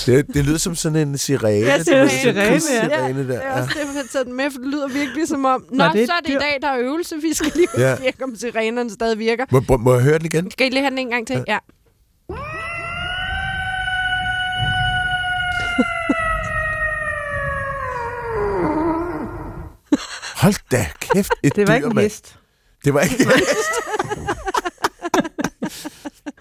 Det, 0.06 0.28
det 0.34 0.46
lyder 0.46 0.58
som 0.58 0.76
sådan 0.76 1.08
en 1.08 1.18
sirene. 1.18 1.48
Ja, 1.68 1.78
Det 1.78 1.86
det 1.86 1.96
er 1.96 2.04
en 2.04 2.10
sådan 2.10 2.62
sirene, 2.62 2.94
ja. 2.94 3.08
der. 3.08 3.14
Det 3.14 3.36
er 3.36 3.42
Ja. 3.56 3.62
også 3.62 3.74
taget 4.12 4.26
den 4.28 4.34
med, 4.36 4.52
for 4.52 4.60
det 4.60 4.68
lyder 4.68 4.88
virkelig 4.88 5.28
som 5.28 5.46
om... 5.46 5.66
Nå, 5.72 5.84
det 5.94 6.02
er 6.02 6.06
så 6.06 6.14
er 6.14 6.20
det 6.20 6.30
i 6.30 6.34
dyr. 6.34 6.40
dag, 6.40 6.58
der 6.62 6.68
er 6.68 6.80
øvelse. 6.80 7.16
Vi 7.22 7.34
skal 7.34 7.52
lige 7.56 7.68
Ja. 7.78 7.90
ja. 8.04 8.12
om 8.24 8.36
sirenerne 8.36 8.90
stadig 8.90 9.20
virker. 9.20 9.46
Må, 9.52 9.62
må, 9.70 9.78
må 9.78 9.94
jeg 9.94 10.04
høre 10.04 10.18
den 10.18 10.26
igen? 10.26 10.52
Skal 10.52 10.68
I 10.68 10.70
lige 10.70 10.82
have 10.82 10.90
den 10.90 10.98
en 11.00 11.10
gang 11.10 11.28
til? 11.28 11.44
Ja. 11.48 11.58
Hold 20.36 20.56
da 20.72 20.86
kæft, 21.00 21.32
et 21.44 21.56
Det 21.56 21.68
var 21.68 21.74
dyr, 21.74 21.76
ikke 21.76 21.88
en 21.88 21.96
mand. 21.96 22.06
hest. 22.06 22.36
Det 22.86 22.94
var 22.94 23.02
ikke 23.02 23.24
en 23.24 23.30
hest. 23.30 23.74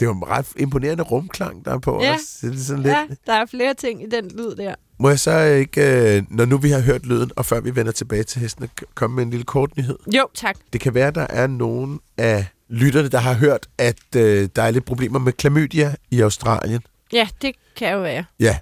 Det 0.02 0.08
var 0.08 0.14
en 0.14 0.28
ret 0.28 0.46
imponerende 0.56 1.02
rumklang, 1.02 1.64
der 1.64 1.74
er 1.74 1.78
på 1.78 2.02
Ja. 2.02 2.14
os. 2.14 2.20
Det 2.40 2.54
er 2.54 2.58
sådan 2.58 2.82
lidt... 2.82 2.92
ja, 2.94 3.06
der 3.26 3.32
er 3.32 3.46
flere 3.46 3.74
ting 3.74 4.02
i 4.02 4.06
den 4.06 4.28
lyd 4.38 4.54
der. 4.56 4.74
Må 4.98 5.08
jeg 5.08 5.20
så 5.20 5.38
ikke, 5.42 6.16
øh, 6.16 6.22
når 6.30 6.44
nu 6.44 6.56
vi 6.56 6.70
har 6.70 6.80
hørt 6.80 7.06
lyden, 7.06 7.30
og 7.36 7.46
før 7.46 7.60
vi 7.60 7.76
vender 7.76 7.92
tilbage 7.92 8.22
til 8.22 8.40
hestene, 8.40 8.68
komme 8.94 9.16
med 9.16 9.22
en 9.24 9.30
lille 9.30 9.44
kort 9.44 9.76
nyhed? 9.76 9.98
Jo, 10.14 10.26
tak. 10.34 10.56
Det 10.72 10.80
kan 10.80 10.94
være, 10.94 11.10
der 11.10 11.26
er 11.30 11.46
nogen 11.46 12.00
af 12.18 12.46
lytterne, 12.68 13.08
der 13.08 13.18
har 13.18 13.34
hørt, 13.34 13.66
at 13.78 14.16
øh, 14.16 14.48
der 14.56 14.62
er 14.62 14.70
lidt 14.70 14.84
problemer 14.84 15.18
med 15.18 15.32
klamydia 15.32 15.94
i 16.10 16.20
Australien. 16.20 16.80
Ja, 17.12 17.28
det 17.42 17.52
kan 17.76 17.92
jo 17.92 18.00
være. 18.00 18.24
Ja, 18.40 18.58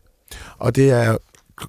og 0.59 0.77
det 0.77 0.91
er 0.91 1.17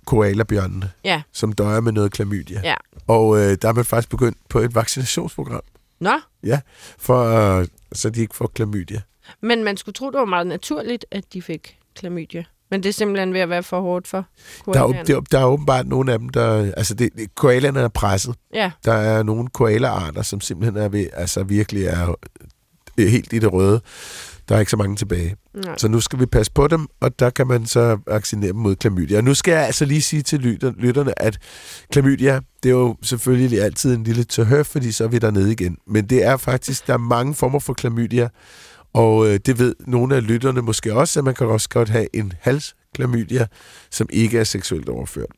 koalabjørnene, 0.05 0.91
Ja, 1.03 1.21
som 1.33 1.53
døjer 1.53 1.79
med 1.79 1.91
noget 1.91 2.11
klamydia. 2.11 2.61
ja. 2.63 2.75
Og 3.07 3.37
øh, 3.39 3.57
der 3.61 3.67
er 3.69 3.73
man 3.73 3.85
faktisk 3.85 4.09
begyndt 4.09 4.37
på 4.49 4.59
et 4.59 4.75
vaccinationsprogram, 4.75 5.61
Nå, 5.99 6.19
ja, 6.43 6.59
for, 6.97 7.23
øh, 7.59 7.67
så 7.93 8.09
de 8.09 8.21
ikke 8.21 8.35
får 8.35 8.51
klamydia. 8.55 9.01
Men 9.41 9.63
man 9.63 9.77
skulle 9.77 9.93
tro, 9.93 10.11
det 10.11 10.19
var 10.19 10.25
meget 10.25 10.47
naturligt, 10.47 11.05
at 11.11 11.23
de 11.33 11.41
fik 11.41 11.77
klamydia. 11.95 12.43
Men 12.71 12.83
det 12.83 12.89
er 12.89 12.93
simpelthen 12.93 13.33
ved 13.33 13.39
at 13.39 13.49
være 13.49 13.63
for 13.63 13.81
hårdt 13.81 14.07
for 14.07 14.17
Der 14.65 14.71
er, 14.71 14.73
koalaerne. 14.83 15.21
der, 15.31 15.39
er 15.39 15.45
åbenbart 15.45 15.87
nogle 15.87 16.13
af 16.13 16.19
dem, 16.19 16.29
der... 16.29 16.71
Altså, 16.77 16.93
det, 16.93 17.09
koalerne 17.35 17.79
er 17.79 17.87
presset. 17.87 18.35
Ja, 18.53 18.71
Der 18.85 18.93
er 18.93 19.23
nogle 19.23 19.47
koala-arter, 19.47 20.21
som 20.21 20.41
simpelthen 20.41 20.77
er 20.83 20.89
ved, 20.89 21.07
altså 21.13 21.43
virkelig 21.43 21.85
er 21.85 22.15
helt 22.97 23.33
i 23.33 23.39
det 23.39 23.53
røde. 23.53 23.81
Der 24.49 24.55
er 24.55 24.59
ikke 24.59 24.71
så 24.71 24.77
mange 24.77 24.95
tilbage. 24.95 25.35
nej. 25.53 25.77
Så 25.77 25.87
nu 25.87 25.99
skal 25.99 26.19
vi 26.19 26.25
passe 26.25 26.51
på 26.51 26.67
dem, 26.67 26.87
og 26.99 27.19
der 27.19 27.29
kan 27.29 27.47
man 27.47 27.65
så 27.65 27.97
vaccinere 28.07 28.47
dem 28.47 28.55
mod 28.59 28.75
klamydia. 28.75 29.17
Og 29.17 29.23
nu 29.23 29.33
skal 29.33 29.51
jeg 29.51 29.65
altså 29.65 29.85
lige 29.85 30.01
sige 30.01 30.21
til 30.21 30.39
lytter, 30.39 30.73
lytterne, 30.77 31.21
at 31.21 31.37
klamydia, 31.91 32.39
det 32.63 32.69
er 32.69 32.73
jo 32.73 32.95
selvfølgelig 33.03 33.61
altid 33.61 33.95
en 33.95 34.03
lille 34.03 34.23
tørhøf, 34.23 34.65
fordi 34.67 34.91
så 34.91 35.03
er 35.03 35.07
vi 35.07 35.17
dernede 35.17 35.51
igen. 35.51 35.77
Men 35.87 36.05
det 36.05 36.23
er 36.23 36.37
faktisk, 36.37 36.87
der 36.87 36.93
er 36.93 36.97
mange 36.97 37.35
former 37.35 37.59
for 37.59 37.73
klamydia, 37.73 38.29
Og 38.93 39.27
øh, 39.27 39.39
det 39.45 39.59
ved 39.59 39.75
nogle 39.79 40.15
af 40.15 40.27
lytterne 40.27 40.61
måske 40.61 40.93
også, 40.93 41.19
at 41.19 41.23
man 41.23 41.33
kan 41.33 41.47
også 41.47 41.69
godt 41.69 41.89
have 41.89 42.15
en 42.15 42.33
halsklamydia, 42.39 43.47
som 43.91 44.07
ikke 44.11 44.39
er 44.39 44.43
seksuelt 44.43 44.89
overført. 44.89 45.31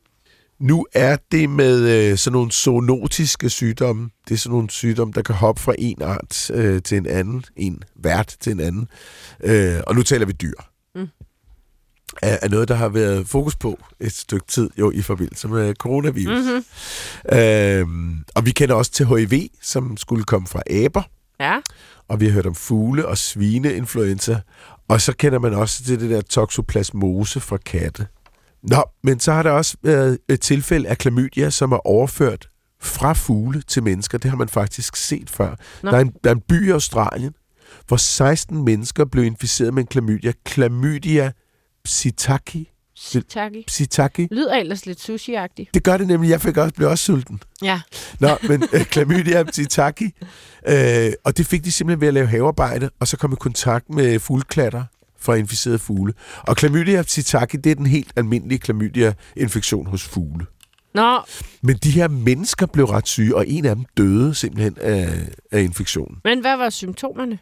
Nu 0.60 0.86
er 0.92 1.16
det 1.32 1.50
med 1.50 2.10
øh, 2.10 2.18
sådan 2.18 2.32
nogle 2.32 2.50
zoonotiske 2.50 3.50
sygdomme. 3.50 4.10
Det 4.28 4.34
er 4.34 4.38
sådan 4.38 4.52
nogle 4.54 4.70
sygdomme, 4.70 5.12
der 5.12 5.22
kan 5.22 5.34
hoppe 5.34 5.62
fra 5.62 5.74
en 5.78 6.02
art 6.02 6.50
øh, 6.50 6.82
til 6.82 6.98
en 6.98 7.06
anden, 7.06 7.44
en 7.56 7.82
vært 7.96 8.36
til 8.40 8.52
en 8.52 8.60
anden. 8.60 8.88
Øh, 9.44 9.80
og 9.86 9.94
nu 9.94 10.02
taler 10.02 10.26
vi 10.26 10.32
dyr. 10.32 10.54
Mm. 10.94 11.08
Er, 12.22 12.38
er 12.42 12.48
noget, 12.48 12.68
der 12.68 12.74
har 12.74 12.88
været 12.88 13.28
fokus 13.28 13.56
på 13.56 13.78
et 14.00 14.12
stykke 14.12 14.46
tid 14.46 14.70
jo 14.78 14.90
i 14.90 15.02
forbindelse 15.02 15.48
med 15.48 15.74
coronavirus. 15.74 16.44
Mm-hmm. 16.44 17.38
Øh, 17.38 17.86
og 18.34 18.46
vi 18.46 18.50
kender 18.50 18.74
også 18.74 18.92
til 18.92 19.06
HIV, 19.06 19.48
som 19.62 19.96
skulle 19.96 20.24
komme 20.24 20.46
fra 20.46 20.62
aber. 20.70 21.02
Ja. 21.40 21.58
Og 22.08 22.20
vi 22.20 22.26
har 22.26 22.32
hørt 22.32 22.46
om 22.46 22.54
fugle- 22.54 23.08
og 23.08 23.18
svineinfluenza. 23.18 24.40
Og 24.88 25.00
så 25.00 25.12
kender 25.16 25.38
man 25.38 25.54
også 25.54 25.84
til 25.84 26.00
det 26.00 26.10
der 26.10 26.20
toxoplasmose 26.20 27.40
fra 27.40 27.56
katte. 27.56 28.06
Nå, 28.62 28.84
men 29.02 29.20
så 29.20 29.32
har 29.32 29.42
der 29.42 29.50
også 29.50 29.76
været 29.82 30.18
et 30.28 30.40
tilfælde 30.40 30.88
af 30.88 30.98
klamydia, 30.98 31.50
som 31.50 31.72
er 31.72 31.86
overført 31.86 32.48
fra 32.80 33.12
fugle 33.12 33.62
til 33.62 33.82
mennesker. 33.82 34.18
Det 34.18 34.30
har 34.30 34.36
man 34.38 34.48
faktisk 34.48 34.96
set 34.96 35.30
før. 35.30 35.54
Nå. 35.82 35.90
Der 35.90 35.96
er, 35.96 36.00
en, 36.00 36.12
der 36.24 36.30
er 36.30 36.34
en 36.34 36.40
by 36.48 36.68
i 36.68 36.70
Australien, 36.70 37.34
hvor 37.88 37.96
16 37.96 38.64
mennesker 38.64 39.04
blev 39.04 39.24
inficeret 39.24 39.74
med 39.74 39.82
en 39.82 39.86
klamydia. 39.86 40.32
Klamydia 40.44 41.32
psittaki. 41.84 42.73
Tak. 43.28 43.52
Psittaki. 43.66 44.28
Lyder 44.30 44.54
ellers 44.54 44.86
lidt 44.86 44.98
sushi-agtigt. 45.10 45.70
Det 45.74 45.82
gør 45.84 45.96
det 45.96 46.06
nemlig. 46.06 46.30
Jeg 46.30 46.40
fik 46.40 46.56
også, 46.56 46.74
blev 46.74 46.88
også 46.88 47.04
sulten. 47.04 47.40
Ja. 47.62 47.80
Nå, 48.20 48.28
men 48.48 48.62
øh, 48.72 48.84
klamydia 48.84 49.42
psittaki. 49.52 50.10
Øh, 50.68 51.12
og 51.24 51.36
det 51.38 51.46
fik 51.46 51.64
de 51.64 51.72
simpelthen 51.72 52.00
ved 52.00 52.08
at 52.08 52.14
lave 52.14 52.26
havearbejde, 52.26 52.90
og 53.00 53.08
så 53.08 53.16
kom 53.16 53.32
i 53.32 53.36
kontakt 53.40 53.90
med 53.90 54.18
fuglklatter 54.18 54.84
fra 55.20 55.34
inficerede 55.34 55.78
fugle. 55.78 56.12
Og 56.42 56.56
klamydia 56.56 57.02
psittaki, 57.02 57.56
det 57.56 57.70
er 57.70 57.74
den 57.74 57.86
helt 57.86 58.12
almindelige 58.16 58.58
klamydia-infektion 58.58 59.86
hos 59.86 60.04
fugle. 60.04 60.46
Nå, 60.94 61.18
Men 61.62 61.76
de 61.76 61.90
her 61.90 62.08
mennesker 62.08 62.66
blev 62.66 62.84
ret 62.84 63.08
syge, 63.08 63.36
og 63.36 63.48
en 63.48 63.64
af 63.64 63.76
dem 63.76 63.84
døde 63.96 64.34
simpelthen 64.34 64.76
af, 64.80 65.08
af 65.52 65.60
infektionen. 65.62 66.18
men 66.24 66.40
hvad 66.40 66.56
var 66.56 66.70
symptomerne? 66.70 67.38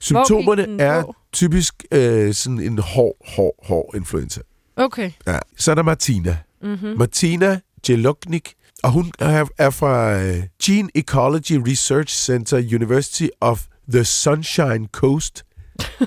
Symptomerne 0.00 0.80
er 0.82 1.02
på? 1.02 1.14
typisk 1.32 1.84
øh, 1.92 2.34
sådan 2.34 2.60
en 2.60 2.78
hård, 2.78 3.16
hård, 3.36 3.54
hård 3.66 3.92
influenza. 3.96 4.40
Okay. 4.76 5.10
Ja. 5.26 5.38
Så 5.58 5.70
er 5.70 5.74
der 5.74 5.82
Martina. 5.82 6.38
Mm-hmm. 6.62 6.98
Martina 6.98 7.60
Jeloknik, 7.88 8.54
og 8.82 8.92
hun 8.92 9.12
er, 9.58 9.70
fra 9.70 10.22
øh, 10.22 10.42
Gene 10.62 10.88
Ecology 10.94 11.52
Research 11.68 12.14
Center, 12.16 12.56
University 12.56 13.26
of 13.40 13.62
the 13.92 14.04
Sunshine 14.04 14.88
Coast. 14.92 15.44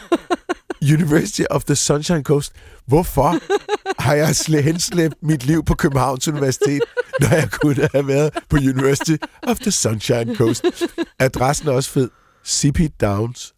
University 0.98 1.44
of 1.50 1.64
the 1.64 1.76
Sunshine 1.76 2.24
Coast. 2.24 2.52
Hvorfor 2.86 3.36
har 4.04 4.14
jeg 4.14 4.64
henslæbt 4.64 5.16
mit 5.22 5.46
liv 5.46 5.66
på 5.66 5.76
Københavns 5.76 6.28
Universitet, 6.28 6.82
når 7.20 7.28
jeg 7.28 7.50
kunne 7.52 7.90
have 7.94 8.08
været 8.08 8.34
på 8.50 8.56
University 8.58 9.16
of 9.44 9.60
the 9.60 9.72
Sunshine 9.72 10.36
Coast? 10.36 10.66
Adressen 11.20 11.68
er 11.68 11.72
også 11.72 11.90
fed. 11.90 12.10
CP 12.48 12.80
Downs. 13.02 13.55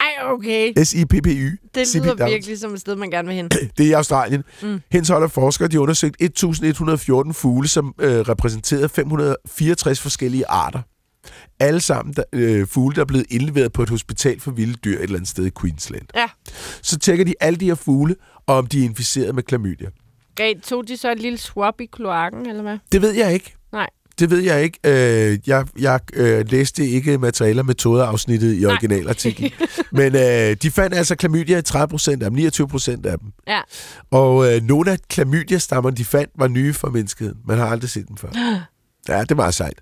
Ej, 0.00 0.14
okay. 0.24 0.72
S-I-P-P-Y. 0.84 1.50
Det 1.74 1.94
lyder 1.94 2.14
Downs. 2.14 2.30
virkelig 2.32 2.58
som 2.58 2.74
et 2.74 2.80
sted, 2.80 2.96
man 2.96 3.10
gerne 3.10 3.28
vil 3.28 3.36
hen. 3.36 3.48
Det 3.78 3.86
er 3.86 3.90
i 3.90 3.92
Australien. 3.92 4.44
Mm. 4.62 4.68
Mm. 4.68 4.80
Hens 4.92 5.08
holder 5.08 5.28
forskere, 5.28 5.68
de 5.68 5.80
undersøgt 5.80 6.16
1114 6.20 7.34
fugle, 7.34 7.68
som 7.68 7.94
øh, 8.00 8.20
repræsenterede 8.20 8.88
564 8.88 10.00
forskellige 10.00 10.46
arter. 10.48 10.80
Alle 11.60 11.80
sammen 11.80 12.14
der, 12.14 12.22
øh, 12.32 12.66
fugle, 12.66 12.94
der 12.94 13.00
er 13.00 13.04
blevet 13.06 13.26
indleveret 13.30 13.72
på 13.72 13.82
et 13.82 13.88
hospital 13.88 14.40
for 14.40 14.50
vilde 14.50 14.74
dyr 14.74 14.96
et 14.96 15.02
eller 15.02 15.16
andet 15.16 15.28
sted 15.28 15.46
i 15.46 15.50
Queensland. 15.60 16.02
Ja. 16.14 16.26
Så 16.82 16.98
tjekker 16.98 17.24
de 17.24 17.34
alle 17.40 17.56
de 17.56 17.64
her 17.66 17.74
fugle, 17.74 18.16
og 18.46 18.56
om 18.56 18.66
de 18.66 18.80
er 18.80 18.84
inficeret 18.84 19.34
med 19.34 19.42
klamydia. 19.42 19.88
Gav, 20.34 20.54
tog 20.62 20.88
de 20.88 20.96
så 20.96 21.12
et 21.12 21.20
lille 21.20 21.38
swap 21.38 21.80
i 21.80 21.86
kloakken, 21.92 22.46
eller 22.46 22.62
hvad? 22.62 22.78
Det 22.92 23.02
ved 23.02 23.12
jeg 23.12 23.32
ikke. 23.34 23.54
Nej. 23.72 23.86
Det 24.20 24.30
ved 24.30 24.38
jeg 24.38 24.62
ikke. 24.62 24.78
Øh, 24.84 25.38
jeg 25.46 25.66
jeg 25.78 26.00
øh, 26.12 26.44
læste 26.48 26.86
ikke 26.88 27.18
materialer 27.18 27.62
metodeafsnittet 27.62 28.60
i 28.60 28.66
originalartiklen. 28.66 29.50
Men 29.92 30.14
øh, 30.16 30.56
de 30.62 30.70
fandt 30.70 30.96
altså 30.96 31.14
klamydia 31.14 31.58
i 31.58 31.62
30 31.62 31.88
procent 31.88 32.22
af 32.22 32.30
dem, 32.30 32.36
29 32.36 32.68
procent 32.68 33.06
af 33.06 33.18
dem. 33.18 33.32
Ja. 33.48 33.60
Og 34.10 34.52
øh, 34.52 34.62
nogle 34.62 34.90
af 34.90 34.98
klamydia-stammerne, 35.08 35.96
de 35.96 36.04
fandt, 36.04 36.30
var 36.34 36.48
nye 36.48 36.72
for 36.72 36.90
menneskeheden. 36.90 37.38
Man 37.46 37.58
har 37.58 37.66
aldrig 37.66 37.90
set 37.90 38.08
dem 38.08 38.16
før. 38.16 38.28
Ja, 39.08 39.24
det 39.24 39.36
meget 39.36 39.54
sejt. 39.54 39.78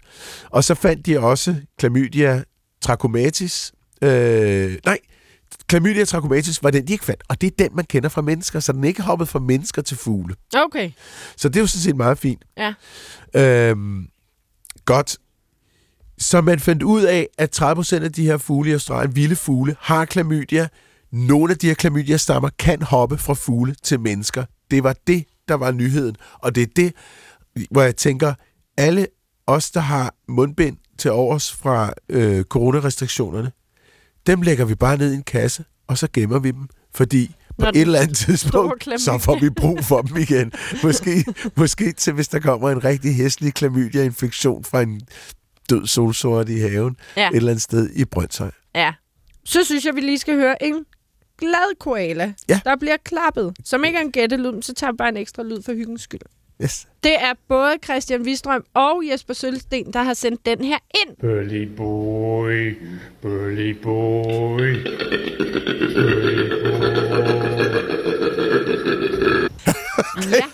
Og 0.51 0.65
så 0.65 0.75
fandt 0.75 1.07
de 1.07 1.21
også 1.21 1.55
klamydia 1.79 2.43
trachomatis. 2.83 3.73
Øh, 4.03 4.77
nej, 4.85 4.99
klamydia 5.69 6.05
trachomatis 6.05 6.63
var 6.63 6.71
den, 6.71 6.87
de 6.87 6.93
ikke 6.93 7.05
fandt. 7.05 7.23
Og 7.29 7.41
det 7.41 7.47
er 7.47 7.51
den, 7.59 7.77
man 7.77 7.85
kender 7.85 8.09
fra 8.09 8.23
mennesker, 8.23 8.61
så 8.61 8.73
den 8.73 8.85
er 8.85 8.89
ikke 8.89 9.03
hoppet 9.03 9.29
fra 9.29 9.39
mennesker 9.39 9.83
til 9.83 9.97
fugle. 9.97 10.35
Okay. 10.55 10.91
Så 11.37 11.49
det 11.49 11.57
er 11.57 11.61
jo 11.61 11.67
sådan 11.67 11.83
set 11.83 11.97
meget 11.97 12.19
fint. 12.19 12.43
Ja. 12.57 12.75
Øhm, 13.35 14.07
godt. 14.89 15.17
Så 16.19 16.41
man 16.41 16.61
fandt 16.61 16.83
ud 16.83 17.03
af, 17.03 17.29
at 17.39 17.63
30% 17.63 18.05
af 18.05 18.13
de 18.13 18.25
her 18.25 18.37
fugle 18.37 18.71
i 18.71 18.73
Australien, 18.73 19.17
vilde 19.17 19.37
fugle, 19.37 19.77
har 19.81 20.05
klamydia. 20.05 20.69
Nogle 21.13 21.53
af 21.53 21.59
de 21.59 21.67
her 21.67 21.75
klamydia-stammer 21.75 22.49
kan 22.59 22.83
hoppe 22.83 23.19
fra 23.19 23.35
fugle 23.35 23.75
til 23.83 24.01
mennesker. 24.01 24.45
Det 24.71 24.85
var 24.85 24.97
det, 25.07 25.25
der 25.49 25.55
var 25.55 25.71
nyheden. 25.71 26.17
Og 26.35 26.55
det 26.55 26.63
er 26.63 26.67
det, 26.77 26.93
hvor 27.71 27.83
jeg 27.83 27.97
tænker, 27.97 28.35
alle 28.77 29.07
os, 29.47 29.71
der 29.71 29.81
har 29.81 30.15
mundbind 30.29 30.77
til 30.99 31.11
overs 31.11 31.53
fra 31.53 31.93
øh, 32.09 32.45
coronarestriktionerne, 32.45 33.53
dem 34.27 34.43
lægger 34.43 34.65
vi 34.65 34.75
bare 34.75 34.97
ned 34.97 35.13
i 35.13 35.15
en 35.15 35.23
kasse, 35.23 35.65
og 35.87 35.99
så 35.99 36.09
gemmer 36.13 36.39
vi 36.39 36.51
dem. 36.51 36.69
Fordi 36.95 37.35
på 37.59 37.67
et 37.69 37.77
eller 37.81 37.99
andet 37.99 38.17
tidspunkt, 38.17 38.85
så 39.01 39.19
får 39.19 39.39
vi 39.41 39.51
brug 39.51 39.85
for 39.85 40.03
dem 40.03 40.17
igen. 40.17 40.53
Måske, 40.83 41.25
måske 41.57 41.93
til, 41.93 42.13
hvis 42.13 42.29
der 42.29 42.39
kommer 42.39 42.71
en 42.71 42.85
rigtig 42.85 43.15
hæslig 43.15 43.55
klamydia-infektion 43.55 44.65
fra 44.65 44.83
en 44.83 45.01
død 45.71 45.87
solsort 45.87 46.49
i 46.49 46.59
haven, 46.59 46.97
Ja. 47.17 47.29
et 47.31 47.37
eller 47.37 47.51
andet 47.51 47.63
sted 47.63 47.91
i 47.95 48.05
Brøndshøj. 48.05 48.51
Ja. 48.75 48.93
Så 49.45 49.65
synes 49.65 49.85
jeg, 49.85 49.95
vi 49.97 50.01
lige 50.01 50.19
skal 50.19 50.35
høre 50.35 50.63
en 50.63 50.85
glad 51.39 51.79
koala, 51.81 52.33
Ja. 52.49 52.61
der 52.65 52.77
bliver 52.77 52.97
klappet. 53.05 53.53
Som 53.65 53.85
ikke 53.85 53.99
er 53.99 54.03
en 54.03 54.13
gættelyd, 54.13 54.53
men 54.53 54.63
så 54.63 54.75
tager 54.75 54.93
vi 54.93 54.97
bare 54.97 55.09
en 55.09 55.17
ekstra 55.17 55.43
lyd 55.43 55.63
for 55.63 55.73
hyggens 55.73 56.03
skyld. 56.03 56.21
Yes. 56.63 56.87
Det 57.03 57.13
er 57.15 57.33
både 57.49 57.75
Christian 57.85 58.23
Wistrøm 58.23 58.65
og 58.75 59.03
Jesper 59.13 59.35
Sølsten, 59.35 59.93
der 59.93 60.03
har 60.03 60.15
sendt 60.15 60.47
den 60.47 60.65
her 60.65 60.79
ind. 61.07 61.17
Bully 61.21 61.69
boy, 61.77 62.77
bully 63.23 63.73
boy, 63.83 64.75
bully 65.95 66.58
Ja. 70.31 70.45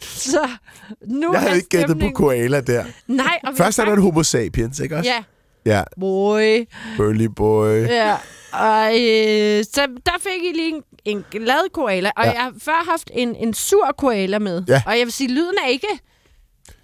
Så 0.00 0.48
nu 1.06 1.32
Jeg 1.32 1.40
havde 1.40 1.56
ikke 1.56 1.68
gættet 1.68 1.98
på 2.00 2.10
koala 2.14 2.60
der. 2.60 2.84
Nej, 3.06 3.38
og 3.42 3.52
Først 3.56 3.78
er 3.78 3.84
der 3.84 3.92
en 3.92 4.02
homo 4.02 4.22
sapiens, 4.22 4.80
ikke 4.80 4.96
også? 4.96 5.10
Ja, 5.10 5.22
Ja, 5.66 5.82
boy. 6.00 6.64
burly 6.96 7.24
boy. 7.36 7.86
Ja, 7.86 8.12
og 8.52 8.86
øh, 9.00 9.64
så 9.72 9.86
der 10.06 10.12
fik 10.20 10.44
I 10.44 10.56
lige 10.56 10.68
en, 10.74 10.82
en 11.04 11.24
glad 11.30 11.70
koala, 11.72 12.10
og 12.16 12.24
ja. 12.24 12.30
jeg 12.32 12.40
har 12.40 12.52
før 12.62 12.90
haft 12.90 13.10
en, 13.14 13.34
en 13.36 13.54
sur 13.54 13.94
koala 13.98 14.38
med. 14.38 14.62
Ja. 14.68 14.82
Og 14.86 14.98
jeg 14.98 15.04
vil 15.06 15.12
sige, 15.12 15.28
lyden 15.30 15.54
er 15.64 15.68
ikke... 15.68 15.86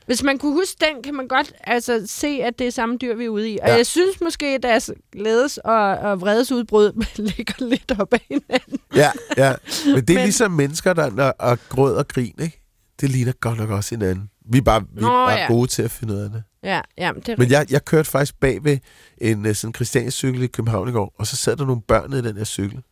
Hvis 0.07 0.23
man 0.23 0.39
kunne 0.39 0.53
huske 0.53 0.77
den, 0.81 1.03
kan 1.03 1.15
man 1.15 1.29
godt 1.29 1.53
altså, 1.61 2.03
se, 2.07 2.27
at 2.43 2.59
det 2.59 2.67
er 2.67 2.71
samme 2.71 2.97
dyr, 2.97 3.15
vi 3.17 3.25
er 3.25 3.29
ude 3.29 3.51
i. 3.51 3.59
Og 3.63 3.69
Ja. 3.69 3.75
jeg 3.75 3.87
synes 3.87 4.21
måske, 4.21 4.47
at 4.47 4.63
deres 4.63 4.91
glædes- 5.13 5.59
og, 5.59 5.81
og 5.97 6.21
vredesudbrud 6.21 7.05
ligger 7.37 7.65
lidt 7.69 7.93
op 7.99 8.15
ad 8.15 8.19
hinanden. 8.29 8.79
Ja, 8.97 9.11
ja. 9.37 9.55
Men 9.87 9.95
det 10.07 10.11
er 10.11 10.15
Men... 10.19 10.25
Ligesom 10.25 10.51
mennesker, 10.51 10.93
der 10.93 11.11
når, 11.11 11.25
og 11.39 11.59
gråd 11.69 11.95
og 11.95 12.09
grin, 12.09 12.35
ikke? 12.43 12.61
Det 13.01 13.11
ligner 13.11 13.33
godt 13.33 13.59
nok 13.59 13.71
også 13.71 13.95
hinanden. 13.95 14.31
Vi 14.51 14.59
er 14.59 14.63
bare, 14.63 14.81
vi 14.81 14.97
er 14.97 15.01
Nå, 15.01 15.09
bare 15.09 15.31
ja. 15.39 15.47
gode 15.47 15.67
til 15.67 15.83
at 15.83 15.91
finde 15.91 16.15
ud 16.15 16.19
af 16.19 16.31
det. 16.31 16.43
Ja, 16.63 16.81
ja 16.99 17.13
det 17.17 17.29
er 17.29 17.37
Men 17.39 17.51
jeg, 17.51 17.67
jeg 17.71 17.85
kørte 17.85 18.11
faktisk 18.11 18.41
bag 18.41 18.65
ved 18.65 18.79
en 19.19 19.47
øh, 19.47 19.55
sådan 19.55 19.75
Christiania-cykel 19.75 20.43
i 20.43 20.47
København 20.47 20.89
i 20.89 20.93
går, 20.93 21.15
og 21.19 21.27
så 21.27 21.37
sad 21.37 21.57
der 21.57 21.67
nogle 21.67 21.83
børn 21.83 22.13
i 22.13 22.23
den 22.23 22.37
her 22.37 22.45
cykel. 22.45 22.83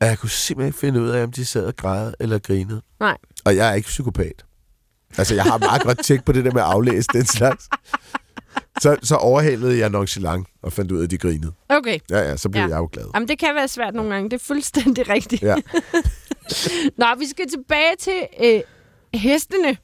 Og 0.00 0.06
jeg 0.06 0.18
kunne 0.18 0.30
simpelthen 0.30 0.68
ikke 0.68 0.78
finde 0.78 1.00
ud 1.00 1.08
af, 1.08 1.22
om 1.22 1.32
de 1.32 1.44
sad 1.44 1.64
og 1.66 1.76
græd 1.76 2.12
eller 2.20 2.38
grinede. 2.38 2.82
Nej. 3.00 3.16
Og 3.44 3.56
jeg 3.56 3.70
er 3.70 3.74
ikke 3.74 3.86
psykopat. 3.86 4.44
Altså, 5.18 5.34
jeg 5.34 5.44
har 5.44 5.58
meget 5.58 5.82
godt 5.82 6.04
tjek 6.04 6.24
på 6.24 6.32
det 6.32 6.44
der 6.44 6.52
med 6.52 6.60
at 6.62 6.66
aflæse 6.68 7.08
den 7.12 7.26
slags. 7.26 7.68
Så, 8.80 8.96
så 9.02 9.16
overhalede 9.16 9.78
jeg 9.78 9.90
nonchalant 9.90 10.46
og 10.62 10.72
fandt 10.72 10.92
ud 10.92 10.98
af, 10.98 11.04
at 11.04 11.10
de 11.10 11.18
grinede. 11.18 11.52
Okay. 11.68 11.98
Ja, 12.10 12.18
ja, 12.18 12.36
så 12.36 12.48
blev 12.48 12.62
Ja. 12.62 12.68
jeg 12.68 12.76
jo 12.76 12.88
glad. 12.92 13.04
Jamen, 13.14 13.28
det 13.28 13.38
kan 13.38 13.54
være 13.54 13.68
svært 13.68 13.94
nogle 13.94 14.12
gange. 14.14 14.30
Det 14.30 14.36
er 14.40 14.44
fuldstændig 14.46 15.08
rigtigt. 15.14 15.42
Ja. 15.42 15.54
Nå, 16.98 17.06
vi 17.18 17.26
skal 17.26 17.48
tilbage 17.50 17.92
til 18.00 18.26
øh, 18.44 18.60
hestene. 19.20 19.76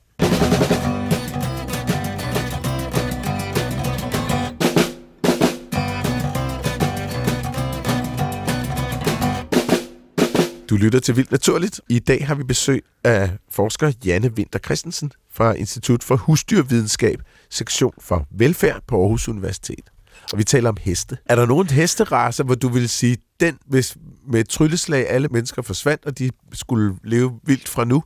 Du 10.72 10.76
lytter 10.76 11.00
til 11.00 11.16
Vildt 11.16 11.32
Naturligt. 11.32 11.80
I 11.88 11.98
dag 11.98 12.26
har 12.26 12.34
vi 12.34 12.42
besøg 12.42 12.84
af 13.04 13.30
forsker 13.50 13.92
Janne 14.04 14.32
Winter 14.32 14.58
Christensen 14.58 15.12
fra 15.32 15.52
Institut 15.52 16.02
for 16.04 16.16
Husdyrvidenskab, 16.16 17.18
sektion 17.50 17.92
for 18.00 18.26
velfærd 18.30 18.82
på 18.86 19.00
Aarhus 19.02 19.28
Universitet. 19.28 19.90
Og 20.32 20.38
vi 20.38 20.44
taler 20.44 20.68
om 20.68 20.76
heste. 20.80 21.18
Er 21.26 21.34
der 21.36 21.46
nogen 21.46 21.66
hesteraser, 21.70 22.44
hvor 22.44 22.54
du 22.54 22.68
vil 22.68 22.88
sige, 22.88 23.16
den, 23.40 23.58
hvis 23.66 23.96
med 24.28 24.40
et 24.40 24.48
trylleslag 24.48 25.10
alle 25.10 25.28
mennesker 25.28 25.62
forsvandt, 25.62 26.06
og 26.06 26.18
de 26.18 26.30
skulle 26.52 26.94
leve 27.04 27.40
vildt 27.44 27.68
fra 27.68 27.84
nu, 27.84 28.02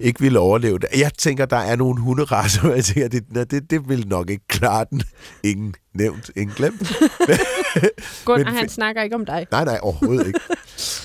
ikke 0.00 0.20
ville 0.20 0.38
overleve 0.38 0.78
det. 0.78 0.88
Jeg 0.98 1.10
tænker, 1.18 1.46
der 1.46 1.56
er 1.56 1.76
nogle 1.76 2.00
hunderaser, 2.00 2.60
hvor 2.64 2.74
jeg 2.74 2.84
tænker, 2.84 3.08
det, 3.08 3.50
det, 3.50 3.70
det 3.70 3.88
vil 3.88 4.08
nok 4.08 4.30
ikke 4.30 4.48
klare 4.48 4.86
den. 4.90 5.02
Ingen 5.44 5.74
nævnt, 5.94 6.30
ingen 6.36 6.56
glemt. 6.56 6.80
Gunnar, 8.24 8.44
Men- 8.44 8.54
han 8.54 8.68
snakker 8.68 9.02
ikke 9.02 9.16
om 9.16 9.26
dig. 9.26 9.46
Nej, 9.50 9.64
nej, 9.64 9.78
overhovedet 9.82 10.26
ikke. 10.26 10.40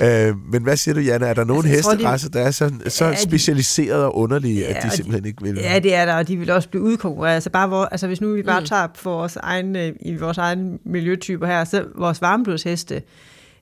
Øh, 0.01 0.35
men 0.51 0.63
hvad 0.63 0.77
siger 0.77 0.95
du, 0.95 0.99
Janne? 1.01 1.27
Er 1.27 1.33
der 1.33 1.43
nogle 1.43 1.69
Altså, 1.69 1.83
tror, 1.83 1.97
de- 1.97 2.29
der 2.33 2.39
er 2.41 2.51
så, 2.51 2.71
så 2.87 3.05
Ja, 3.05 3.11
de- 3.11 3.17
specialiserede 3.17 4.05
og 4.05 4.17
underlige, 4.17 4.65
at 4.67 4.75
Ja, 4.75 4.79
de 4.81 4.85
og 4.85 4.91
de- 4.91 4.95
simpelthen 4.95 5.25
ikke 5.25 5.43
vil? 5.43 5.55
Ja, 5.55 5.79
det 5.79 5.95
er 5.95 6.05
der, 6.05 6.13
og 6.15 6.27
de 6.27 6.37
vil 6.37 6.49
også 6.51 6.69
blive 6.69 6.83
udkonkurreret. 6.83 7.33
Altså, 7.35 7.49
bare 7.49 7.67
hvor, 7.67 7.85
altså 7.85 8.07
hvis 8.07 8.21
nu 8.21 8.33
vi 8.33 8.43
bare 8.43 8.59
Mm. 8.59 8.65
tager 8.65 8.87
på 9.03 9.09
vores 9.09 9.35
egen, 9.35 9.75
øh, 9.75 9.91
i 10.01 10.15
vores 10.15 10.37
egen 10.37 10.79
miljøtyper 10.85 11.47
her, 11.47 11.63
så 11.63 11.83
vores 11.97 12.21
varmeblodsheste, 12.21 13.01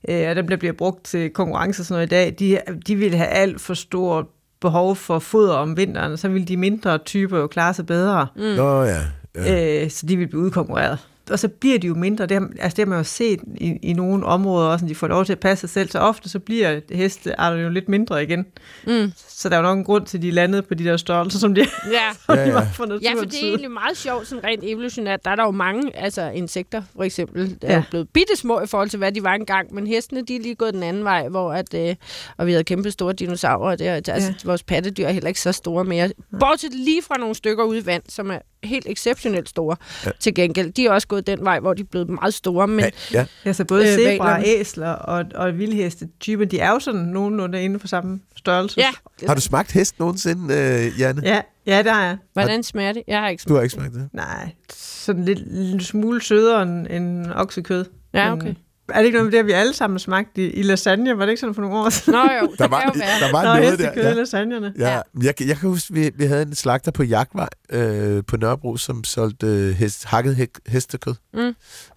øh, 0.10 0.30
og 0.30 0.36
dem, 0.36 0.48
der 0.48 0.58
bliver 0.58 0.74
brugt 0.74 1.06
til 1.06 1.30
konkurrence 1.30 1.82
og 1.82 1.86
sådan 1.86 1.96
noget 1.96 2.08
i 2.08 2.10
dag, 2.10 2.36
de, 2.40 2.60
de 2.88 2.96
vil 2.96 3.16
have 3.16 3.30
alt 3.30 3.62
for 3.62 3.74
stort 3.74 4.26
behov 4.62 4.96
for 4.96 5.20
foder 5.20 5.54
om 5.54 5.78
vinteren, 5.78 6.18
så 6.18 6.28
vil 6.28 6.48
de 6.48 6.58
mindre 6.58 6.98
typer 6.98 7.38
jo 7.40 7.48
klare 7.48 7.74
sig 7.74 7.86
bedre, 7.86 8.28
Mm. 8.36 8.42
Nå 8.42 8.84
ja. 8.84 8.98
ja. 9.36 9.84
øh, 9.84 9.92
så 9.92 10.06
de 10.06 10.18
vil 10.18 10.28
blive 10.28 10.42
udkonkurreret. 10.42 10.98
Og 11.32 11.40
så 11.40 11.48
bliver 11.48 11.80
de 11.80 11.88
jo 11.88 11.94
mindre. 11.96 12.26
Det 12.26 12.38
har, 12.42 12.50
altså 12.60 12.76
det 12.76 12.86
har 12.86 12.90
man 12.90 12.98
jo 12.98 13.04
set 13.04 13.40
i, 13.58 13.78
i 13.84 13.94
nogle 13.94 14.26
områder 14.26 14.68
også, 14.70 14.86
når 14.86 14.88
de 14.90 14.96
får 14.96 15.08
lov 15.08 15.26
til 15.26 15.32
at 15.34 15.40
passe 15.40 15.62
sig 15.62 15.70
selv. 15.70 15.90
Så 15.90 16.00
ofte 16.00 16.30
så 16.30 16.40
bliver 16.40 16.80
hestearterne 16.92 17.64
jo 17.64 17.70
lidt 17.70 17.90
mindre 17.90 18.24
igen. 18.24 18.46
Mm. 18.88 19.12
Så 19.28 19.50
der 19.50 19.56
er 19.56 19.60
jo 19.60 19.64
nok 19.64 19.78
en 19.78 19.84
grund 19.84 20.06
til, 20.06 20.18
at 20.18 20.22
de 20.22 20.32
landede 20.32 20.62
på 20.62 20.74
de 20.74 20.84
der 20.84 20.98
størrelser, 20.98 21.40
som 21.40 21.56
de, 21.56 21.62
Ja. 21.92 22.00
som 22.26 22.36
Ja, 22.36 22.42
de 22.44 22.48
ja. 22.48 22.54
var 22.54 22.66
fra 22.74 22.86
Ja, 23.02 23.14
for 23.14 23.20
det 23.26 23.26
er 23.26 23.30
side. 23.40 23.50
egentlig 23.50 23.72
meget 23.72 23.98
sjovt, 23.98 24.28
sådan 24.28 24.44
rent 24.44 24.64
evolutionært. 24.64 25.26
Der 25.26 25.32
er 25.32 25.36
der 25.36 25.44
jo 25.44 25.52
mange 25.52 25.98
altså 25.98 26.30
insekter, 26.30 26.82
for 26.96 27.04
eksempel, 27.04 27.58
der 27.62 27.72
ja. 27.72 27.78
Er 27.78 27.84
blevet 27.90 28.10
bitte 28.14 28.36
små 28.36 28.62
i 28.62 28.68
forhold 28.68 28.90
til, 28.90 28.98
hvad 28.98 29.12
de 29.12 29.24
var 29.24 29.34
engang. 29.34 29.74
Men 29.74 29.88
hestene, 29.88 30.22
de 30.22 30.36
er 30.36 30.40
lige 30.40 30.56
gået 30.56 30.74
den 30.74 30.84
anden 30.84 31.04
vej, 31.04 31.28
hvor 31.30 31.54
at, 31.54 31.74
øh, 31.74 31.96
og 32.38 32.46
vi 32.48 32.52
havde 32.52 32.64
kæmpe 32.64 32.92
store 32.92 33.14
dinosaurer. 33.14 33.76
Det, 33.76 33.88
er- 33.88 33.94
altså, 33.94 34.12
Ja. 34.14 34.34
Vores 34.46 34.64
pattedyr 34.64 35.06
er 35.06 35.12
heller 35.12 35.28
ikke 35.28 35.42
så 35.42 35.52
store 35.52 35.84
mere. 35.84 36.10
Bortset 36.40 36.74
lige 36.74 37.02
fra 37.02 37.18
nogle 37.18 37.36
stykker 37.36 37.64
ude 37.64 37.80
i 37.80 37.86
vand, 37.86 38.04
som 38.10 38.32
er 38.32 38.40
helt 38.64 38.86
exceptionelt 38.90 39.50
store 39.50 39.76
ja. 40.06 40.12
til 40.20 40.34
gengæld. 40.34 40.72
De 40.72 40.86
er 40.86 40.92
også 40.92 41.08
gået 41.08 41.28
den 41.28 41.40
vej, 41.46 41.60
hvor 41.60 41.74
de 41.74 41.82
er 41.82 41.86
blevet 41.86 42.10
meget 42.10 42.34
store. 42.34 42.68
Men 42.68 42.80
Ja, 42.80 42.90
ja. 43.14 43.26
Altså 43.46 43.66
både 43.66 43.84
Øh, 43.84 44.20
øh, 44.22 44.42
æsler 44.46 44.90
og, 44.90 45.26
og 45.36 45.58
vildheste 45.58 46.08
typer, 46.20 46.46
de 46.46 46.60
er 46.60 46.70
jo 46.72 46.80
sådan 46.80 47.02
nogenlunde 47.02 47.64
inden 47.64 47.80
for 47.80 47.88
samme 47.88 48.20
størrelse. 48.38 48.80
ja, 48.80 48.90
Har 49.28 49.36
du 49.36 49.42
smagt 49.42 49.72
hest 49.72 50.00
nogensinde, 50.00 50.54
øh, 50.56 51.00
Janne? 51.00 51.22
Ja, 51.26 51.42
ja 51.66 51.84
der 51.84 51.94
er. 51.94 52.18
hvordan 52.34 52.64
smager 52.64 52.94
det? 52.94 53.04
Jeg 53.08 53.20
har 53.20 53.30
ikke 53.30 53.44
Du 53.48 53.54
har 53.54 53.60
smagt 53.62 53.64
ikke 53.64 53.76
smagt 53.76 53.94
det? 53.94 54.10
Nej, 54.14 54.52
sådan 54.74 55.26
lidt 55.26 55.40
en 55.74 55.80
smule 55.80 56.22
sødere 56.22 56.64
end, 56.64 56.88
end 56.90 57.28
oksekød. 57.36 57.86
Ja, 58.14 58.36
Men 58.36 58.42
okay. 58.42 58.56
Er 58.94 58.98
det 58.98 59.06
ikke 59.06 59.18
noget 59.18 59.32
med 59.32 59.40
det, 59.40 59.46
vi 59.48 59.52
alle 59.52 59.74
sammen 59.74 60.00
smagte 60.00 60.42
i, 60.42 60.50
i 60.54 60.62
lasagne? 60.62 61.18
Var 61.18 61.26
det 61.26 61.32
ikke 61.32 61.40
sådan 61.40 61.56
for 61.56 61.62
nogle 61.62 61.78
år 61.78 61.90
siden? 61.90 62.20
Nå 62.20 62.34
jo, 62.42 62.48
Der 62.58 62.64
det 62.64 62.72
var, 62.72 62.82
kan 62.82 62.92
jo 62.94 63.00
være. 63.00 63.28
der 63.28 63.32
var 63.32 63.44
Nå, 63.56 63.62
noget 63.64 63.80
der. 63.80 64.12
i 64.12 64.14
lasagnerne. 64.14 64.74
Ja, 64.80 64.88
Ja. 64.90 64.96
ja. 64.96 65.02
Jeg, 65.24 65.42
jeg 65.48 65.58
kan 65.58 65.70
huske, 65.70 65.94
vi, 65.94 66.12
vi 66.16 66.26
havde 66.26 66.42
en 66.42 66.56
slagter 66.56 66.92
på 66.92 67.04
Jagtvej 67.04 67.50
øh, 67.72 68.24
på 68.28 68.38
Nørrebro, 68.38 68.78
som 68.78 69.04
solgte 69.04 69.48
øh, 69.48 69.70
hest, 69.76 70.06
hakket 70.06 70.36
hæk, 70.36 70.50
hestekød. 70.68 71.14
Mm. 71.34 71.40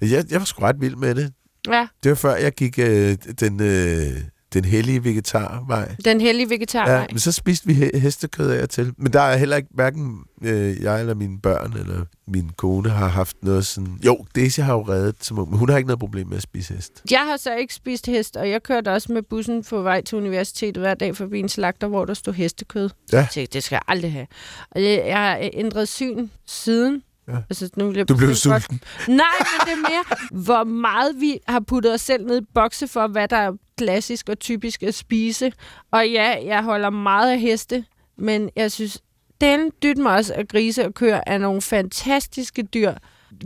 Jeg, 0.01 0.25
jeg 0.31 0.39
var 0.41 0.45
sgu 0.45 0.63
ret 0.63 0.77
vild 0.81 0.97
med 0.97 1.15
det. 1.15 1.33
Ja, 1.69 1.87
Det 2.03 2.09
var 2.09 2.15
før, 2.17 2.35
jeg 2.35 2.53
gik 2.53 2.79
øh, 2.79 3.17
den, 3.41 3.63
øh, 3.63 4.21
den 4.53 4.65
hellige 4.65 5.05
vegetarvej. 5.05 5.95
den 6.05 6.21
hellige 6.21 6.51
vegetar. 6.51 6.91
Ja, 6.91 7.05
men 7.11 7.19
så 7.19 7.33
spiste 7.33 7.67
vi 7.67 7.73
he- 7.75 7.99
hestekød 7.99 8.51
af 8.51 8.63
og 8.63 8.71
til. 8.71 8.93
Men 8.99 9.13
der 9.13 9.21
er 9.21 9.37
heller 9.37 9.57
ikke, 9.57 9.69
hverken 9.75 10.19
øh, 10.43 10.83
jeg 10.83 11.01
eller 11.01 11.15
mine 11.15 11.39
børn 11.41 11.73
eller 11.73 12.05
min 12.29 12.51
kone 12.57 12.91
har 12.91 13.09
haft 13.09 13.37
noget 13.43 13.67
sådan... 13.67 13.99
Jo, 14.07 14.25
Daisy 14.37 14.61
har 14.61 14.73
jo 14.75 14.83
reddet, 14.83 15.17
som, 15.21 15.39
ung, 15.39 15.51
men 15.51 15.59
hun 15.59 15.69
har 15.69 15.77
ikke 15.77 15.87
noget 15.87 15.99
problem 16.01 16.27
med 16.27 16.37
at 16.37 16.43
spise 16.43 16.75
hest. 16.75 17.03
Jeg 17.11 17.21
har 17.21 17.37
så 17.37 17.55
ikke 17.55 17.75
spist 17.75 18.07
hest, 18.07 18.37
og 18.37 18.51
jeg 18.51 18.63
kørte 18.63 18.93
også 18.93 19.13
med 19.13 19.23
bussen 19.23 19.65
på 19.65 19.83
vej 19.83 20.01
til 20.03 20.19
universitetet 20.19 20.77
hver 20.83 20.95
dag 20.95 21.17
forbi 21.17 21.39
en 21.39 21.49
slagter, 21.49 21.87
hvor 21.89 22.05
der 22.05 22.15
stod 22.15 22.33
hestekød. 22.35 22.91
Ja. 23.13 23.17
Jeg 23.17 23.29
tænkte, 23.33 23.55
det 23.55 23.63
skal 23.63 23.77
jeg 23.77 23.83
aldrig 23.89 24.13
have. 24.13 24.27
Og 24.71 24.83
jeg, 24.83 25.03
jeg 25.07 25.19
har 25.19 25.39
ændret 25.53 25.89
syn 25.89 26.29
siden. 26.47 27.03
Ja. 27.29 27.37
Altså, 27.51 27.71
nu 27.77 27.87
vil 27.89 27.97
jeg 27.97 28.09
Du 28.09 28.17
blev 28.17 28.29
godt- 28.29 28.39
sulten. 28.39 28.81
Nej, 29.09 29.17
men 29.39 29.67
det 29.67 29.73
er 29.73 29.91
mere, 29.91 30.05
hvor 30.45 30.65
meget 30.65 31.21
vi 31.21 31.39
har 31.49 31.61
puttet 31.61 31.95
os 31.95 32.01
selv 32.01 32.27
ned 32.27 32.43
i 32.43 32.45
bokse 32.55 32.89
for, 32.89 33.07
hvad 33.07 33.29
der 33.29 33.37
er 33.37 33.53
klassisk 33.79 34.29
og 34.29 34.39
typisk 34.39 34.83
at 34.83 34.95
spise. 34.95 35.53
Og 35.91 36.11
ja, 36.11 36.37
jeg 36.45 36.63
holder 36.63 36.91
meget 36.91 37.31
af 37.33 37.41
heste, 37.41 37.85
men 38.19 38.51
jeg 38.57 38.73
synes, 38.73 39.03
den 39.41 39.71
dyt 39.83 39.99
mig 39.99 40.13
også, 40.15 40.35
at 40.35 40.49
grise 40.49 40.85
og 40.87 40.95
køer 40.95 41.21
er 41.27 41.39
nogle 41.39 41.63
fantastiske 41.63 42.63
dyr. 42.63 42.93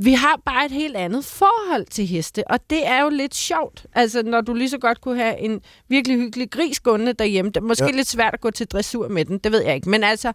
Vi 0.00 0.12
har 0.12 0.40
bare 0.44 0.64
et 0.66 0.72
helt 0.72 0.96
andet 0.96 1.24
forhold 1.24 1.84
til 1.86 2.06
heste, 2.06 2.50
og 2.50 2.58
det 2.70 2.86
er 2.86 3.02
jo 3.02 3.08
lidt 3.08 3.34
sjovt. 3.34 3.86
Altså, 3.94 4.22
når 4.22 4.40
du 4.40 4.54
lige 4.54 4.70
så 4.70 4.78
godt 4.78 5.00
kunne 5.00 5.16
have 5.16 5.38
en 5.40 5.60
virkelig 5.88 6.16
hyggelig 6.18 6.50
gris 6.50 6.80
gående 6.80 7.12
derhjemme. 7.12 7.50
Det 7.50 7.56
er 7.56 7.60
måske 7.64 7.84
Ja. 7.84 7.90
lidt 7.90 8.08
svært 8.08 8.34
at 8.34 8.40
gå 8.40 8.50
til 8.50 8.66
dressur 8.66 9.08
med 9.08 9.24
den, 9.24 9.38
det 9.38 9.52
ved 9.52 9.62
jeg 9.64 9.74
ikke. 9.74 9.90
Men 9.90 10.04
altså, 10.04 10.32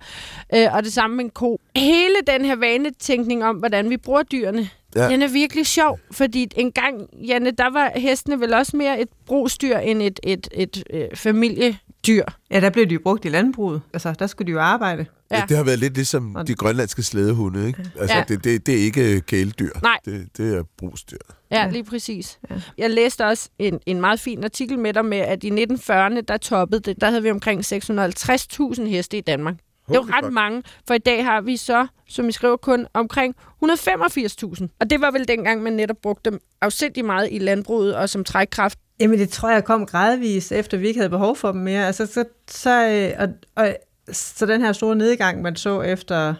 øh, 0.56 0.68
og 0.74 0.84
det 0.84 0.94
samme 0.94 1.16
med 1.16 1.24
en 1.26 1.30
ko. 1.32 1.60
Hele 1.76 2.16
den 2.28 2.46
her 2.46 2.56
vanetænkning 2.56 3.44
om, 3.46 3.56
hvordan 3.56 3.90
vi 3.90 3.98
bruger 3.98 4.24
dyrene, 4.24 4.70
Ja. 4.96 5.04
ja. 5.04 5.10
den 5.10 5.22
er 5.22 5.28
virkelig 5.28 5.66
sjov. 5.68 6.00
Fordi 6.12 6.48
en 6.56 6.72
gang, 6.72 7.10
Janne, 7.28 7.52
der 7.52 7.70
var 7.70 7.92
hestene 7.96 8.40
vel 8.40 8.54
også 8.54 8.78
mere 8.78 9.02
et 9.02 9.10
brugsdyr 9.26 9.78
end 9.78 10.02
et, 10.02 10.20
et, 10.24 10.48
et, 10.54 10.78
et 10.78 10.84
øh, 10.94 11.08
familiedyr. 11.16 12.24
Ja, 12.52 12.60
der 12.60 12.70
blev 12.70 12.86
de 12.86 12.94
jo 12.94 13.00
brugt 13.04 13.26
i 13.26 13.30
landbruget. 13.30 13.82
Altså, 13.94 14.14
der 14.20 14.28
skulle 14.28 14.48
de 14.48 14.52
jo 14.52 14.60
arbejde. 14.60 15.06
Ja. 15.32 15.46
Det 15.50 15.58
har 15.58 15.64
været 15.64 15.80
lidt 15.80 15.94
ligesom 15.94 16.38
de 16.48 16.56
grønlandske 16.56 17.04
slædehunde, 17.04 17.68
ikke? 17.68 17.86
Altså, 18.00 18.18
Ja. 18.18 18.24
det, 18.28 18.44
det, 18.44 18.66
det 18.66 18.76
er 18.76 18.80
ikke 18.86 19.22
kæledyr. 19.22 19.70
Nej. 19.82 19.98
Det, 20.06 20.28
det 20.38 20.56
er 20.58 20.64
brugsdyr. 20.78 21.18
Ja, 21.52 21.70
lige 21.72 21.84
præcis. 21.84 22.40
Ja. 22.50 22.56
Jeg 22.78 22.90
læste 22.90 23.26
også 23.26 23.50
en, 23.60 23.80
en 23.86 24.02
meget 24.02 24.20
fin 24.20 24.44
artikel 24.44 24.80
med 24.80 24.94
dig 24.94 25.06
med, 25.06 25.18
at 25.18 25.44
i 25.44 25.50
1940'erne, 25.50 26.22
der 26.22 26.38
toppede 26.42 26.82
det, 26.82 27.02
der 27.02 27.10
havde 27.10 27.24
vi 27.24 27.32
omkring 27.32 27.60
650.000 27.74 28.84
heste 28.84 29.18
i 29.18 29.22
Danmark. 29.22 29.56
Det 29.88 29.98
er 29.98 30.02
jo 30.02 30.08
ret 30.10 30.34
mange, 30.34 30.64
for 30.88 30.94
i 30.94 30.98
dag 30.98 31.26
har 31.26 31.42
vi 31.42 31.58
så, 31.58 31.88
som 32.10 32.30
I 32.30 32.32
skriver, 32.32 32.58
kun 32.58 32.88
omkring 32.94 33.36
185.000. 33.64 34.68
Og 34.80 34.90
det 34.90 35.02
var 35.02 35.12
vel 35.12 35.28
dengang, 35.28 35.64
man 35.64 35.74
netop 35.74 35.98
brugte 36.04 36.30
dem 36.32 36.40
afsindig 36.62 37.06
meget 37.06 37.28
i 37.32 37.38
landbruget 37.40 37.96
og 37.96 38.10
som 38.10 38.24
trækkraft. 38.24 38.80
Jamen, 39.00 39.20
det 39.20 39.30
tror 39.30 39.50
jeg 39.50 39.64
kom 39.66 39.86
gradvist, 39.86 40.52
efter 40.52 40.78
vi 40.78 40.88
ikke 40.88 41.00
havde 41.00 41.10
behov 41.10 41.36
for 41.36 41.52
dem 41.52 41.62
mere. 41.62 41.88
Altså, 41.88 42.06
så, 42.06 42.24
så, 42.48 42.88
øh, 42.88 43.12
og, 43.24 43.30
og, 43.56 43.76
så 44.12 44.46
den 44.46 44.62
her 44.62 44.74
store 44.74 44.96
nedgang, 44.96 45.42
man 45.42 45.56
så 45.56 45.82
efter 45.82 46.34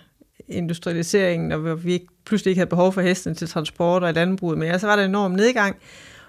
industrialiseringen, 0.48 1.52
og 1.52 1.60
hvor 1.60 1.76
vi 1.76 2.08
pludselig 2.26 2.52
ikke 2.52 2.60
havde 2.60 2.70
behov 2.70 2.94
for 2.94 3.02
hesten 3.02 3.36
til 3.36 3.48
transport 3.48 4.04
og 4.04 4.10
i 4.10 4.14
landbruget 4.14 4.58
mere, 4.58 4.80
så 4.80 4.88
var 4.88 4.96
der 4.96 5.04
en 5.04 5.10
enorm 5.10 5.32
nedgang. 5.32 5.76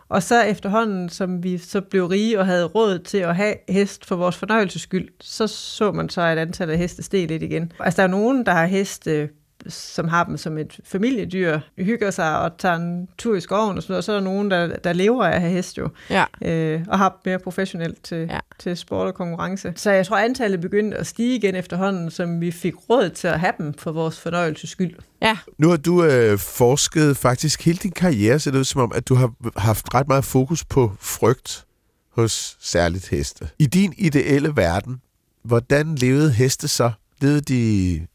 Og 0.08 0.22
så 0.22 0.42
efterhånden, 0.42 1.08
som 1.08 1.42
vi 1.42 1.58
så 1.58 1.80
blev 1.80 2.06
rige 2.06 2.38
og 2.38 2.46
havde 2.46 2.64
råd 2.64 2.98
til 2.98 3.18
at 3.18 3.36
have 3.36 3.54
hest 3.68 4.06
for 4.06 4.16
vores 4.16 4.36
fornøjelses 4.36 4.82
skyld, 4.82 5.08
så 5.20 5.46
så 5.46 5.92
man 5.92 6.08
så, 6.08 6.20
at 6.20 6.38
antallet 6.38 6.72
af 6.72 6.78
heste 6.78 7.02
steg 7.02 7.28
lidt 7.28 7.42
igen. 7.42 7.72
Altså, 7.80 7.96
der 7.96 8.02
er 8.02 8.10
nogen, 8.10 8.46
der 8.46 8.52
har 8.52 8.66
heste 8.66 9.28
som 9.68 10.08
har 10.08 10.24
dem 10.24 10.36
som 10.36 10.58
et 10.58 10.80
familiedyr, 10.84 11.60
hygger 11.78 12.10
sig 12.10 12.38
og 12.38 12.58
tager 12.58 12.74
en 12.76 13.08
tur 13.18 13.36
i 13.36 13.40
skoven 13.40 13.76
og 13.76 13.82
sådan 13.82 13.92
noget, 13.92 13.98
og 13.98 14.04
så 14.04 14.12
er 14.12 14.16
der 14.16 14.22
nogen, 14.24 14.50
der, 14.50 14.76
der 14.76 14.92
lever 14.92 15.24
af 15.24 15.34
at 15.34 15.40
have 15.40 15.52
hest 15.52 15.78
jo 15.78 15.88
Ja. 16.10 16.24
øh, 16.44 16.80
og 16.88 16.98
har 16.98 17.20
mere 17.24 17.38
professionelt 17.38 18.02
til, 18.04 18.26
ja. 18.30 18.38
Til 18.58 18.76
sport 18.76 19.06
og 19.06 19.14
konkurrence. 19.14 19.72
Så 19.76 19.90
jeg 19.90 20.06
tror, 20.06 20.16
antallet 20.18 20.60
begyndte 20.60 20.96
at 20.96 21.06
stige 21.06 21.36
igen 21.36 21.54
efterhånden, 21.54 22.10
som 22.10 22.40
vi 22.40 22.50
fik 22.50 22.74
råd 22.90 23.10
til 23.10 23.28
at 23.28 23.40
have 23.40 23.52
dem 23.58 23.74
for 23.78 23.92
vores 23.92 24.20
fornøjelses 24.20 24.70
skyld. 24.70 24.94
Ja, 25.22 25.38
Nu 25.58 25.68
har 25.68 25.76
du 25.76 26.04
øh, 26.04 26.38
forsket 26.38 27.16
faktisk 27.16 27.64
hele 27.64 27.78
din 27.78 27.90
karriere, 27.92 28.38
så 28.38 28.50
det 28.50 28.58
ud 28.58 28.64
som 28.64 28.80
om, 28.80 28.92
at 28.94 29.08
du 29.08 29.14
har 29.14 29.32
haft 29.56 29.94
ret 29.94 30.08
meget 30.08 30.24
fokus 30.24 30.64
på 30.64 30.92
frygt 31.00 31.64
hos 32.10 32.56
særligt 32.60 33.08
heste. 33.08 33.48
I 33.58 33.66
din 33.66 33.94
ideelle 33.98 34.52
verden, 34.56 35.00
hvordan 35.44 35.94
levede 35.94 36.32
heste 36.32 36.68
så? 36.68 36.90
Levede 37.20 37.40
de 37.40 38.06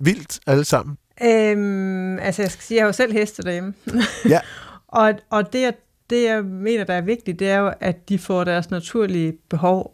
vildt 0.00 0.40
alle 0.46 0.64
sammen? 0.64 0.96
Øhm, 1.24 2.18
altså 2.18 2.42
jeg 2.42 2.50
skal 2.50 2.62
sige, 2.62 2.76
jeg 2.76 2.82
har 2.84 2.88
jo 2.88 2.92
selv 2.92 3.12
heste 3.12 3.42
derhjemme. 3.42 3.74
Ja. 4.28 4.40
og 4.88 5.14
og 5.30 5.52
det, 5.52 5.62
jeg- 5.62 5.74
det, 6.10 6.24
jeg 6.24 6.44
mener, 6.44 6.84
der 6.84 6.94
er 6.94 7.00
vigtigt, 7.00 7.38
det 7.38 7.50
er 7.50 7.58
jo, 7.58 7.72
at 7.80 8.08
de 8.08 8.18
får 8.18 8.44
deres 8.44 8.70
naturlige 8.70 9.32
behov 9.50 9.92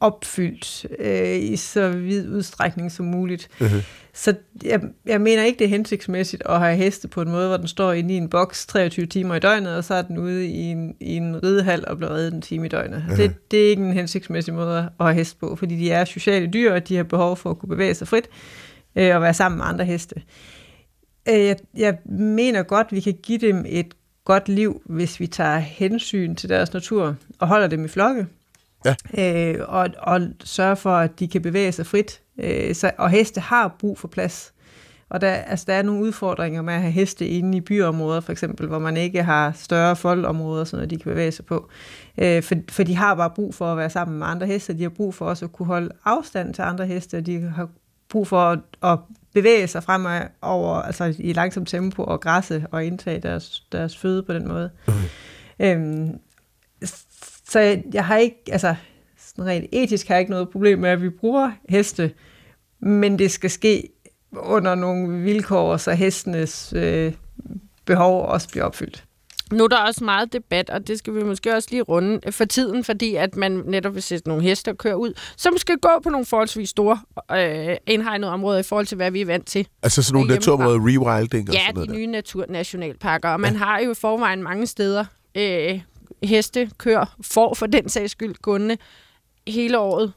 opfyldt 0.00 0.86
øh, 0.98 1.36
i 1.36 1.56
så 1.56 1.88
vid 1.88 2.28
udstrækning 2.28 2.92
som 2.92 3.06
muligt. 3.06 3.48
Mhm. 3.60 3.68
Så 4.12 4.34
jeg, 4.64 4.80
jeg 5.06 5.20
mener 5.20 5.42
ikke, 5.44 5.58
det 5.58 5.64
er 5.64 5.68
hensigtsmæssigt 5.68 6.42
at 6.46 6.58
have 6.60 6.76
heste 6.76 7.08
på 7.08 7.22
en 7.22 7.30
måde, 7.30 7.48
hvor 7.48 7.56
den 7.56 7.68
står 7.68 7.92
inde 7.92 8.14
i 8.14 8.16
en 8.16 8.28
boks 8.28 8.66
23 8.66 9.06
timer 9.06 9.34
i 9.34 9.38
døgnet, 9.38 9.76
og 9.76 9.84
så 9.84 9.94
er 9.94 10.02
den 10.02 10.18
ude 10.18 10.46
i 10.46 10.58
en, 10.60 10.94
i 11.00 11.12
en 11.16 11.42
ridehal 11.42 11.84
og 11.88 11.96
bliver 11.96 12.10
reddet 12.12 12.32
en 12.34 12.42
time 12.42 12.66
i 12.66 12.68
døgnet. 12.68 13.04
Mhm. 13.08 13.16
Det, 13.16 13.50
det 13.50 13.64
er 13.66 13.70
ikke 13.70 13.82
en 13.82 13.92
hensigtsmæssig 13.92 14.54
måde 14.54 14.78
at 15.00 15.06
have 15.06 15.14
hest 15.14 15.40
på, 15.40 15.56
fordi 15.56 15.76
de 15.76 15.90
er 15.90 16.04
sociale 16.04 16.46
dyr, 16.46 16.72
og 16.72 16.88
de 16.88 16.96
har 16.96 17.04
behov 17.04 17.36
for 17.36 17.50
at 17.50 17.58
kunne 17.58 17.68
bevæge 17.68 17.94
sig 17.94 18.08
frit 18.08 18.28
øh, 18.96 19.14
og 19.16 19.22
være 19.22 19.34
sammen 19.34 19.58
med 19.58 19.66
andre 19.66 19.84
heste. 19.84 20.22
Øh, 21.28 21.44
jeg, 21.44 21.56
jeg 21.76 21.98
mener 22.18 22.62
godt, 22.62 22.92
vi 22.92 23.00
kan 23.00 23.14
give 23.22 23.38
dem 23.38 23.64
et 23.68 23.94
godt 24.24 24.48
liv, 24.48 24.82
hvis 24.84 25.20
vi 25.20 25.26
tager 25.26 25.58
hensyn 25.58 26.34
til 26.34 26.48
deres 26.48 26.72
natur 26.72 27.16
og 27.38 27.48
holder 27.48 27.66
dem 27.66 27.84
i 27.84 27.88
flokke. 27.88 28.26
Ja. 28.84 28.94
Øh, 29.18 29.64
og, 29.68 29.88
og 29.98 30.20
sørger 30.44 30.74
for, 30.74 30.96
at 30.96 31.18
de 31.18 31.28
kan 31.28 31.42
bevæge 31.42 31.72
sig 31.72 31.86
frit. 31.86 32.20
Øh, 32.38 32.74
så, 32.74 32.90
og 32.98 33.10
heste 33.10 33.40
har 33.40 33.76
brug 33.78 33.98
for 33.98 34.08
plads. 34.08 34.54
Og 35.08 35.20
der, 35.20 35.30
altså, 35.32 35.64
der 35.68 35.74
er 35.74 35.82
nogle 35.82 36.02
udfordringer 36.02 36.62
med 36.62 36.74
at 36.74 36.80
have 36.80 36.92
heste 36.92 37.28
inde 37.28 37.58
i 37.58 37.60
byområder, 37.60 38.20
for 38.20 38.32
eksempel, 38.32 38.66
hvor 38.66 38.78
man 38.78 38.96
ikke 38.96 39.22
har 39.22 39.52
større 39.52 39.96
foldområder, 39.96 40.64
så 40.64 40.86
de 40.86 40.96
kan 40.96 41.10
bevæge 41.10 41.32
sig 41.32 41.44
på. 41.44 41.68
Øh, 42.18 42.42
for, 42.42 42.54
for 42.70 42.82
de 42.82 42.96
har 42.96 43.14
bare 43.14 43.30
brug 43.30 43.54
for 43.54 43.72
at 43.72 43.76
være 43.76 43.90
sammen 43.90 44.18
med 44.18 44.26
andre 44.26 44.46
heste, 44.46 44.78
de 44.78 44.82
har 44.82 44.90
brug 44.90 45.14
for 45.14 45.26
også 45.26 45.44
at 45.44 45.52
kunne 45.52 45.66
holde 45.66 45.90
afstand 46.04 46.54
til 46.54 46.62
andre 46.62 46.86
heste, 46.86 47.16
og 47.16 47.26
de 47.26 47.40
har 47.40 47.68
brug 48.08 48.28
for 48.28 48.40
at, 48.40 48.58
at 48.82 48.98
bevæge 49.34 49.66
sig 49.66 49.82
fremad 49.82 50.22
over, 50.42 50.74
altså 50.74 51.14
i 51.18 51.32
langsomt 51.32 51.68
tempo 51.68 52.04
og 52.04 52.20
græsse 52.20 52.66
og 52.70 52.84
indtage 52.84 53.20
deres, 53.20 53.66
deres 53.72 53.96
føde 53.96 54.22
på 54.22 54.32
den 54.32 54.48
måde. 54.48 54.70
Okay. 54.86 54.98
Øhm, 55.60 56.18
så 57.48 57.60
jeg, 57.60 57.84
jeg 57.92 58.06
har 58.06 58.16
ikke, 58.16 58.42
altså 58.48 58.74
sådan 59.18 59.46
rent 59.50 59.66
etisk 59.72 60.08
har 60.08 60.14
jeg 60.14 60.20
ikke 60.20 60.30
noget 60.30 60.50
problem 60.50 60.78
med, 60.78 60.90
at 60.90 61.02
vi 61.02 61.10
bruger 61.10 61.52
heste, 61.68 62.12
men 62.80 63.18
det 63.18 63.30
skal 63.30 63.50
ske 63.50 63.88
under 64.32 64.74
nogle 64.74 65.22
vilkår, 65.22 65.76
så 65.76 65.92
hestenes 65.92 66.72
øh, 66.76 67.12
behov 67.84 68.26
også 68.26 68.48
bliver 68.48 68.64
opfyldt. 68.64 69.04
Nu 69.52 69.64
er 69.64 69.68
der 69.68 69.76
også 69.76 70.04
meget 70.04 70.32
debat, 70.32 70.70
og 70.70 70.86
det 70.86 70.98
skal 70.98 71.14
vi 71.14 71.22
måske 71.22 71.54
også 71.54 71.68
lige 71.70 71.82
runde 71.82 72.32
for 72.32 72.44
tiden, 72.44 72.84
fordi 72.84 73.14
at 73.14 73.36
man 73.36 73.62
netop 73.66 73.94
vil 73.94 74.02
sætte 74.02 74.28
nogle 74.28 74.42
heste 74.42 74.68
og 74.68 74.78
køre 74.78 74.98
ud, 74.98 75.12
som 75.36 75.58
skal 75.58 75.78
gå 75.78 75.88
på 76.02 76.10
nogle 76.10 76.26
forholdsvis 76.26 76.68
store 76.68 77.00
øh, 77.32 77.76
indhegnede 77.86 78.32
områder 78.32 78.58
i 78.58 78.62
forhold 78.62 78.86
til, 78.86 78.96
hvad 78.96 79.10
vi 79.10 79.20
er 79.20 79.26
vant 79.26 79.46
til. 79.46 79.68
Altså 79.82 80.02
sådan 80.02 80.14
nogle 80.20 80.34
naturområder, 80.34 80.78
rewilding 80.78 81.48
og 81.48 81.54
ja, 81.54 81.60
sådan 81.60 81.74
noget 81.74 81.88
de 81.88 81.92
der. 81.92 81.98
nye 81.98 82.06
naturnationalparker, 82.06 83.28
og 83.28 83.40
man 83.40 83.52
ja. 83.52 83.58
har 83.58 83.78
jo 83.78 83.90
i 83.90 83.94
forvejen 83.94 84.42
mange 84.42 84.66
steder 84.66 85.04
øh, 85.34 85.80
heste, 86.22 86.70
kører, 86.78 87.16
får 87.22 87.54
for 87.54 87.66
den 87.66 87.88
sags 87.88 88.12
skyld 88.12 88.34
gående 88.42 88.76
hele 89.48 89.78
året 89.78 90.12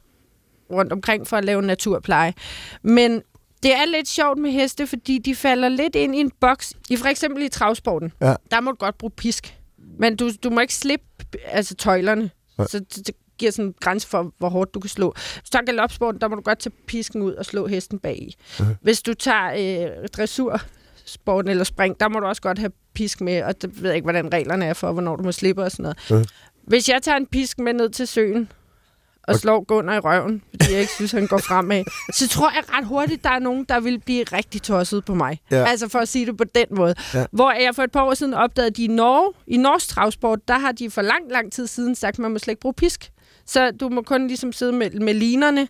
rundt 0.71 0.93
omkring 0.93 1.27
for 1.27 1.37
at 1.37 1.45
lave 1.45 1.61
naturpleje. 1.61 2.33
Men 2.83 3.21
det 3.63 3.75
er 3.75 3.85
lidt 3.85 4.07
sjovt 4.07 4.39
med 4.39 4.51
heste, 4.51 4.87
fordi 4.87 5.17
de 5.17 5.35
falder 5.35 5.69
lidt 5.69 5.95
ind 5.95 6.15
i 6.15 6.19
en 6.19 6.31
boks. 6.41 6.73
I 6.89 6.95
for 6.95 7.07
eksempel 7.07 7.43
i 7.43 7.49
travsporten, 7.49 8.11
Ja. 8.21 8.33
der 8.51 8.59
må 8.61 8.71
du 8.71 8.77
godt 8.77 8.97
bruge 8.97 9.11
pisk. 9.11 9.57
Men 9.99 10.15
du, 10.15 10.31
du 10.43 10.49
må 10.49 10.59
ikke 10.59 10.73
slippe 10.75 11.05
altså, 11.45 11.75
tøjlerne. 11.75 12.29
Ja. 12.59 12.65
Så 12.65 12.79
det, 12.79 13.07
det 13.07 13.15
giver 13.37 13.51
sådan 13.51 13.65
en 13.65 13.73
grænse 13.81 14.07
for, 14.07 14.33
hvor 14.37 14.49
hårdt 14.49 14.73
du 14.73 14.79
kan 14.79 14.89
slå. 14.89 15.13
Hvis 15.15 15.41
du 15.43 15.49
tager 15.51 15.65
galopsporten, 15.65 16.21
der 16.21 16.27
må 16.27 16.35
du 16.35 16.41
godt 16.41 16.59
tage 16.59 16.73
pisken 16.87 17.21
ud 17.21 17.33
og 17.33 17.45
slå 17.45 17.67
hesten 17.67 17.99
bag 17.99 18.17
i. 18.17 18.35
Hvis 18.81 19.01
du 19.01 19.13
tager 19.13 19.91
øh, 20.01 20.07
dressur, 20.07 20.61
sporten 21.05 21.51
eller 21.51 21.63
spring, 21.63 21.99
der 21.99 22.07
må 22.07 22.19
du 22.19 22.25
også 22.25 22.41
godt 22.41 22.59
have 22.59 22.71
pisk 22.93 23.21
med, 23.21 23.43
og 23.43 23.61
det 23.61 23.81
ved 23.81 23.89
jeg 23.89 23.95
ikke, 23.95 24.05
hvordan 24.05 24.33
reglerne 24.33 24.65
er 24.65 24.73
for, 24.73 24.91
hvornår 24.91 25.15
du 25.15 25.23
må 25.23 25.31
slippe 25.31 25.63
og 25.63 25.71
sådan 25.71 25.83
noget. 25.83 25.97
Ja. 26.09 26.23
Hvis 26.63 26.89
jeg 26.89 27.01
tager 27.01 27.17
en 27.17 27.27
pisk 27.27 27.59
med 27.59 27.73
ned 27.73 27.89
til 27.89 28.07
søen, 28.07 28.51
og 29.27 29.35
slår 29.35 29.63
Gunnar 29.63 29.95
i 29.95 29.99
røven, 29.99 30.41
fordi 30.49 30.71
jeg 30.71 30.81
ikke 30.81 30.93
synes, 30.93 31.11
han 31.11 31.27
går 31.27 31.37
fremad, 31.37 31.83
så 32.13 32.27
tror 32.27 32.51
jeg 32.55 32.63
ret 32.77 32.85
hurtigt, 32.85 33.23
der 33.23 33.29
er 33.29 33.39
nogen, 33.39 33.65
der 33.69 33.79
vil 33.79 33.99
blive 33.99 34.23
rigtig 34.23 34.61
tosset 34.61 35.05
på 35.05 35.15
mig. 35.15 35.39
Ja. 35.51 35.65
Altså 35.65 35.87
for 35.87 35.99
at 35.99 36.07
sige 36.07 36.25
det 36.25 36.37
på 36.37 36.43
den 36.43 36.65
måde. 36.71 36.95
Ja. 37.13 37.25
Hvor 37.31 37.51
jeg 37.51 37.75
for 37.75 37.83
et 37.83 37.91
par 37.91 38.03
år 38.03 38.13
siden 38.13 38.33
opdagede, 38.33 38.67
at 38.67 38.77
de 38.77 38.83
i 38.83 38.87
Norge, 38.87 39.33
i 39.47 39.57
norsk 39.57 39.87
travsport, 39.87 40.47
der 40.47 40.57
har 40.57 40.71
de 40.71 40.89
for 40.89 41.01
lang, 41.01 41.31
lang 41.31 41.51
tid 41.51 41.67
siden 41.67 41.95
sagt, 41.95 42.13
at 42.13 42.19
man 42.19 42.31
må 42.31 42.39
slet 42.39 42.51
ikke 42.51 42.61
bruge 42.61 42.73
pisk. 42.73 43.11
Så 43.45 43.71
du 43.71 43.89
må 43.89 44.01
kun 44.01 44.27
ligesom 44.27 44.53
sidde 44.53 44.73
med, 44.73 44.91
med 44.91 45.13
linerne. 45.13 45.61
Og 45.61 45.67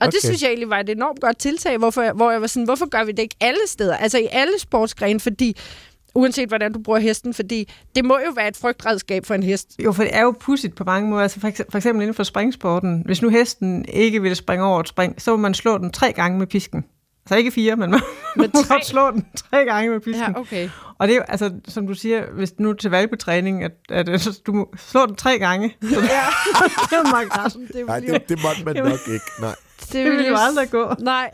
okay. 0.00 0.10
det 0.10 0.20
synes 0.22 0.42
jeg 0.42 0.48
egentlig 0.48 0.70
var 0.70 0.80
et 0.80 0.88
enormt 0.88 1.20
godt 1.20 1.38
tiltag, 1.38 1.78
hvorfor 1.78 2.12
hvor 2.12 2.30
jeg 2.30 2.40
var 2.40 2.46
sådan, 2.46 2.64
hvorfor 2.64 2.88
gør 2.88 3.04
vi 3.04 3.12
det 3.12 3.22
ikke 3.22 3.36
alle 3.40 3.60
steder? 3.66 3.96
Altså 3.96 4.18
i 4.18 4.28
alle 4.30 4.58
sportsgrene, 4.58 5.20
fordi 5.20 5.56
uanset 6.14 6.48
hvordan 6.48 6.72
du 6.72 6.78
bruger 6.78 6.98
hesten, 6.98 7.34
fordi 7.34 7.72
det 7.94 8.04
må 8.04 8.18
jo 8.26 8.30
være 8.36 8.48
et 8.48 8.56
frygtredskab 8.56 9.26
for 9.26 9.34
en 9.34 9.42
hest. 9.42 9.68
Jo, 9.84 9.92
for 9.92 10.02
det 10.02 10.16
er 10.16 10.22
jo 10.22 10.34
pudsigt 10.40 10.74
på 10.76 10.84
mange 10.84 11.08
måder. 11.10 11.22
Altså 11.22 11.40
for, 11.40 11.48
eks- 11.48 11.64
for 11.70 11.76
eksempel 11.78 12.02
inden 12.02 12.14
for 12.14 12.22
springsporten. 12.22 13.02
Hvis 13.04 13.22
nu 13.22 13.28
hesten 13.28 13.84
ikke 13.88 14.22
vil 14.22 14.36
springe 14.36 14.64
over 14.64 14.80
et 14.80 14.88
spring, 14.88 15.22
så 15.22 15.30
må 15.30 15.36
man 15.36 15.54
slå 15.54 15.78
den 15.78 15.90
tre 15.90 16.12
gange 16.12 16.38
med 16.38 16.46
pisken. 16.46 16.84
Altså 17.26 17.36
ikke 17.36 17.50
fire, 17.50 17.76
men 17.76 17.90
man 17.90 18.00
Med 18.36 18.48
må 18.54 18.62
tre? 18.62 18.74
godt 18.74 18.86
slå 18.86 19.10
den 19.10 19.26
tre 19.36 19.64
gange 19.64 19.90
med 19.90 20.00
pisken. 20.00 20.24
Ja, 20.34 20.40
okay. 20.40 20.68
Og 20.98 21.08
det 21.08 21.14
er 21.14 21.16
jo, 21.16 21.22
altså, 21.28 21.50
som 21.68 21.86
du 21.86 21.94
siger, 21.94 22.24
hvis 22.36 22.52
nu 22.58 22.72
til 22.72 22.90
valgbetræning, 22.90 23.62
at, 23.64 23.72
at, 23.90 24.08
at 24.08 24.28
du 24.46 24.52
må 24.52 24.74
slå 24.76 25.06
den 25.06 25.14
tre 25.16 25.38
gange. 25.38 25.68
Så 25.82 25.86
det, 25.88 25.94
det 26.00 26.92
er 26.92 26.96
jo 26.96 27.10
meget 27.10 27.28
græs. 27.30 27.52
Det, 27.52 27.86
Nej, 27.86 28.00
det, 28.00 28.28
det 28.28 28.38
måtte 28.42 28.64
man 28.64 28.76
nok 28.90 29.08
ikke. 29.12 29.24
Nej. 29.40 29.54
Det 29.92 30.04
vil 30.12 30.26
jo 30.28 30.34
aldrig 30.38 30.70
gå. 30.70 30.94
Nej. 30.98 31.30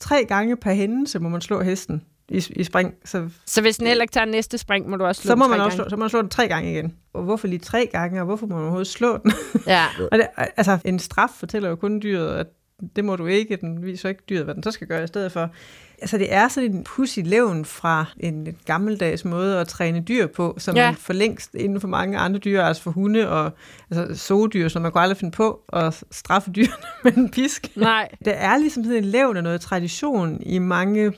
Tre 0.00 0.24
gange 0.24 0.56
per 0.56 0.72
hændelse 0.72 1.18
må 1.18 1.28
man 1.28 1.40
slå 1.40 1.62
hesten 1.62 2.02
i, 2.32 2.42
i 2.56 2.64
spring. 2.64 2.94
Så, 3.04 3.28
Så 3.46 3.60
hvis 3.60 3.76
den 3.76 3.86
heller 3.86 4.02
ikke 4.02 4.12
tager 4.12 4.24
næste 4.24 4.58
spring, 4.58 4.90
må 4.90 4.96
du 4.96 5.04
også 5.04 5.22
slå 5.22 5.28
så 5.28 5.36
må 5.36 5.44
den 5.44 5.50
man 5.50 5.60
også 5.60 5.74
slå, 5.76 5.82
gange. 5.84 5.90
så 5.90 5.96
må 5.96 6.00
man 6.00 6.10
slå 6.10 6.20
den 6.22 6.28
tre 6.28 6.48
gange 6.48 6.72
igen. 6.72 6.94
Og 7.14 7.22
hvorfor 7.22 7.46
lige 7.48 7.58
tre 7.58 7.88
gange, 7.92 8.20
og 8.20 8.24
hvorfor 8.26 8.46
må 8.46 8.54
man 8.54 8.62
overhovedet 8.62 8.86
slå 8.88 9.16
den? 9.16 9.32
Ja. 9.66 9.86
Og 10.12 10.18
det, 10.18 10.26
altså, 10.56 10.78
en 10.84 10.98
straf 10.98 11.30
fortæller 11.38 11.68
jo 11.68 11.76
kun 11.76 12.00
dyret, 12.02 12.34
at 12.36 12.46
det 12.96 13.04
må 13.04 13.16
du 13.16 13.26
ikke, 13.26 13.56
den 13.56 13.82
viser 13.84 14.08
ikke 14.08 14.22
dyret, 14.28 14.44
hvad 14.44 14.54
den 14.54 14.62
så 14.62 14.70
skal 14.70 14.86
gøre 14.86 15.04
i 15.04 15.06
stedet 15.06 15.32
for. 15.32 15.50
Altså, 16.00 16.18
det 16.18 16.34
er 16.34 16.48
sådan 16.48 16.74
en 16.74 16.84
pussy 16.84 17.18
levn 17.24 17.64
fra 17.64 18.04
en 18.20 18.44
lidt 18.44 18.64
gammeldags 18.64 19.24
måde 19.24 19.60
at 19.60 19.68
træne 19.68 20.00
dyr 20.00 20.26
på, 20.26 20.54
som 20.58 20.76
Ja. 20.76 20.86
man 20.86 20.94
for 20.96 21.12
længst 21.12 21.54
inden 21.54 21.80
for 21.80 21.88
mange 21.88 22.18
andre 22.18 22.38
dyr, 22.38 22.62
altså 22.62 22.82
for 22.82 22.90
hunde 22.90 23.28
og 23.28 23.50
altså 23.90 24.14
sodyr, 24.24 24.68
som 24.68 24.82
man 24.82 24.92
kunne 24.92 25.02
aldrig 25.02 25.16
finde 25.16 25.32
på 25.32 25.60
at 25.72 26.02
straffe 26.10 26.50
dyrene 26.50 26.72
med 27.04 27.16
en 27.16 27.30
pisk. 27.30 27.76
Nej. 27.76 28.08
Der 28.24 28.32
er 28.32 28.56
ligesom 28.56 28.84
sådan 28.84 28.98
en 28.98 29.04
levn 29.04 29.36
af 29.36 29.42
noget 29.42 29.60
tradition 29.60 30.42
i 30.42 30.58
mange 30.58 31.12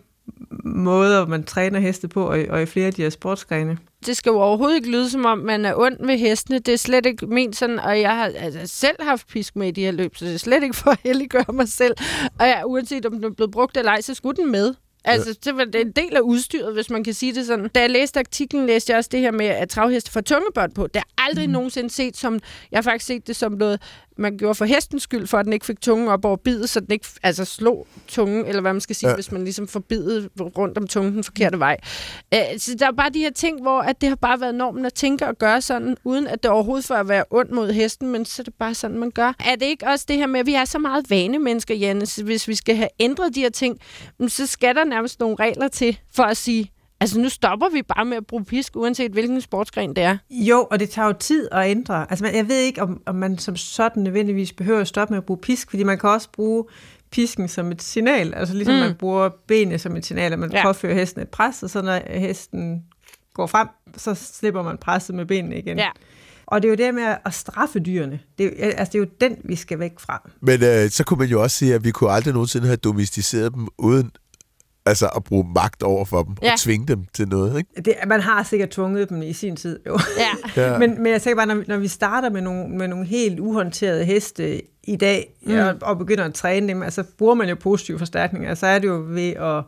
måder, 0.65 1.27
man 1.27 1.45
træner 1.45 1.81
heste 1.81 2.09
på, 2.09 2.25
og, 2.29 2.41
i- 2.41 2.49
og 2.49 2.63
i 2.63 2.67
flere 2.67 2.87
af 2.87 2.93
de 2.95 3.03
her 3.03 3.11
sportsgrene. 3.11 3.79
Det 4.07 4.17
skal 4.17 4.31
jo 4.31 4.41
overhovedet 4.41 4.77
ikke 4.77 4.91
lyde, 4.91 5.11
som 5.11 5.25
om 5.25 5.39
man 5.39 5.65
er 5.65 5.75
ond 5.77 6.07
ved 6.07 6.19
hestene. 6.19 6.59
Det 6.59 6.75
er 6.75 6.79
slet 6.79 7.07
ikke 7.07 7.27
ment 7.27 7.57
sådan, 7.57 7.79
og 7.79 8.01
jeg 8.01 8.11
har 8.17 8.31
altså, 8.39 8.61
selv 8.65 8.97
haft 9.03 9.29
pisk 9.29 9.57
med 9.57 9.69
i 9.69 9.71
de 9.71 9.81
her 9.85 9.91
løb, 9.93 10.17
så 10.17 10.25
det 10.25 10.35
er 10.35 10.39
slet 10.39 10.63
ikke 10.63 10.77
for 10.77 10.91
at 10.91 10.99
helliggøre 11.05 11.45
mig 11.53 11.69
selv. 11.69 11.95
Og 12.41 12.47
ja, 12.47 12.65
uanset 12.65 13.07
om 13.07 13.13
den 13.13 13.25
er 13.25 13.31
blevet 13.31 13.51
brugt 13.53 13.77
eller 13.77 13.93
ej, 13.93 14.01
så 14.01 14.15
skulle 14.15 14.37
den 14.43 14.53
med. 14.53 14.75
Altså, 15.07 15.39
det 15.45 15.57
var 15.57 15.65
det 15.65 15.75
er 15.75 15.81
en 15.81 15.91
del 15.93 16.17
af 16.17 16.21
udstyret, 16.21 16.75
hvis 16.75 16.91
man 16.91 17.05
kan 17.05 17.15
sige 17.15 17.35
det 17.35 17.47
sådan. 17.47 17.69
Da 17.75 17.81
jeg 17.81 17.91
læste 17.91 18.21
artiklen, 18.21 18.67
læste 18.67 18.91
jeg 18.91 18.99
også 18.99 19.11
det 19.13 19.21
her 19.21 19.31
med, 19.31 19.47
at 19.47 19.69
travheste 19.69 20.11
får 20.11 20.21
tungebånd 20.21 20.73
på. 20.75 20.87
Det 20.87 20.97
har 20.97 21.14
aldrig 21.29 21.47
mm. 21.47 21.53
nogensinde 21.53 21.91
set 21.91 22.17
som... 22.17 22.39
Jeg 22.71 22.77
har 22.79 22.83
faktisk 22.83 23.07
set 23.07 23.27
det 23.27 23.37
som 23.37 23.53
noget, 23.53 23.81
man 24.19 24.39
gjorde 24.39 24.55
for 24.55 24.65
hestens 24.65 25.03
skyld, 25.03 25.27
for 25.27 25.39
at 25.39 25.45
den 25.45 25.53
ikke 25.53 25.67
fik 25.67 25.81
tungen 25.81 26.09
op 26.09 26.25
over 26.25 26.37
bidet, 26.37 26.71
så 26.71 26.81
den 26.81 26.93
ikke 26.93 27.07
altså, 27.23 27.45
slog 27.45 27.87
tungen, 28.09 28.47
eller 28.47 28.61
hvad 28.61 28.73
man 28.73 28.81
skal 28.81 28.97
sige, 28.97 29.09
Ja. 29.11 29.15
hvis 29.15 29.33
man 29.33 29.45
ligesom 29.45 29.69
får 29.69 29.81
bidet 29.81 30.29
rundt 30.41 30.79
om 30.79 30.87
tungen 30.87 31.15
den 31.15 31.25
forkerte 31.25 31.59
vej. 31.59 31.77
Øh, 32.35 32.41
så 32.59 32.77
der 32.79 32.87
er 32.87 32.93
bare 32.93 33.11
de 33.11 33.19
her 33.19 33.31
ting, 33.31 33.63
hvor 33.63 33.81
at 33.81 34.01
det 34.01 34.09
har 34.09 34.17
bare 34.17 34.41
været 34.41 34.55
normen 34.55 34.85
at 34.85 34.95
tænke 34.95 35.27
og 35.27 35.39
gøre 35.39 35.61
sådan, 35.61 35.97
uden 36.05 36.27
at 36.27 36.43
det 36.43 36.51
overhovedet 36.51 36.85
for 36.85 36.95
at 36.95 37.09
være 37.09 37.25
ondt 37.31 37.51
mod 37.51 37.73
hesten, 37.73 38.09
men 38.13 38.25
så 38.25 38.43
er 38.43 38.45
det 38.45 38.55
bare 38.55 38.75
sådan, 38.75 38.99
man 38.99 39.11
gør. 39.11 39.33
Er 39.45 39.57
det 39.57 39.67
ikke 39.67 39.87
også 39.87 40.05
det 40.09 40.17
her 40.17 40.27
med, 40.27 40.41
at 40.41 40.47
vi 40.47 40.55
er 40.55 40.65
så 40.65 40.79
meget 40.79 41.11
vanemennesker, 41.11 41.75
Janne, 41.75 42.07
hvis 42.25 42.49
vi 42.49 42.55
skal 42.55 42.77
have 42.77 42.89
ændret 43.01 43.35
de 43.35 43.41
her 43.41 43.51
ting, 43.51 43.79
så 44.29 44.47
skal 44.47 44.75
der 44.75 44.85
nærmest 44.85 45.21
nogle 45.21 45.37
regler 45.41 45.69
til 45.69 45.99
for 46.15 46.23
at 46.23 46.37
sige, 46.37 46.71
altså 47.05 47.21
nu 47.21 47.29
stopper 47.29 47.67
vi 47.73 47.83
bare 47.83 48.05
med 48.05 48.17
at 48.17 48.27
bruge 48.27 48.45
pisk, 48.45 48.77
uanset 48.77 49.13
hvilken 49.13 49.41
sportsgren 49.41 49.97
det 49.97 50.05
er. 50.05 50.17
Jo, 50.31 50.67
og 50.71 50.81
det 50.81 50.91
tager 50.91 51.07
jo 51.07 51.13
tid 51.21 51.49
at 51.53 51.71
ændre. 51.71 52.07
Altså, 52.11 52.25
man- 52.25 52.35
jeg 52.37 52.49
ved 52.49 52.59
ikke, 52.59 52.83
om, 52.83 53.03
om 53.07 53.15
man 53.15 53.39
som 53.39 53.57
sådan 53.57 54.03
nødvendigvis 54.03 54.53
behøver 54.53 54.81
at 54.81 54.89
stoppe 54.89 55.13
med 55.13 55.19
at 55.19 55.25
bruge 55.25 55.39
pisk, 55.41 55.71
fordi 55.71 55.83
man 55.83 55.99
kan 55.99 56.11
også 56.11 56.29
bruge 56.33 56.65
pisken 57.11 57.49
som 57.49 57.73
et 57.73 57.83
signal. 57.83 58.35
Altså 58.35 58.55
ligesom 58.55 58.75
Mm. 58.75 58.81
man 58.81 58.95
bruger 58.99 59.29
benene 59.49 59.79
som 59.79 59.97
et 59.97 60.07
signal, 60.07 60.33
at 60.33 60.39
man 60.39 60.53
Ja. 60.53 60.63
påfører 60.67 60.95
hesten 60.95 61.23
et 61.23 61.29
pres, 61.29 61.63
og 61.63 61.71
så 61.71 61.83
når 61.83 62.19
hesten 62.19 62.83
går 63.35 63.47
frem, 63.47 63.69
så 63.97 64.15
slipper 64.15 64.63
man 64.63 64.79
presset 64.79 65.15
med 65.15 65.27
benene 65.27 65.59
igen. 65.59 65.79
Ja. 65.79 65.89
Og 66.47 66.63
det 66.63 66.69
er 66.69 66.71
jo 66.73 66.87
det 66.87 66.95
med 66.95 67.15
at 67.27 67.35
straffe 67.35 67.79
dyrene. 67.79 68.21
Det 68.39 68.47
er, 68.47 68.67
jo, 68.67 68.73
altså, 68.73 68.93
det 68.93 68.95
er 68.95 68.99
jo 68.99 69.07
den, 69.21 69.37
vi 69.45 69.57
skal 69.57 69.79
væk 69.79 69.93
fra. 70.01 70.31
Men 70.41 70.63
øh, 70.63 70.91
så 70.91 71.05
kunne 71.05 71.19
man 71.19 71.29
jo 71.29 71.43
også 71.43 71.57
sige, 71.57 71.75
at 71.75 71.85
vi 71.85 71.91
kunne 71.91 72.11
aldrig 72.11 72.35
nogensinde 72.35 72.67
have 72.67 72.77
domesticeret 72.77 73.55
dem 73.55 73.69
uden 73.79 74.11
altså 74.87 75.09
at 75.17 75.25
bruge 75.25 75.47
magt 75.55 75.83
over 75.83 76.05
for 76.05 76.23
dem 76.23 76.35
Ja. 76.43 76.53
og 76.53 76.59
tvinge 76.59 76.87
dem 76.87 77.05
til 77.13 77.29
noget, 77.29 77.59
ikke? 77.59 77.71
Det, 77.85 77.95
man 78.07 78.21
har 78.21 78.43
sikkert 78.43 78.69
tvunget 78.71 79.09
dem 79.09 79.23
i 79.23 79.33
sin 79.33 79.57
tid, 79.57 79.79
jo. 79.87 79.99
Ja. 80.57 80.63
Ja. 80.63 80.79
Men, 80.83 81.03
men 81.03 81.13
jeg 81.13 81.23
tænker 81.23 81.37
bare, 81.37 81.47
når, 81.47 81.55
vi- 81.55 81.65
når 81.69 81.77
vi 81.77 81.89
starter 81.89 82.31
med 82.31 82.41
nogle, 82.41 82.69
med 82.69 82.89
nogle 82.89 83.07
helt 83.07 83.41
uhåndterede 83.41 84.05
heste 84.05 84.63
i 84.85 84.97
dag, 84.97 85.35
mm. 85.43 85.55
og, 85.59 85.75
og 85.83 85.99
begynder 85.99 86.25
at 86.25 86.35
træne 86.35 86.69
dem, 86.69 86.83
altså 86.83 87.05
bruger 87.19 87.35
man 87.35 87.49
jo 87.49 87.55
positive 87.55 87.99
forstærkninger, 87.99 88.55
så 88.55 88.67
er 88.67 88.79
det 88.79 88.89
jo 88.89 89.05
ved 89.09 89.31
at, 89.31 89.63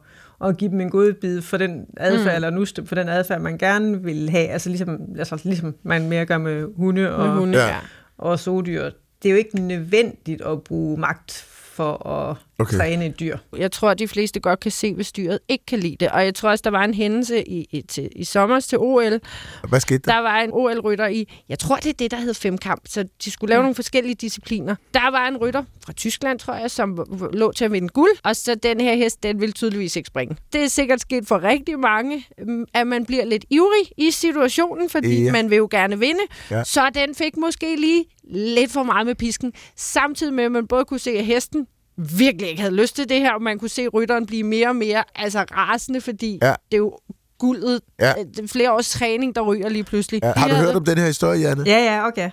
at 0.49 0.57
give 0.57 0.71
dem 0.71 0.81
en 0.81 0.91
godbid 0.91 1.43
for 1.43 1.57
den 1.57 1.87
adfærd, 1.97 2.33
mm. 2.33 2.35
eller 2.35 2.51
nuste 2.51 2.87
for 2.87 2.95
den 2.95 3.09
adfærd, 3.09 3.41
man 3.41 3.59
gerne 3.59 4.03
vil 4.03 4.31
have. 4.31 4.49
Altså 4.49 4.69
ligesom, 4.69 5.01
altså 5.19 5.41
ligesom 5.45 5.75
man 5.83 6.09
mere 6.09 6.27
gør 6.27 6.39
med 6.39 6.67
hunde 6.77 7.14
og, 7.17 7.29
Med 7.29 7.35
hunde, 7.39 7.59
ja. 7.59 7.77
og 8.19 8.39
sodyr. 8.41 8.91
Det 9.23 9.29
er 9.29 9.33
jo 9.33 9.37
ikke 9.39 9.61
nødvendigt 9.61 10.43
at 10.43 10.62
bruge 10.62 10.99
magt 11.01 11.33
for 11.49 12.07
at 12.09 12.37
Okay. 12.59 12.77
træne 12.77 13.07
et 13.07 13.21
dyr. 13.21 13.37
Jeg 13.57 13.73
tror, 13.73 13.91
at 13.91 13.99
de 13.99 14.09
fleste 14.09 14.41
godt 14.41 14.61
kan 14.61 14.71
se, 14.71 14.95
hvis 14.95 15.13
dyret 15.13 15.39
ikke 15.49 15.67
kan 15.67 15.79
lide 15.79 15.97
det. 16.01 16.09
Og 16.09 16.25
jeg 16.25 16.35
tror 16.35 16.51
også, 16.51 16.63
der 16.63 16.71
var 16.71 16.85
en 16.85 16.95
hændelse 16.95 17.49
i, 17.49 17.67
i, 17.71 17.83
til, 17.83 18.09
i 18.17 18.25
sommer 18.25 18.61
til 18.61 18.79
OL. 18.79 19.21
Hvad 19.69 19.81
skete 19.81 19.99
der? 19.99 20.13
Der 20.13 20.19
var 20.19 20.41
en 20.41 20.51
OL-rytter 20.53 21.07
i, 21.07 21.43
jeg 21.49 21.59
tror, 21.59 21.77
det 21.77 21.87
er 21.87 21.93
det, 21.93 22.11
der 22.11 22.17
hed 22.17 22.35
femkamp, 22.35 22.83
så 22.89 23.05
de 23.25 23.31
skulle 23.31 23.49
lave 23.51 23.63
nogle 23.63 23.75
forskellige 23.75 24.15
discipliner. 24.15 24.77
Der 24.95 25.11
var 25.11 25.29
en 25.29 25.37
rytter 25.37 25.63
fra 25.85 25.93
Tyskland, 25.93 26.39
tror 26.39 26.55
jeg, 26.55 26.71
som 26.71 27.07
lå 27.33 27.53
til 27.53 27.65
at 27.65 27.73
vinde 27.73 27.89
guld, 27.89 28.11
og 28.25 28.37
så 28.37 28.55
den 28.55 28.81
her 28.81 28.95
hest, 28.95 29.23
den 29.23 29.41
ville 29.41 29.53
tydeligvis 29.53 29.97
ikke 29.97 30.07
springe. 30.07 30.37
Det 30.53 30.65
er 30.65 30.69
sikkert 30.69 31.01
sket 31.01 31.27
for 31.27 31.43
rigtig 31.43 31.79
mange, 31.79 32.27
øhm, 32.41 32.65
at 32.75 32.87
man 32.87 33.07
bliver 33.07 33.25
lidt 33.25 33.45
ivrig 33.51 33.91
i 33.97 34.11
situationen, 34.11 34.91
fordi 34.91 35.25
ja. 35.25 35.33
man 35.33 35.51
vil 35.51 35.57
jo 35.57 35.69
gerne 35.71 35.99
vinde. 35.99 36.21
Ja. 36.51 36.65
Så 36.65 36.91
den 36.95 37.15
fik 37.15 37.37
måske 37.37 37.77
lige 37.77 38.05
lidt 38.31 38.73
for 38.73 38.83
meget 38.83 39.07
med 39.07 39.15
pisken, 39.15 39.53
samtidig 39.77 40.35
med, 40.35 40.45
at 40.45 40.53
man 40.53 40.67
både 40.67 40.85
kunne 40.85 41.01
se, 41.01 41.11
at 41.11 41.25
hesten 41.25 41.67
virkelig 41.97 42.49
ikke 42.51 42.62
havde 42.62 42.74
lyst 42.74 42.97
til 42.97 43.09
det 43.09 43.20
her, 43.20 43.32
og 43.32 43.42
man 43.42 43.59
kunne 43.59 43.68
se 43.68 43.88
rytteren 43.88 44.26
blive 44.26 44.42
mere 44.42 44.68
og 44.68 44.76
mere 44.76 45.05
altså 45.14 45.44
rasende, 45.57 46.01
fordi 46.01 46.38
Ja. 46.42 46.49
det 46.49 46.55
er 46.72 46.78
jo 46.78 46.99
guldet, 47.38 47.80
Ja. 48.01 48.11
øh, 48.11 48.24
er 48.44 48.47
flere 48.49 48.72
års 48.72 48.90
træning, 48.90 49.34
der 49.34 49.40
ryger 49.40 49.68
lige 49.68 49.84
pludselig. 49.84 50.20
Ja, 50.22 50.32
har 50.36 50.49
du 50.49 50.55
hørt 50.55 50.74
om 50.76 50.84
den 50.84 50.99
her 50.99 51.07
historie, 51.07 51.40
Janne? 51.40 51.64
Ja, 51.66 51.78
ja, 51.94 52.07
okay. 52.07 52.30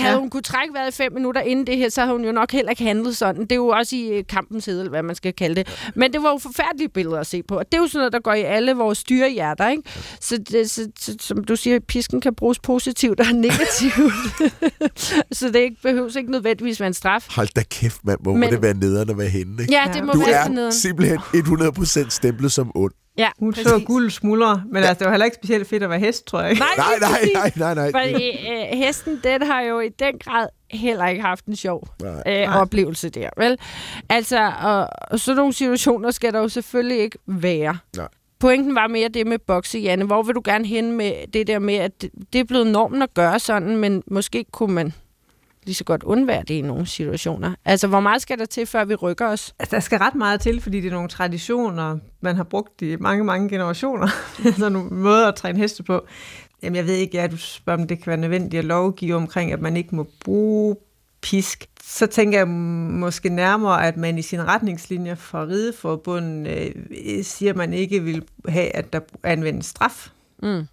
Havde 0.00 0.14
Ja. 0.14 0.20
hun 0.20 0.30
kunne 0.30 0.42
trække 0.42 0.74
vejret 0.74 0.88
i 0.88 0.96
fem 0.96 1.12
minutter 1.12 1.40
inden 1.40 1.66
det 1.66 1.76
her, 1.76 1.88
så 1.88 2.00
havde 2.00 2.12
hun 2.16 2.24
jo 2.24 2.32
nok 2.32 2.52
heller 2.52 2.70
ikke 2.70 2.84
handlet 2.84 3.16
sådan. 3.16 3.40
Det 3.42 3.52
er 3.52 3.56
jo 3.56 3.68
også 3.68 3.96
i 3.96 4.08
øh, 4.08 4.24
kampens 4.28 4.66
hedel, 4.66 4.88
hvad 4.88 5.02
man 5.02 5.14
skal 5.16 5.32
kalde 5.32 5.54
det. 5.54 5.90
Men 5.94 6.12
det 6.12 6.22
var 6.22 6.30
jo 6.30 6.38
forfærdelige 6.38 6.88
billeder 6.88 7.18
at 7.20 7.26
se 7.26 7.42
på. 7.42 7.58
Og 7.58 7.64
det 7.72 7.78
er 7.78 7.82
jo 7.82 7.86
sådan 7.88 7.98
noget, 7.98 8.12
der 8.12 8.18
går 8.20 8.32
i 8.34 8.42
alle 8.42 8.72
vores 8.74 8.98
styrehjerter, 8.98 9.68
ikke? 9.68 9.82
Så, 10.20 10.38
det, 10.50 10.70
så, 10.70 10.88
så 11.00 11.16
som 11.20 11.44
du 11.44 11.56
siger, 11.56 11.78
pisken 11.80 12.20
kan 12.20 12.34
bruges 12.34 12.58
positivt 12.58 13.20
og 13.20 13.26
negativt. 13.34 14.12
så 15.38 15.46
det 15.48 15.56
ikke, 15.56 15.76
behøves 15.82 16.16
ikke 16.16 16.30
nødvendigvis 16.30 16.80
være 16.80 16.86
en 16.86 16.94
straf. 16.94 17.26
Hold 17.30 17.48
da 17.56 17.62
kæft, 17.70 18.00
mand. 18.04 18.18
Hvor 18.22 18.32
må 18.32 18.38
Men- 18.38 18.50
det 18.50 18.62
være 18.62 18.74
nederen 18.74 19.10
at 19.10 19.18
være 19.18 19.28
henne, 19.28 19.62
ikke? 19.62 19.72
Ja, 19.74 19.84
det 19.94 20.04
må 20.04 20.12
Du 20.12 20.18
være 20.18 20.30
er 20.30 20.42
sådan 20.42 20.54
noget. 20.54 20.74
simpelthen 20.74 21.18
100% 21.34 22.10
stemplet 22.10 22.52
som 22.52 22.70
ond. 22.74 22.92
Ja, 23.18 23.28
Hun 23.38 23.52
præcis. 23.52 23.68
så 23.68 23.82
guld 23.86 24.10
smuldre, 24.10 24.62
men 24.72 24.76
altså, 24.82 24.94
det 24.98 25.04
var 25.04 25.10
heller 25.10 25.24
ikke 25.24 25.34
specielt 25.34 25.68
fedt 25.68 25.82
at 25.82 25.90
være 25.90 25.98
hest, 25.98 26.26
tror 26.26 26.40
jeg 26.40 26.50
ikke. 26.50 26.60
Nej, 26.60 26.98
Nej, 27.00 27.10
nej, 27.34 27.52
nej, 27.56 27.74
nej, 27.74 27.90
nej. 27.90 28.04
Fordi 28.04 28.30
øh, 28.30 28.78
hesten, 28.78 29.20
den 29.24 29.42
har 29.42 29.60
jo 29.60 29.80
i 29.80 29.88
den 29.88 30.18
grad 30.18 30.46
heller 30.70 31.06
ikke 31.06 31.22
haft 31.22 31.44
en 31.46 31.56
sjov 31.56 31.88
Nej. 32.02 32.10
øh, 32.26 32.48
Nej. 32.48 32.60
oplevelse 32.60 33.08
der, 33.10 33.28
vel? 33.36 33.58
Altså, 34.08 34.52
og, 34.62 34.88
og 35.10 35.20
sådan 35.20 35.36
nogle 35.36 35.52
situationer 35.52 36.10
skal 36.10 36.32
der 36.32 36.38
jo 36.40 36.48
selvfølgelig 36.48 36.98
ikke 36.98 37.18
være. 37.26 37.78
Nej. 37.96 38.08
Pointen 38.40 38.74
var 38.74 38.86
mere 38.86 39.08
det 39.08 39.26
med 39.26 39.38
bokse, 39.38 39.78
Janne. 39.78 40.04
Hvor 40.04 40.22
vil 40.22 40.34
du 40.34 40.42
gerne 40.44 40.66
hen 40.66 40.92
med 40.92 41.12
det 41.32 41.46
der 41.46 41.58
med, 41.58 41.74
at 41.74 42.02
det, 42.02 42.10
det 42.32 42.38
er 42.38 42.44
blevet 42.44 42.66
normen 42.66 43.02
at 43.02 43.14
gøre 43.14 43.38
sådan, 43.38 43.76
men 43.76 44.02
måske 44.10 44.44
kunne 44.52 44.74
man 44.74 44.92
lige 45.66 45.74
så 45.74 45.84
godt 45.84 46.02
undvære 46.02 46.42
det 46.42 46.54
i 46.54 46.60
nogle 46.60 46.86
situationer. 46.86 47.54
Altså, 47.64 47.86
hvor 47.86 48.00
meget 48.00 48.22
skal 48.22 48.38
der 48.38 48.44
til, 48.44 48.66
før 48.66 48.84
vi 48.84 48.94
rykker 48.94 49.26
os? 49.26 49.54
Altså, 49.58 49.76
der 49.76 49.80
skal 49.80 49.98
ret 49.98 50.14
meget 50.14 50.40
til, 50.40 50.60
fordi 50.60 50.80
det 50.80 50.88
er 50.88 50.92
nogle 50.92 51.08
traditioner, 51.08 51.98
man 52.20 52.36
har 52.36 52.44
brugt 52.44 52.82
i 52.82 52.96
mange, 52.96 53.24
mange 53.24 53.48
generationer. 53.48 54.08
altså 54.44 54.68
nogle 54.68 54.90
måder 54.90 55.28
at 55.28 55.34
træne 55.34 55.58
heste 55.58 55.82
på. 55.82 56.06
Jamen, 56.62 56.76
jeg 56.76 56.86
ved 56.86 56.94
ikke, 56.94 57.16
ja, 57.16 57.26
du 57.26 57.36
spørger, 57.36 57.80
om 57.80 57.88
det 57.88 57.98
kan 57.98 58.06
være 58.06 58.16
nødvendigt 58.16 58.58
at 58.58 58.64
lovgive 58.64 59.14
omkring, 59.14 59.52
at 59.52 59.60
man 59.60 59.76
ikke 59.76 59.96
må 59.96 60.06
bruge 60.24 60.76
pisk. 61.22 61.66
Så 61.84 62.06
tænker 62.06 62.38
jeg 62.38 62.48
måske 62.48 63.28
nærmere, 63.28 63.86
at 63.86 63.96
man 63.96 64.18
i 64.18 64.22
sine 64.22 64.44
retningslinjer 64.44 65.14
fra 65.14 65.44
rideforbundet 65.44 66.72
øh, 67.06 67.24
siger, 67.24 67.50
at 67.50 67.56
man 67.56 67.72
ikke 67.72 68.02
vil 68.02 68.22
have, 68.48 68.76
at 68.76 68.92
der 68.92 69.00
anvendes 69.22 69.66
straf. 69.66 70.08
Mm. 70.42 70.66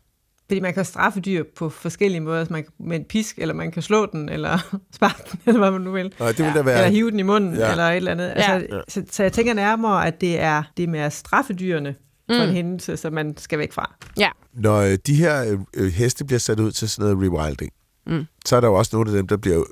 Fordi 0.54 0.62
man 0.62 0.74
kan 0.74 0.86
straffe 0.86 1.20
dyr 1.20 1.44
på 1.58 1.70
forskellige 1.70 2.22
måder. 2.22 2.46
Så 2.46 2.54
man 2.54 2.64
kan 2.64 2.72
med 2.80 2.98
en 2.98 3.04
pisk, 3.06 3.38
eller 3.38 3.54
man 3.54 3.72
kan 3.72 3.82
slå 3.82 4.06
den, 4.06 4.30
eller 4.30 4.76
sparke 4.96 5.24
den, 5.32 5.40
eller 5.46 5.60
hvad 5.60 5.72
man 5.72 5.82
nu 5.82 5.92
vil. 5.92 6.14
Nej, 6.20 6.32
det 6.32 6.46
vil 6.46 6.54
da 6.54 6.62
være... 6.62 6.78
Eller 6.78 6.90
hive 6.90 7.12
den 7.12 7.20
i 7.20 7.24
munden, 7.24 7.56
Ja. 7.56 7.66
ja. 7.66 7.72
eller 7.72 7.84
et 7.90 7.96
eller 7.96 8.12
andet. 8.12 8.34
Altså, 8.36 8.52
Ja. 8.76 8.82
så, 8.88 9.04
så 9.12 9.24
jeg 9.24 9.34
tænker 9.34 9.54
nærmere, 9.54 10.08
at 10.08 10.22
det 10.22 10.40
er 10.40 10.64
det 10.78 10.90
med 10.90 11.00
at 11.00 11.14
straffe 11.14 11.54
dyrene 11.54 11.96
for 12.30 12.44
Mm. 12.44 12.50
en 12.50 12.56
hændelse, 12.56 12.98
som 12.98 13.14
man 13.14 13.38
skal 13.38 13.60
væk 13.60 13.74
fra. 13.74 13.96
Ja. 14.18 14.30
Når 14.54 14.78
øh, 14.80 14.98
de 15.08 15.16
her 15.16 15.44
øh, 15.52 15.60
øh, 15.74 15.92
heste 15.92 16.26
bliver 16.26 16.40
sat 16.40 16.60
ud 16.60 16.72
til 16.72 16.90
sådan 16.90 17.16
noget 17.16 17.34
rewilding, 17.34 17.72
Mm. 18.08 18.26
så 18.46 18.56
er 18.56 18.60
der 18.62 18.68
jo 18.68 18.74
også 18.74 18.90
nogle 18.96 19.12
af 19.12 19.18
dem, 19.18 19.28
der 19.28 19.38
bliver 19.38 19.64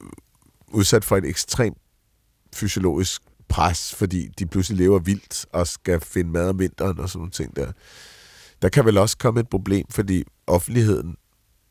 udsat 0.67 1.05
for 1.05 1.17
et 1.17 1.25
ekstremt 1.25 1.77
fysiologisk 2.55 3.21
pres, 3.49 3.95
fordi 3.95 4.27
de 4.39 4.45
pludselig 4.45 4.77
lever 4.79 4.99
vildt 4.99 5.45
og 5.53 5.67
skal 5.67 5.99
finde 5.99 6.31
mad 6.31 6.49
om 6.49 6.59
vinteren 6.59 6.99
og 6.99 7.09
sådan 7.09 7.19
nogle 7.19 7.31
ting 7.31 7.55
der. 7.55 7.71
Der 8.61 8.69
kan 8.69 8.85
vel 8.85 8.97
også 8.97 9.17
komme 9.17 9.39
et 9.39 9.49
problem, 9.49 9.85
fordi 9.89 10.23
offentligheden 10.47 11.15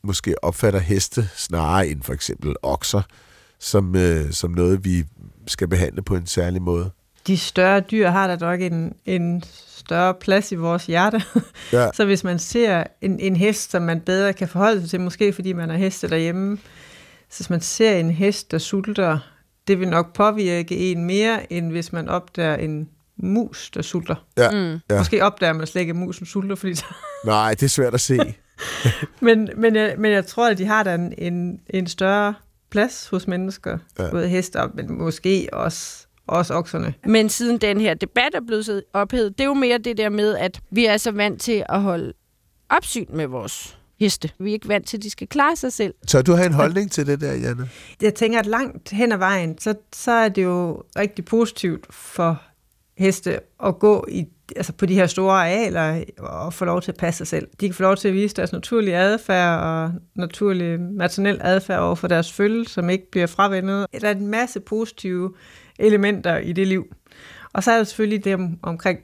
måske 0.02 0.44
opfatter 0.44 0.80
heste 0.80 1.28
snarere 1.36 1.88
end 1.88 2.02
for 2.02 2.12
eksempel 2.12 2.54
okser, 2.62 3.02
som, 3.58 3.96
øh, 3.96 4.32
som 4.32 4.50
noget, 4.50 4.84
vi 4.84 5.04
skal 5.46 5.68
behandle 5.68 6.02
på 6.02 6.14
en 6.14 6.26
særlig 6.26 6.62
måde. 6.62 6.90
De 7.26 7.38
større 7.38 7.80
dyr 7.80 8.08
har 8.08 8.26
da 8.26 8.36
nok 8.36 8.60
en, 8.60 8.92
en 9.06 9.42
større 9.66 10.14
plads 10.14 10.52
i 10.52 10.54
vores 10.54 10.86
hjerte. 10.86 11.22
Ja. 11.72 11.88
så 11.94 12.04
hvis 12.04 12.24
man 12.24 12.38
ser 12.38 12.84
en, 13.00 13.20
en 13.20 13.36
hest, 13.36 13.70
som 13.70 13.82
man 13.82 14.00
bedre 14.00 14.32
kan 14.32 14.48
forholde 14.48 14.80
sig 14.80 14.90
til, 14.90 15.00
måske 15.00 15.32
fordi 15.32 15.52
man 15.52 15.70
har 15.70 15.76
heste 15.76 16.08
derhjemme, 16.08 16.58
så 17.28 17.38
hvis 17.38 17.50
man 17.50 17.60
ser 17.60 17.96
en 17.96 18.10
hest, 18.10 18.50
der 18.50 18.58
sulter, 18.58 19.18
det 19.68 19.80
vil 19.80 19.88
nok 19.88 20.14
påvirke 20.14 20.76
en 20.76 21.04
mere, 21.04 21.52
end 21.52 21.70
hvis 21.70 21.92
man 21.92 22.08
opdager 22.08 22.54
en 22.54 22.88
mus, 23.22 23.70
der 23.70 23.82
sulter. 23.82 24.14
Ja. 24.38 24.50
Mm. 24.50 24.80
Ja. 24.90 24.98
Måske 24.98 25.24
opdager 25.24 25.52
man 25.52 25.66
slet 25.66 25.80
ikke, 25.80 25.90
at 25.90 25.96
musen 25.96 26.26
sulter, 26.26 26.54
fordi 26.56 26.74
Nej, 27.24 27.50
det 27.54 27.62
er 27.62 27.66
svært 27.68 27.94
at 27.94 28.00
se. 28.00 28.18
men, 29.20 29.48
men, 29.56 29.76
jeg, 29.76 29.94
men 29.98 30.12
jeg 30.12 30.26
tror, 30.26 30.50
at 30.50 30.58
de 30.58 30.66
har 30.66 30.82
da 30.82 30.94
en, 30.94 31.14
en, 31.18 31.60
en 31.70 31.86
større 31.86 32.34
plads 32.70 33.08
hos 33.08 33.26
mennesker, 33.26 33.78
Ja. 33.98 34.10
både 34.10 34.28
heste 34.28 34.60
og 34.60 34.70
men 34.74 34.98
måske 34.98 35.48
også, 35.52 36.06
også 36.26 36.54
okserne. 36.54 36.94
Men 37.06 37.28
siden 37.28 37.58
den 37.58 37.80
her 37.80 37.94
debat 37.94 38.34
er 38.34 38.40
blevet 38.46 38.66
så 38.66 38.82
ophedet, 38.92 39.38
det 39.38 39.44
er 39.44 39.48
jo 39.48 39.54
mere 39.54 39.78
det 39.78 39.96
der 39.96 40.08
med, 40.08 40.36
at 40.36 40.60
vi 40.70 40.86
er 40.86 40.96
så 40.96 41.10
vant 41.10 41.40
til 41.40 41.64
at 41.68 41.80
holde 41.82 42.12
opsyn 42.68 43.06
med 43.08 43.26
vores 43.26 43.76
heste. 44.00 44.30
Vi 44.38 44.48
er 44.50 44.52
ikke 44.52 44.68
vant 44.68 44.86
til, 44.88 44.96
at 44.96 45.02
de 45.02 45.10
skal 45.10 45.26
klare 45.26 45.56
sig 45.56 45.72
selv. 45.72 45.94
Så 46.06 46.22
du 46.22 46.32
har 46.32 46.44
en 46.44 46.52
holdning 46.52 46.90
til 46.92 47.06
det 47.06 47.20
der, 47.20 47.32
Janne? 47.34 47.68
Jeg 48.02 48.14
tænker, 48.14 48.38
at 48.38 48.46
langt 48.46 48.90
hen 48.90 49.12
ad 49.12 49.16
vejen, 49.16 49.58
så, 49.58 49.74
så 49.92 50.12
er 50.12 50.28
det 50.28 50.42
jo 50.44 50.82
rigtig 50.98 51.24
positivt 51.24 51.94
for 51.94 52.42
heste 53.00 53.40
at 53.64 53.78
gå 53.78 54.06
i, 54.08 54.26
altså 54.56 54.72
på 54.72 54.86
de 54.86 54.94
her 54.94 55.06
store 55.06 55.34
arealer 55.34 56.04
og 56.18 56.54
få 56.54 56.64
lov 56.64 56.82
til 56.82 56.92
at 56.92 56.96
passe 56.96 57.18
sig 57.18 57.26
selv. 57.26 57.48
De 57.60 57.66
kan 57.66 57.74
få 57.74 57.82
lov 57.82 57.96
til 57.96 58.08
at 58.08 58.14
vise 58.14 58.36
deres 58.36 58.52
naturlige 58.52 58.96
adfærd 58.96 59.60
og 59.60 59.92
naturlig 60.14 60.80
maternel 60.80 61.38
adfærd 61.40 61.80
over 61.80 61.94
for 61.94 62.08
deres 62.08 62.32
følge, 62.32 62.68
som 62.68 62.90
ikke 62.90 63.10
bliver 63.10 63.26
fravendet. 63.26 63.86
Der 64.00 64.08
er 64.08 64.14
en 64.14 64.26
masse 64.26 64.60
positive 64.60 65.34
elementer 65.78 66.36
i 66.36 66.52
det 66.52 66.66
liv. 66.66 66.86
Og 67.52 67.62
så 67.62 67.72
er 67.72 67.76
der 67.76 67.84
selvfølgelig 67.84 68.24
det 68.24 68.58
omkring 68.62 68.98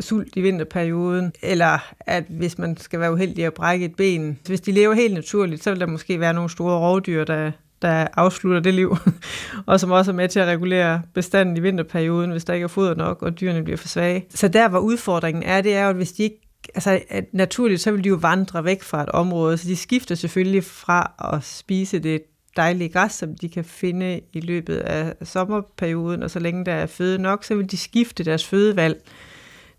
sult 0.00 0.36
i 0.36 0.40
vinterperioden, 0.40 1.32
eller 1.42 1.92
at 2.00 2.24
hvis 2.28 2.58
man 2.58 2.76
skal 2.76 3.00
være 3.00 3.12
uheldig 3.12 3.44
at 3.44 3.54
brække 3.54 3.84
et 3.84 3.96
ben. 3.96 4.38
Hvis 4.46 4.60
de 4.60 4.72
lever 4.72 4.94
helt 4.94 5.14
naturligt, 5.14 5.62
så 5.62 5.70
vil 5.70 5.80
der 5.80 5.86
måske 5.86 6.20
være 6.20 6.34
nogle 6.34 6.50
store 6.50 6.78
rovdyr, 6.78 7.24
der, 7.24 7.52
der 7.84 8.06
afslutter 8.16 8.60
det 8.60 8.74
liv, 8.74 8.96
og 9.66 9.80
som 9.80 9.90
også 9.90 10.10
er 10.10 10.14
med 10.14 10.28
til 10.28 10.40
at 10.40 10.46
regulere 10.46 11.02
bestanden 11.14 11.56
i 11.56 11.60
vinterperioden, 11.60 12.30
hvis 12.30 12.44
der 12.44 12.54
ikke 12.54 12.64
er 12.64 12.68
foder 12.68 12.94
nok, 12.94 13.22
og 13.22 13.40
dyrene 13.40 13.62
bliver 13.62 13.76
for 13.76 13.88
svage. 13.88 14.26
Så 14.30 14.48
der, 14.48 14.68
hvor 14.68 14.78
udfordringen 14.78 15.42
er, 15.42 15.60
det 15.60 15.74
er 15.74 15.82
jo, 15.82 15.88
at 15.88 15.96
hvis 15.96 16.12
de 16.12 16.22
ikke 16.22 16.40
Altså, 16.74 17.00
at 17.08 17.24
naturligt, 17.32 17.80
så 17.80 17.90
vil 17.90 18.04
de 18.04 18.08
jo 18.08 18.14
vandre 18.14 18.64
væk 18.64 18.82
fra 18.82 19.02
et 19.02 19.08
område, 19.08 19.56
så 19.58 19.68
de 19.68 19.76
skifter 19.76 20.14
selvfølgelig 20.14 20.64
fra 20.64 21.12
at 21.34 21.44
spise 21.44 21.98
det 21.98 22.22
dejlige 22.56 22.88
græs, 22.88 23.12
som 23.12 23.34
de 23.34 23.48
kan 23.48 23.64
finde 23.64 24.20
i 24.32 24.40
løbet 24.40 24.76
af 24.76 25.14
sommerperioden, 25.22 26.22
og 26.22 26.30
så 26.30 26.38
længe 26.38 26.64
der 26.64 26.72
er 26.72 26.86
føde 26.86 27.18
nok, 27.18 27.44
så 27.44 27.54
vil 27.54 27.70
de 27.70 27.76
skifte 27.76 28.24
deres 28.24 28.44
fødevalg 28.46 29.02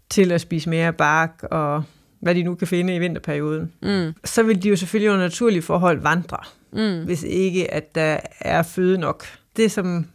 til 0.10 0.32
at 0.32 0.42
spise 0.42 0.70
mere 0.70 0.94
bark 0.94 1.44
og 1.52 1.84
hvad 2.26 2.36
de 2.36 2.44
nu 2.44 2.56
kan 2.56 2.68
finde 2.68 2.96
i 2.96 3.00
vinterperioden. 3.00 3.72
Mm. 3.82 4.14
Så 4.24 4.44
vil 4.44 4.64
de 4.64 4.70
jo 4.70 4.76
selvfølgelig 4.76 5.12
under 5.12 5.24
naturlige 5.26 5.62
forhold 5.62 6.00
vandre, 6.02 6.38
Mm. 6.72 7.04
hvis 7.06 7.24
ikke 7.24 7.74
at 7.74 7.96
der 7.96 8.18
er 8.40 8.64
føde 8.64 8.98
nok. 8.98 9.26
Det, 9.58 9.72
som, 9.72 10.06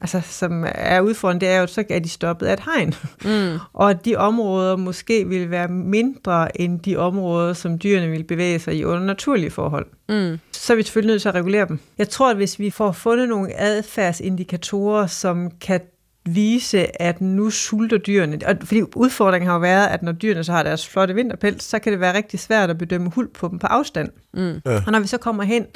altså, 0.00 0.20
som 0.24 0.64
er 0.74 1.00
udfordringen, 1.00 1.40
det 1.40 1.48
er 1.48 1.60
jo, 1.60 1.66
så 1.66 1.84
er 1.90 1.98
de 1.98 2.08
stoppet 2.08 2.46
af 2.46 2.52
et 2.52 2.60
hegn. 2.60 2.94
Mm. 3.24 3.58
Og 3.72 4.04
de 4.04 4.16
områder 4.16 4.76
måske 4.76 5.28
vil 5.28 5.50
være 5.50 5.68
mindre 5.68 6.60
end 6.60 6.80
de 6.80 6.96
områder, 6.96 7.52
som 7.52 7.78
dyrene 7.78 8.10
vil 8.10 8.24
bevæge 8.24 8.58
sig 8.58 8.74
i 8.76 8.84
under 8.84 9.04
naturlige 9.04 9.50
forhold. 9.50 9.86
Mm. 10.08 10.38
Så 10.52 10.72
er 10.72 10.76
vi 10.76 10.82
selvfølgelig 10.82 11.12
nødt 11.12 11.22
til 11.22 11.28
at 11.28 11.34
regulere 11.34 11.68
dem. 11.68 11.78
Jeg 11.98 12.08
tror, 12.08 12.30
at 12.30 12.36
hvis 12.36 12.58
vi 12.58 12.70
får 12.70 12.92
fundet 12.92 13.28
nogle 13.28 13.60
adfærdsindikatorer, 13.60 15.06
som 15.06 15.50
kan 15.60 15.80
vise, 16.24 17.02
at 17.02 17.20
nu 17.20 17.50
sulter 17.50 17.98
dyrene. 17.98 18.38
Og 18.46 18.56
fordi 18.64 18.82
udfordringen 18.96 19.46
har 19.46 19.54
jo 19.54 19.60
været, 19.60 19.86
at 19.86 20.02
når 20.02 20.12
dyrene 20.12 20.44
så 20.44 20.52
har 20.52 20.62
deres 20.62 20.88
flotte 20.88 21.14
vinterpels, 21.14 21.64
så 21.64 21.78
kan 21.78 21.92
det 21.92 22.00
være 22.00 22.16
rigtig 22.16 22.40
svært 22.40 22.70
at 22.70 22.78
bedømme 22.78 23.10
huld 23.10 23.28
på 23.28 23.48
dem 23.48 23.58
på 23.58 23.66
afstand. 23.66 24.08
Mm. 24.34 24.60
Og 24.64 24.92
når 24.92 25.00
vi 25.00 25.06
så 25.06 25.18
kommer 25.18 25.42
hen 25.42 25.66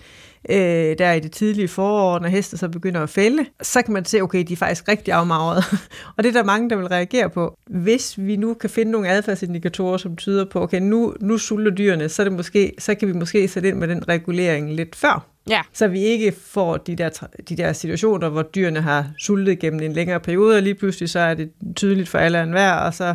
øh, 0.50 0.98
der 0.98 1.12
i 1.12 1.20
det 1.20 1.32
tidlige 1.32 1.68
forår, 1.68 2.18
når 2.18 2.28
heste 2.28 2.56
så 2.56 2.68
begynder 2.68 3.02
at 3.02 3.10
fælde, 3.10 3.46
så 3.62 3.82
kan 3.82 3.94
man 3.94 4.04
se, 4.04 4.20
okay, 4.20 4.44
de 4.48 4.52
er 4.52 4.56
faktisk 4.56 4.88
rigtig 4.88 5.14
afmagrede. 5.14 5.62
og 6.16 6.24
det 6.24 6.28
er 6.28 6.32
der 6.32 6.44
mange, 6.44 6.70
der 6.70 6.76
vil 6.76 6.86
reagere 6.86 7.30
på. 7.30 7.58
Hvis 7.70 8.18
vi 8.18 8.36
nu 8.36 8.54
kan 8.54 8.70
finde 8.70 8.92
nogle 8.92 9.08
adfærdsindikatorer, 9.08 9.96
som 9.96 10.16
tyder 10.16 10.44
på, 10.44 10.62
okay, 10.62 10.80
nu, 10.80 11.14
nu 11.20 11.38
sulter 11.38 11.70
dyrene, 11.70 12.08
så, 12.08 12.22
er 12.22 12.24
det 12.24 12.32
måske, 12.32 12.72
så 12.78 12.94
kan 12.94 13.08
vi 13.08 13.12
måske 13.12 13.48
sætte 13.48 13.68
ind 13.68 13.78
med 13.78 13.88
den 13.88 14.08
regulering 14.08 14.74
lidt 14.74 14.96
før. 14.96 15.35
Ja. 15.50 15.60
Så 15.72 15.88
vi 15.88 16.00
ikke 16.00 16.32
får 16.32 16.76
de 16.76 16.96
der, 16.96 17.26
de 17.48 17.56
der 17.56 17.72
situationer, 17.72 18.28
hvor 18.28 18.42
dyrene 18.42 18.80
har 18.80 19.10
sultet 19.18 19.58
gennem 19.58 19.80
en 19.80 19.92
længere 19.92 20.20
periode, 20.20 20.56
og 20.56 20.62
lige 20.62 20.74
pludselig 20.74 21.10
så 21.10 21.18
er 21.18 21.34
det 21.34 21.50
tydeligt 21.76 22.08
for 22.08 22.18
alle 22.18 22.38
og 22.38 22.44
enhver, 22.44 22.72
og 22.72 22.94
så 22.94 23.14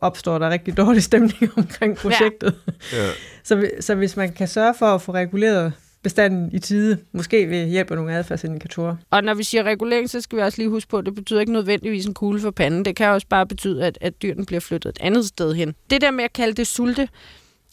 opstår 0.00 0.38
der 0.38 0.50
rigtig 0.50 0.76
dårlig 0.76 1.02
stemning 1.02 1.50
omkring 1.56 1.96
projektet. 1.96 2.54
Ja. 2.92 3.08
Så, 3.44 3.70
så 3.80 3.94
hvis 3.94 4.16
man 4.16 4.32
kan 4.32 4.48
sørge 4.48 4.74
for 4.78 4.86
at 4.86 5.02
få 5.02 5.12
reguleret 5.12 5.72
bestanden 6.02 6.50
i 6.52 6.58
tide, 6.58 6.98
måske 7.12 7.48
ved 7.48 7.66
hjælp 7.66 7.90
af 7.90 7.96
nogle 7.96 8.12
adfærdsindikatorer. 8.14 8.96
Og 9.10 9.24
når 9.24 9.34
vi 9.34 9.44
siger 9.44 9.62
regulering, 9.62 10.10
så 10.10 10.20
skal 10.20 10.38
vi 10.38 10.42
også 10.42 10.58
lige 10.58 10.68
huske 10.68 10.90
på, 10.90 10.98
at 10.98 11.06
det 11.06 11.14
betyder 11.14 11.40
ikke 11.40 11.52
nødvendigvis 11.52 12.06
en 12.06 12.14
kugle 12.14 12.40
for 12.40 12.50
panden. 12.50 12.84
Det 12.84 12.96
kan 12.96 13.08
også 13.08 13.26
bare 13.26 13.46
betyde, 13.46 13.86
at, 13.86 13.98
at 14.00 14.22
dyrene 14.22 14.46
bliver 14.46 14.60
flyttet 14.60 14.88
et 14.88 14.98
andet 15.00 15.24
sted 15.26 15.54
hen. 15.54 15.74
Det 15.90 16.00
der 16.00 16.10
med 16.10 16.24
at 16.24 16.32
kalde 16.32 16.52
det 16.52 16.66
sulte, 16.66 17.08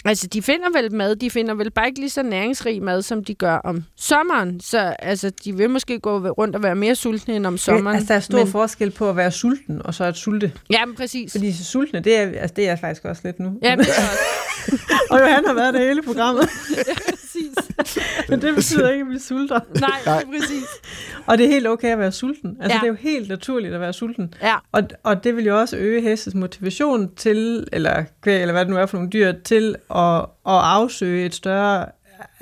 Altså, 0.05 0.27
de 0.27 0.41
finder 0.41 0.81
vel 0.81 0.93
mad, 0.93 1.15
de 1.15 1.29
finder 1.29 1.53
vel 1.53 1.71
bare 1.71 1.87
ikke 1.87 1.99
lige 1.99 2.09
så 2.09 2.23
næringsrig 2.23 2.83
mad, 2.83 3.01
som 3.01 3.23
de 3.23 3.33
gør 3.33 3.55
om 3.55 3.83
sommeren. 3.95 4.59
Så 4.59 4.79
altså, 4.99 5.29
de 5.29 5.57
vil 5.57 5.69
måske 5.69 5.99
gå 5.99 6.17
rundt 6.17 6.55
og 6.55 6.63
være 6.63 6.75
mere 6.75 6.95
sultne 6.95 7.35
end 7.35 7.45
om 7.45 7.57
sommeren. 7.57 7.95
Altså, 7.95 8.13
der 8.13 8.15
er 8.15 8.19
stor 8.19 8.37
men, 8.37 8.45
men... 8.45 8.51
forskel 8.51 8.91
på 8.91 9.09
at 9.09 9.15
være 9.15 9.31
sulten, 9.31 9.81
og 9.85 9.93
så 9.93 10.03
at 10.03 10.17
sulte. 10.17 10.51
Ja, 10.69 10.85
men 10.85 10.95
præcis. 10.95 11.31
Fordi 11.31 11.63
sultne, 11.63 11.99
det 11.99 12.15
er, 12.15 12.21
altså, 12.21 12.53
det 12.55 12.63
er 12.63 12.69
jeg 12.69 12.79
faktisk 12.79 13.05
også 13.05 13.21
lidt 13.25 13.39
nu. 13.39 13.59
Ja, 13.61 13.75
men 13.75 13.85
det 13.85 13.91
er 13.97 14.01
også 14.09 14.47
og 15.09 15.19
Johan 15.19 15.45
har 15.45 15.53
været 15.53 15.73
det 15.73 15.81
hele 15.81 16.01
programmet. 16.01 16.49
præcis. 17.79 17.99
Men 18.29 18.41
det 18.41 18.55
betyder 18.55 18.89
ikke, 18.89 19.01
at 19.01 19.09
vi 19.09 19.19
sulter. 19.19 19.59
Nej, 19.79 19.99
er 20.05 20.21
præcis. 20.25 20.65
Og 21.25 21.37
det 21.37 21.45
er 21.45 21.49
helt 21.49 21.67
okay 21.67 21.91
at 21.91 21.99
være 21.99 22.11
sulten. 22.11 22.57
Altså, 22.61 22.67
Ja. 22.69 22.73
ja. 22.73 22.79
det 22.79 22.83
er 22.83 22.87
jo 22.87 23.11
helt 23.17 23.29
naturligt 23.29 23.73
at 23.73 23.79
være 23.79 23.93
sulten. 23.93 24.33
Ja, 24.41 24.55
Og, 24.71 24.83
og 25.03 25.23
det 25.23 25.35
vil 25.35 25.45
jo 25.45 25.59
også 25.59 25.77
øge 25.77 26.01
hestes 26.01 26.35
motivation 26.35 27.15
til, 27.15 27.67
eller 27.71 28.03
kvæg, 28.21 28.41
eller 28.41 28.53
hvad 28.53 28.65
det 28.65 28.73
nu 28.73 28.77
er 28.79 28.85
for 28.85 28.97
nogle 28.97 29.09
dyr, 29.09 29.33
til 29.45 29.75
at, 29.95 30.17
at 30.19 30.25
afsøge 30.45 31.25
et 31.25 31.35
større 31.35 31.85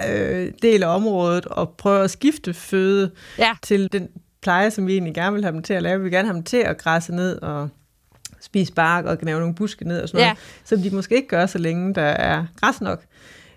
øh, 0.10 0.52
del 0.62 0.84
af 0.84 0.96
området 0.96 1.46
og 1.46 1.70
prøve 1.78 2.04
at 2.04 2.12
skifte 2.12 2.54
føde 2.54 3.12
ja. 3.39 3.52
til 3.64 3.89
den 3.91 4.08
pleje, 4.41 4.72
som 4.72 4.88
vi 4.88 4.93
egentlig 4.93 5.14
gerne 5.16 5.34
vil 5.34 5.43
have 5.43 5.54
dem 5.54 5.64
til 5.64 5.74
at 5.74 5.84
lave. 5.84 5.98
Vi 5.98 6.04
vil 6.04 6.12
gerne 6.12 6.28
have 6.28 6.36
dem 6.36 6.43
til 6.43 6.58
at 6.58 6.78
græsse 6.78 7.16
ned 7.16 7.41
og 7.41 7.70
spise 8.41 8.74
bark 8.74 9.06
og 9.06 9.18
gnave 9.20 9.39
nogle 9.39 9.56
buske 9.56 9.88
ned 9.88 10.02
og 10.02 10.10
sådan 10.10 10.20
Ja. 10.20 10.26
noget, 10.28 10.38
som 10.66 10.80
de 10.80 10.89
måske 10.89 11.16
ikke 11.16 11.28
gør, 11.28 11.46
så 11.46 11.58
længe 11.58 11.93
der 11.96 12.02
er 12.02 12.46
græs 12.62 12.82
nok. 12.82 13.04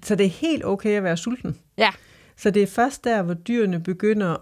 Så 0.02 0.14
det 0.14 0.26
er 0.26 0.30
helt 0.30 0.64
okay 0.64 0.96
at 0.96 1.04
være 1.04 1.16
sulten. 1.16 1.56
Ja. 1.78 1.90
Så 2.36 2.50
det 2.50 2.62
er 2.62 2.66
først 2.66 3.04
der, 3.04 3.22
hvor 3.22 3.34
dyrene 3.34 3.80
begynder 3.80 4.36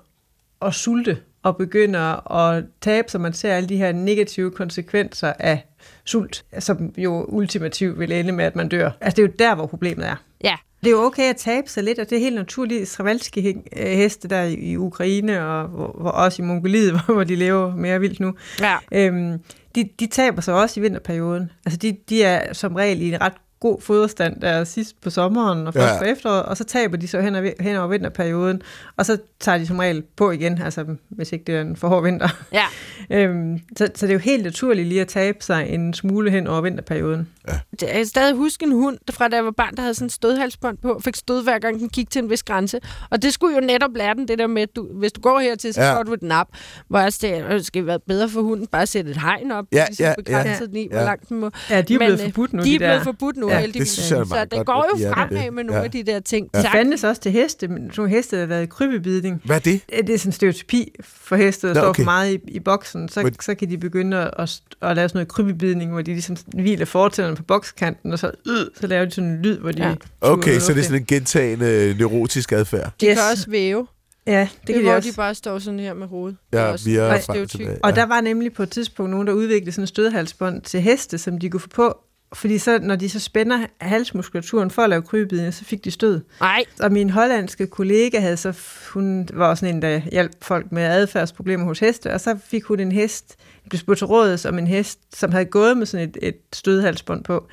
at 0.62 0.74
sulte 0.74 1.18
og 1.42 1.56
begynder 1.56 2.32
at 2.32 2.64
tabe, 2.80 3.10
så 3.10 3.18
man 3.18 3.32
ser 3.32 3.54
alle 3.54 3.68
de 3.68 3.76
her 3.76 3.92
negative 3.92 4.50
konsekvenser 4.50 5.32
af 5.38 5.66
sult, 6.04 6.44
som 6.58 6.94
jo 6.98 7.24
ultimativt 7.28 7.98
vil 7.98 8.12
ende 8.12 8.32
med, 8.32 8.44
at 8.44 8.56
man 8.56 8.68
dør. 8.68 8.90
Altså 9.00 9.16
det 9.16 9.22
er 9.22 9.26
jo 9.26 9.34
der, 9.38 9.54
hvor 9.54 9.66
problemet 9.66 10.06
er. 10.06 10.16
Ja. 10.44 10.56
Det 10.80 10.86
er 10.86 10.90
jo 10.90 11.02
okay 11.02 11.30
at 11.30 11.36
tabe 11.36 11.70
sig 11.70 11.84
lidt, 11.84 11.98
og 11.98 12.10
det 12.10 12.16
er 12.16 12.20
helt 12.20 12.34
naturligt 12.34 12.88
stravalske 12.88 13.62
heste 13.76 14.28
der 14.28 14.42
i, 14.42 14.76
Ukraine, 14.76 15.46
og 15.46 15.68
hvor 15.68 16.10
også 16.10 16.42
i 16.42 16.44
Mongoliet, 16.44 17.00
hvor 17.06 17.24
de 17.24 17.36
lever 17.36 17.76
mere 17.76 18.00
vildt 18.00 18.20
nu. 18.20 18.34
Ja. 18.60 18.76
Øhm, 18.92 19.38
de, 19.74 19.88
de 20.00 20.06
taber 20.06 20.40
sig 20.40 20.54
også 20.54 20.80
i 20.80 20.82
vinterperioden. 20.82 21.50
Altså 21.66 21.78
de, 21.78 21.96
de 22.08 22.22
er 22.22 22.52
som 22.52 22.74
regel 22.74 23.02
i 23.02 23.12
en 23.12 23.20
ret 23.20 23.32
god 23.60 23.80
foderstand 23.80 24.40
der 24.40 24.64
sidst 24.64 25.00
på 25.00 25.10
sommeren 25.10 25.66
og 25.66 25.74
først 25.74 25.86
Ja. 25.86 25.92
ja. 25.92 25.98
på 25.98 26.04
efteråret, 26.04 26.42
og 26.42 26.56
så 26.56 26.64
taber 26.64 26.96
de 26.96 27.08
så 27.08 27.20
hen, 27.20 27.34
over- 27.34 27.62
hen 27.62 27.76
over 27.76 27.88
vinterperioden, 27.88 28.62
og 28.96 29.06
så 29.06 29.18
tager 29.40 29.58
de 29.58 29.66
som 29.66 29.78
regel 29.78 30.02
på 30.16 30.30
igen, 30.30 30.62
altså 30.62 30.84
hvis 31.08 31.32
ikke 31.32 31.44
det 31.44 31.54
er 31.54 31.60
en 31.60 31.76
for 31.76 31.88
hård 31.88 32.02
vinter. 32.02 32.28
Ja. 32.52 32.64
Øhm, 33.10 33.60
så, 33.76 33.88
så 33.94 34.06
det 34.06 34.10
er 34.12 34.14
jo 34.14 34.18
helt 34.18 34.42
naturligt 34.44 34.88
lige 34.88 35.00
at 35.00 35.08
tabe 35.08 35.38
sig 35.40 35.68
en 35.68 35.94
smule 35.94 36.30
hen 36.30 36.46
over 36.46 36.60
vinterperioden. 36.60 37.28
Det- 37.70 37.82
Jeg 37.82 37.90
kan 37.90 38.06
stadig 38.06 38.34
huske 38.36 38.64
en 38.66 38.72
hund, 38.72 38.98
der 39.06 39.12
fra 39.12 39.28
da 39.28 39.36
jeg 39.36 39.44
var 39.44 39.50
barn, 39.50 39.76
der 39.76 39.82
havde 39.82 39.94
sådan 39.94 40.06
en 40.06 40.10
stødhalsbånd 40.10 40.78
på, 40.78 41.00
fik 41.04 41.16
stød 41.16 41.42
hver 41.42 41.58
gang 41.58 41.80
den 41.80 41.88
gik 41.88 42.10
til 42.10 42.22
en 42.22 42.30
vis 42.30 42.42
grænse. 42.42 42.80
Og 43.10 43.22
det 43.22 43.32
skulle 43.32 43.54
jo 43.54 43.60
netop 43.60 43.90
lære 43.96 44.14
den 44.14 44.28
det 44.28 44.38
der 44.38 44.46
med, 44.46 44.62
at 44.62 44.76
du, 44.76 44.88
hvis 44.92 45.12
du 45.12 45.20
går 45.20 45.40
hertil, 45.40 45.74
så 45.74 45.80
Ja. 45.80 45.86
ja. 45.88 45.96
får 45.98 46.02
du 46.02 46.12
et 46.12 46.22
nap. 46.22 46.48
Hvor 46.88 46.98
jeg 46.98 47.12
sagde, 47.12 47.36
at 47.36 47.50
det 47.50 47.66
skal 47.66 47.86
være 47.86 47.98
bedre 48.00 48.28
for 48.28 48.42
hunden 48.42 48.66
bare 48.66 48.82
at 48.82 48.88
sætte 48.88 49.10
et 49.10 49.16
hegn 49.20 49.50
op, 49.50 49.64
Ja, 49.72 49.84
ligesom 49.88 50.04
ja, 50.06 50.14
begrænset 50.16 50.60
ja. 50.60 50.66
den 50.66 50.76
i, 50.76 50.86
hvor 50.90 50.98
Ja. 50.98 51.04
langt 51.04 51.28
den 51.28 51.40
må. 51.40 51.50
Ja, 51.70 51.80
de 51.80 51.94
er 51.94 51.98
Men, 51.98 52.06
blevet 52.06 52.20
forbudt 52.20 52.52
nu, 52.52 52.62
de 52.62 52.68
de, 52.68 52.74
er 52.74 52.78
blevet 52.78 52.92
der. 52.94 53.02
forbudt 53.04 53.36
nu, 53.36 53.45
Ja, 53.50 53.54
det 53.54 53.60
heldigvis. 53.60 53.88
synes 53.88 54.10
jeg 54.10 54.18
er 54.18 54.24
så 54.24 54.28
meget 54.28 54.50
det 54.52 54.66
går 54.66 54.86
jo 55.02 55.12
fremad 55.12 55.44
det. 55.44 55.52
med 55.52 55.64
nogle 55.64 55.78
Ja. 55.78 55.84
af 55.84 55.90
de 55.90 56.02
der 56.02 56.20
ting. 56.20 56.48
De 56.54 56.62
Tak. 56.62 56.72
fandtes 56.72 57.04
også 57.04 57.22
til 57.22 57.32
heste, 57.32 57.68
men 57.68 57.92
nogle 57.96 58.10
heste, 58.12 58.36
har 58.36 58.46
været 58.46 58.62
i 58.62 58.66
krybebidning. 58.66 59.40
Hvad 59.44 59.56
er 59.56 59.60
det? 59.60 59.80
Det 59.90 60.10
er 60.10 60.18
sådan 60.18 60.28
en 60.28 60.32
stereotypi 60.32 60.92
for 61.04 61.36
heste, 61.36 61.68
der 61.68 61.74
Nå, 61.74 61.80
står 61.80 61.88
okay. 61.88 62.02
for 62.02 62.04
meget 62.04 62.32
i, 62.34 62.38
i 62.48 62.60
boksen. 62.60 63.08
Så, 63.08 63.22
Men- 63.22 63.40
så 63.40 63.54
kan 63.54 63.70
de 63.70 63.78
begynde 63.78 64.16
at, 64.16 64.30
at, 64.38 64.60
at 64.82 64.96
lave 64.96 65.08
sådan 65.08 65.16
noget 65.18 65.28
krybebidning, 65.28 65.90
hvor 65.92 66.02
de 66.02 66.10
ligesom 66.12 66.36
hviler 66.54 66.84
fortænderne 66.84 67.36
på 67.36 67.42
bokskanten, 67.42 68.12
og 68.12 68.18
så, 68.18 68.26
øh, 68.48 68.54
så 68.80 68.86
laver 68.86 69.04
de 69.04 69.10
sådan 69.10 69.30
en 69.30 69.42
lyd, 69.42 69.58
hvor 69.58 69.72
de... 69.72 69.82
Ja. 69.88 69.94
Okay, 70.20 70.58
så 70.58 70.72
det 70.72 70.78
er 70.78 70.84
sådan 70.84 71.00
en 71.00 71.06
gentagende 71.06 71.94
neurotisk 71.98 72.52
adfærd. 72.52 72.92
De 73.00 73.06
Yes. 73.06 73.14
kan 73.14 73.22
også 73.32 73.50
væve. 73.50 73.86
Ja, 74.26 74.40
det, 74.40 74.48
Det, 74.60 74.66
det 74.66 74.74
kan 74.74 74.82
de 74.84 74.88
hvor 74.88 74.96
også. 74.96 75.10
de 75.10 75.14
bare 75.16 75.34
står 75.34 75.58
sådan 75.58 75.80
her 75.80 75.94
med 75.94 76.06
hovedet. 76.06 76.36
Det 76.52 76.58
er 76.60 76.64
Ja, 76.64 76.72
også 76.72 76.84
vi 76.84 76.96
er 76.96 77.18
og 77.42 77.48
tilbage. 77.48 77.78
Og 77.84 77.90
Ja. 77.90 77.96
der 77.96 78.06
var 78.06 78.20
nemlig 78.20 78.52
på 78.52 78.62
et 78.62 78.70
tidspunkt 78.70 79.10
nogen, 79.10 79.26
der 79.26 79.32
udviklede 79.32 79.72
sådan 79.72 79.82
en 79.82 79.86
stødhalsbånd 79.86 80.62
til 80.62 80.80
heste, 80.80 81.18
som 81.18 81.38
de 81.38 81.50
kunne 81.50 81.60
få 81.60 81.68
på. 81.68 81.98
Fordi 82.34 82.58
så, 82.58 82.78
når 82.82 82.96
de 82.96 83.08
så 83.08 83.20
spænder 83.20 83.66
halsmuskulaturen 83.80 84.70
for 84.70 84.82
at 84.82 84.90
lave 84.90 85.02
krybebidning, 85.02 85.54
så 85.54 85.64
fik 85.64 85.84
de 85.84 85.90
stød. 85.90 86.20
Nej, 86.40 86.64
Og 86.80 86.92
min 86.92 87.10
hollandske 87.10 87.66
kollega 87.66 88.20
havde 88.20 88.36
så, 88.36 88.52
hun 88.92 89.28
var 89.32 89.48
også 89.48 89.60
sådan 89.60 89.74
en, 89.74 89.82
der 89.82 90.00
hjalp 90.12 90.32
folk 90.42 90.72
med 90.72 90.82
adfærdsproblemer 90.82 91.64
hos 91.64 91.78
heste, 91.78 92.12
og 92.12 92.20
så 92.20 92.38
fik 92.46 92.64
hun 92.64 92.80
en 92.80 92.92
hest, 92.92 93.36
blev 93.68 93.78
spurgt 93.78 93.98
til 93.98 94.06
rådes 94.06 94.44
om 94.44 94.58
en 94.58 94.66
hest, 94.66 94.98
som 95.14 95.32
havde 95.32 95.44
gået 95.44 95.76
med 95.76 95.86
sådan 95.86 96.08
et, 96.08 96.16
et 96.22 96.36
stødhalsbånd 96.52 97.24
på. 97.24 97.46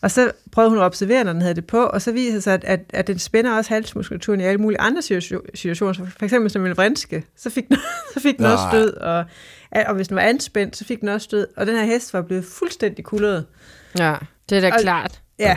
Og 0.00 0.10
så 0.10 0.30
prøvede 0.52 0.70
hun 0.70 0.78
at 0.78 0.84
observere, 0.84 1.24
når 1.24 1.32
den 1.32 1.42
havde 1.42 1.54
det 1.54 1.66
på, 1.66 1.82
og 1.82 2.02
så 2.02 2.12
viser 2.12 2.32
det 2.32 2.42
sig, 2.42 2.54
at, 2.54 2.64
at, 2.64 2.80
at 2.90 3.06
den 3.06 3.18
spænder 3.18 3.56
også 3.56 3.70
halsmuskulaturen 3.74 4.40
i 4.40 4.44
alle 4.44 4.60
mulige 4.60 4.80
andre 4.80 5.00
situa- 5.00 5.50
situationer. 5.54 5.92
Så 5.92 6.02
for 6.18 6.24
eksempel 6.24 6.50
som 6.50 6.66
en 6.66 6.76
vrinske, 6.76 7.24
så 7.36 7.50
fik 7.50 7.68
den, 7.68 7.76
så 8.14 8.20
fik 8.20 8.36
den 8.36 8.44
også 8.46 8.64
stød, 8.70 8.92
og, 8.92 9.24
og 9.86 9.94
hvis 9.94 10.08
den 10.08 10.14
var 10.14 10.22
anspændt, 10.22 10.76
så 10.76 10.84
fik 10.84 11.00
den 11.00 11.08
også 11.08 11.24
stød. 11.24 11.46
Og 11.56 11.66
den 11.66 11.76
her 11.76 11.84
hest 11.84 12.12
var 12.12 12.22
blevet 12.22 12.44
fuldstændig 12.44 13.04
kullet. 13.04 13.44
Ja, 13.98 14.14
det 14.48 14.56
er 14.56 14.60
da 14.60 14.72
Og- 14.74 14.80
klart. 14.80 15.20
Ja, 15.38 15.56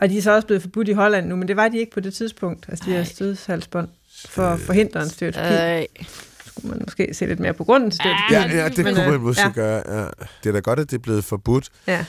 og 0.00 0.08
de 0.08 0.18
er 0.18 0.22
så 0.22 0.30
også 0.34 0.46
blevet 0.46 0.62
forbudt 0.62 0.88
i 0.88 0.92
Holland 0.92 1.26
nu, 1.26 1.36
men 1.36 1.48
det 1.48 1.56
var 1.56 1.68
de 1.68 1.78
ikke 1.78 1.92
på 1.92 2.00
det 2.00 2.14
tidspunkt, 2.14 2.66
altså 2.68 2.84
de 2.86 2.90
her 2.92 3.04
stødshalsbånd, 3.04 3.88
for 4.28 4.42
at 4.42 4.60
forhindre 4.60 5.02
en 5.02 5.08
stereotypi. 5.08 5.82
Øh, 6.00 6.06
skulle 6.46 6.68
man 6.70 6.82
måske 6.86 7.14
se 7.14 7.26
lidt 7.26 7.40
mere 7.40 7.54
på 7.54 7.64
grunden 7.64 7.90
til 7.90 8.00
stereotypi. 8.00 8.56
Ja, 8.56 8.62
ja, 8.62 8.68
det 8.68 8.84
kunne 8.84 9.04
øh, 9.04 9.10
man 9.10 9.20
måske 9.20 9.42
ja. 9.42 9.50
gøre. 9.54 9.98
Ja. 10.00 10.06
Det 10.42 10.48
er 10.48 10.52
da 10.52 10.58
godt, 10.58 10.78
at 10.80 10.90
det 10.90 10.96
er 10.96 11.02
blevet 11.02 11.24
forbudt. 11.24 11.68
Ja. 11.86 12.04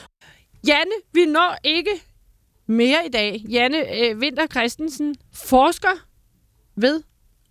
Janne, 0.66 0.92
vi 1.12 1.24
når 1.24 1.58
ikke 1.64 1.90
mere 2.66 2.98
i 3.06 3.10
dag. 3.10 3.44
Janne 3.48 3.96
øh, 4.04 4.18
Winter 4.18 4.46
Christensen, 4.46 5.14
forsker 5.34 6.06
ved 6.76 7.02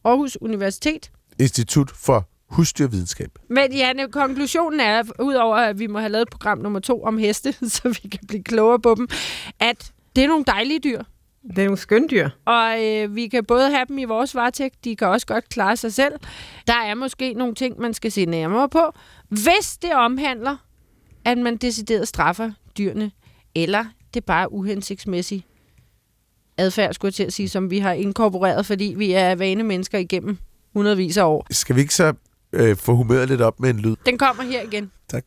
Aarhus 0.03 0.37
Universitet. 0.41 1.11
Institut 1.39 1.91
for 1.95 2.27
Husdyrvidenskab. 2.51 3.29
Men 3.49 3.73
Janne, 3.73 4.07
konklusionen 4.11 4.79
er, 4.79 5.03
udover 5.19 5.55
at 5.55 5.79
vi 5.79 5.87
må 5.87 5.99
have 5.99 6.11
lavet 6.11 6.29
program 6.29 6.57
nummer 6.57 6.79
to 6.79 7.03
om 7.03 7.17
heste, 7.17 7.53
så 7.69 7.99
vi 8.03 8.09
kan 8.09 8.19
blive 8.27 8.43
klogere 8.43 8.79
på 8.79 8.95
dem, 8.97 9.07
at 9.59 9.91
det 10.15 10.23
er 10.23 10.27
nogle 10.27 10.43
dejlige 10.47 10.79
dyr. 10.79 11.03
Det 11.47 11.59
er 11.59 11.63
nogle 11.63 11.77
skøndyr. 11.77 12.29
Og 12.45 12.85
øh, 12.85 13.15
vi 13.15 13.27
kan 13.27 13.45
både 13.45 13.69
have 13.69 13.85
dem 13.87 13.97
i 13.97 14.03
vores 14.03 14.35
varetægt, 14.35 14.85
de 14.85 14.95
kan 14.95 15.07
også 15.07 15.27
godt 15.27 15.49
klare 15.49 15.77
sig 15.77 15.93
selv. 15.93 16.13
Der 16.67 16.73
er 16.73 16.95
måske 16.95 17.33
nogle 17.33 17.55
ting, 17.55 17.79
man 17.79 17.93
skal 17.93 18.11
se 18.11 18.25
nærmere 18.25 18.69
på, 18.69 18.93
hvis 19.29 19.77
det 19.81 19.93
omhandler, 19.93 20.57
at 21.25 21.37
man 21.37 21.57
decideret 21.57 22.07
straffer 22.07 22.51
dyrene, 22.77 23.11
eller 23.55 23.85
det 24.13 24.19
er 24.19 24.25
bare 24.25 24.53
uhensigtsmæssig 24.53 25.45
adfærd, 26.57 26.93
skulle 26.93 27.09
jeg 27.09 27.13
til 27.13 27.23
at 27.23 27.33
sige, 27.33 27.49
som 27.49 27.71
vi 27.71 27.79
har 27.79 27.91
inkorporeret, 27.93 28.65
fordi 28.65 28.93
vi 28.97 29.11
er 29.11 29.35
vane 29.35 29.63
mennesker 29.63 29.97
igennem 29.97 30.37
hundredvis 30.73 31.17
af 31.17 31.23
år. 31.23 31.47
Skal 31.51 31.75
vi 31.75 31.81
ikke 31.81 31.93
så 31.95 32.13
øh, 32.53 32.77
få 32.77 32.95
humøret 32.95 33.29
lidt 33.29 33.41
op 33.41 33.59
med 33.59 33.69
en 33.69 33.79
lyd? 33.79 33.95
Den 34.05 34.17
kommer 34.17 34.43
her 34.43 34.61
igen. 34.61 34.91
Tak. 35.09 35.25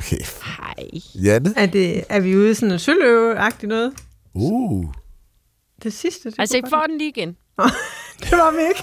Okay. 0.00 0.24
Hej. 0.58 1.00
Janne? 1.14 1.52
Er, 1.56 1.66
det, 1.66 2.04
er 2.08 2.20
vi 2.20 2.36
ude 2.36 2.50
i 2.50 2.54
sådan 2.54 2.72
en 2.72 2.78
søløve-agtigt 2.78 3.68
noget? 3.68 3.92
Uh. 4.34 4.86
Det 5.82 5.92
sidste, 5.92 6.30
det, 6.30 6.38
Altså, 6.38 6.56
ikke 6.56 6.68
for 6.68 6.84
den 6.88 6.98
lige 6.98 7.08
igen. 7.08 7.28
det 8.22 8.32
var 8.32 8.50
vi 8.50 8.62
ikke. 8.68 8.82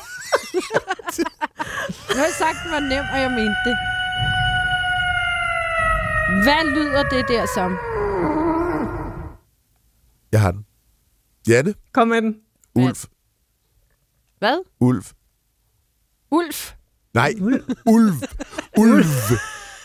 Jeg 2.10 2.24
har 2.24 2.34
sagt, 2.38 2.58
den 2.64 2.72
var 2.72 2.80
nem, 2.80 3.06
og 3.14 3.20
jeg 3.22 3.32
mente 3.32 3.56
det. 3.66 3.76
Hvad 6.44 6.64
lyder 6.76 7.04
det 7.04 7.26
der 7.28 7.46
som? 7.56 7.72
Jeg 10.32 10.42
har 10.42 10.52
den. 10.52 10.66
Janne? 11.48 11.74
Kom 11.94 12.08
med 12.08 12.22
den. 12.22 12.36
Ulf. 12.76 13.06
Hvad? 14.40 14.58
Ulf. 14.80 15.12
Ulf? 16.32 16.74
Nej, 17.14 17.34
ulv. 17.42 17.64
Ulv. 18.78 19.04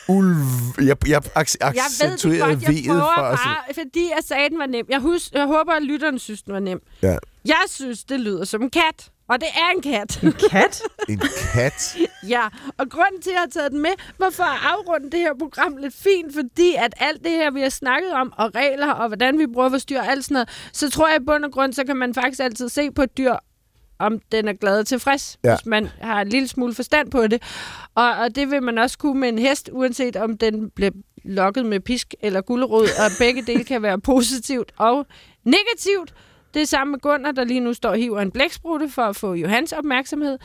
Ulv. 0.08 0.36
Jeg, 0.78 0.96
jeg 1.08 1.22
ac- 1.36 1.56
Jeg 1.60 1.66
ved 1.66 1.72
det 1.72 1.80
accentuerede 1.80 2.40
godt, 2.54 2.62
jeg 2.62 2.82
prøver 2.86 3.00
for 3.16 3.22
os. 3.22 3.38
bare, 3.44 3.74
fordi 3.74 4.10
jeg 4.16 4.18
sagde, 4.24 4.44
at 4.44 4.50
den 4.50 4.58
var 4.58 4.66
nem. 4.66 4.86
Jeg, 4.88 5.00
hus, 5.00 5.32
jeg 5.32 5.46
håber, 5.46 5.72
at 5.72 5.82
lytterne 5.82 6.18
synes, 6.18 6.42
den 6.42 6.52
var 6.54 6.60
nem. 6.60 6.82
Ja. 7.02 7.16
Jeg 7.44 7.62
synes, 7.68 8.04
det 8.04 8.20
lyder 8.20 8.44
som 8.44 8.62
en 8.62 8.70
kat. 8.70 9.10
Og 9.30 9.40
det 9.40 9.48
er 9.54 9.76
en 9.76 9.82
kat. 9.82 10.20
Kat? 10.50 10.82
En 11.08 11.20
kat. 11.52 11.96
ja, 12.34 12.42
og 12.78 12.90
grunden 12.90 13.22
til, 13.22 13.30
at 13.30 13.34
jeg 13.34 13.40
har 13.40 13.46
taget 13.46 13.72
den 13.72 13.82
med, 13.82 13.90
var 14.18 14.30
for 14.30 14.44
at 14.44 14.58
afrunde 14.62 15.10
det 15.10 15.20
her 15.20 15.34
program 15.38 15.76
lidt 15.76 15.94
fint, 15.94 16.34
fordi 16.34 16.74
at 16.78 16.94
alt 16.96 17.24
det 17.24 17.32
her, 17.32 17.50
vi 17.50 17.60
har 17.60 17.68
snakket 17.68 18.12
om, 18.12 18.32
og 18.36 18.54
regler, 18.54 18.92
og 18.92 19.08
hvordan 19.08 19.38
vi 19.38 19.46
bruger 19.46 19.68
vores 19.68 19.84
dyr, 19.84 19.98
og 19.98 20.06
alt 20.06 20.24
sådan 20.24 20.34
noget, 20.34 20.48
så 20.72 20.90
tror 20.90 21.08
jeg 21.08 21.16
i 21.20 21.24
bund 21.24 21.44
og 21.44 21.52
grund, 21.52 21.72
så 21.72 21.84
kan 21.84 21.96
man 21.96 22.14
faktisk 22.14 22.40
altid 22.40 22.68
se 22.68 22.90
på 22.90 23.02
et 23.02 23.18
dyr, 23.18 23.34
om 23.98 24.20
den 24.32 24.48
er 24.48 24.52
glad 24.52 24.78
og 24.78 24.86
tilfreds, 24.86 25.38
ja. 25.44 25.54
hvis 25.54 25.66
man 25.66 25.88
har 26.00 26.20
en 26.20 26.28
lille 26.28 26.48
smule 26.48 26.74
forstand 26.74 27.10
på 27.10 27.26
det. 27.26 27.42
Og, 27.94 28.10
og 28.10 28.34
det 28.34 28.50
vil 28.50 28.62
man 28.62 28.78
også 28.78 28.98
kunne 28.98 29.20
med 29.20 29.28
en 29.28 29.38
hest, 29.38 29.70
uanset 29.72 30.16
om 30.16 30.38
den 30.38 30.70
bliver 30.70 30.90
lokket 31.24 31.66
med 31.66 31.80
pisk 31.80 32.14
eller 32.20 32.40
gulerod, 32.40 32.82
og 32.82 33.10
begge 33.18 33.42
dele 33.42 33.64
kan 33.64 33.82
være 33.82 34.00
positivt 34.00 34.72
og 34.76 35.06
negativt. 35.44 36.14
Det 36.54 36.62
er 36.62 36.66
samme 36.66 36.90
med 36.90 36.98
Gunnar, 36.98 37.32
der 37.32 37.44
lige 37.44 37.60
nu 37.60 37.74
står 37.74 37.88
og 37.90 37.96
hiver 37.96 38.20
en 38.20 38.30
blæksprutte 38.30 38.88
for 38.88 39.02
at 39.02 39.16
få 39.16 39.34
Johans 39.34 39.72
opmærksomhed. 39.72 40.38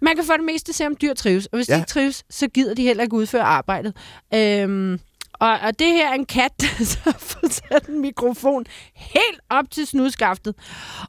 Man 0.00 0.16
kan 0.16 0.24
for 0.24 0.32
det 0.32 0.44
meste 0.44 0.72
se, 0.72 0.86
om 0.86 0.96
dyr 1.02 1.14
trives. 1.14 1.46
Og 1.46 1.56
hvis 1.56 1.68
ja. 1.68 1.72
Ja. 1.72 1.76
de 1.76 1.80
ikke 1.82 1.88
trives, 1.90 2.24
så 2.30 2.48
gider 2.48 2.74
de 2.74 2.82
heller 2.82 3.02
ikke 3.02 3.16
udføre 3.16 3.42
arbejdet. 3.42 3.96
Øhm, 4.34 5.00
og, 5.32 5.50
og 5.50 5.78
det 5.78 5.86
her 5.86 6.08
er 6.10 6.14
en 6.14 6.26
kat, 6.26 6.52
der 6.60 6.84
så 6.84 6.98
har 7.04 7.16
fået 7.18 7.52
sat 7.52 7.86
en 7.86 8.00
mikrofon 8.00 8.64
helt 8.94 9.40
op 9.50 9.70
til 9.70 9.86
snudskaftet. 9.86 10.54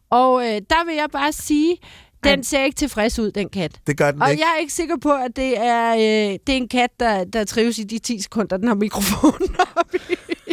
Og 0.09 0.45
øh, 0.45 0.51
der 0.69 0.85
vil 0.85 0.95
jeg 0.95 1.07
bare 1.11 1.31
sige, 1.31 1.77
den 2.23 2.43
ser 2.43 2.63
ikke 2.63 2.75
tilfreds 2.75 3.19
ud, 3.19 3.31
den 3.31 3.49
kat. 3.49 3.79
Det 3.87 3.97
gør 3.97 4.11
den 4.11 4.21
Og 4.21 4.31
ikke. 4.31 4.43
jeg 4.43 4.53
er 4.55 4.59
ikke 4.59 4.73
sikker 4.73 4.97
på, 4.97 5.11
at 5.13 5.35
det 5.35 5.57
er, 5.59 5.93
øh, 5.93 6.39
det 6.47 6.49
er 6.49 6.57
en 6.57 6.67
kat, 6.67 6.89
der, 6.99 7.23
der 7.23 7.43
trives 7.43 7.79
i 7.79 7.83
de 7.83 7.99
10 7.99 8.21
sekunder, 8.21 8.57
den 8.57 8.67
har 8.67 8.75
mikrofonen 8.75 9.55
op 9.75 9.95
i, 9.95 10.44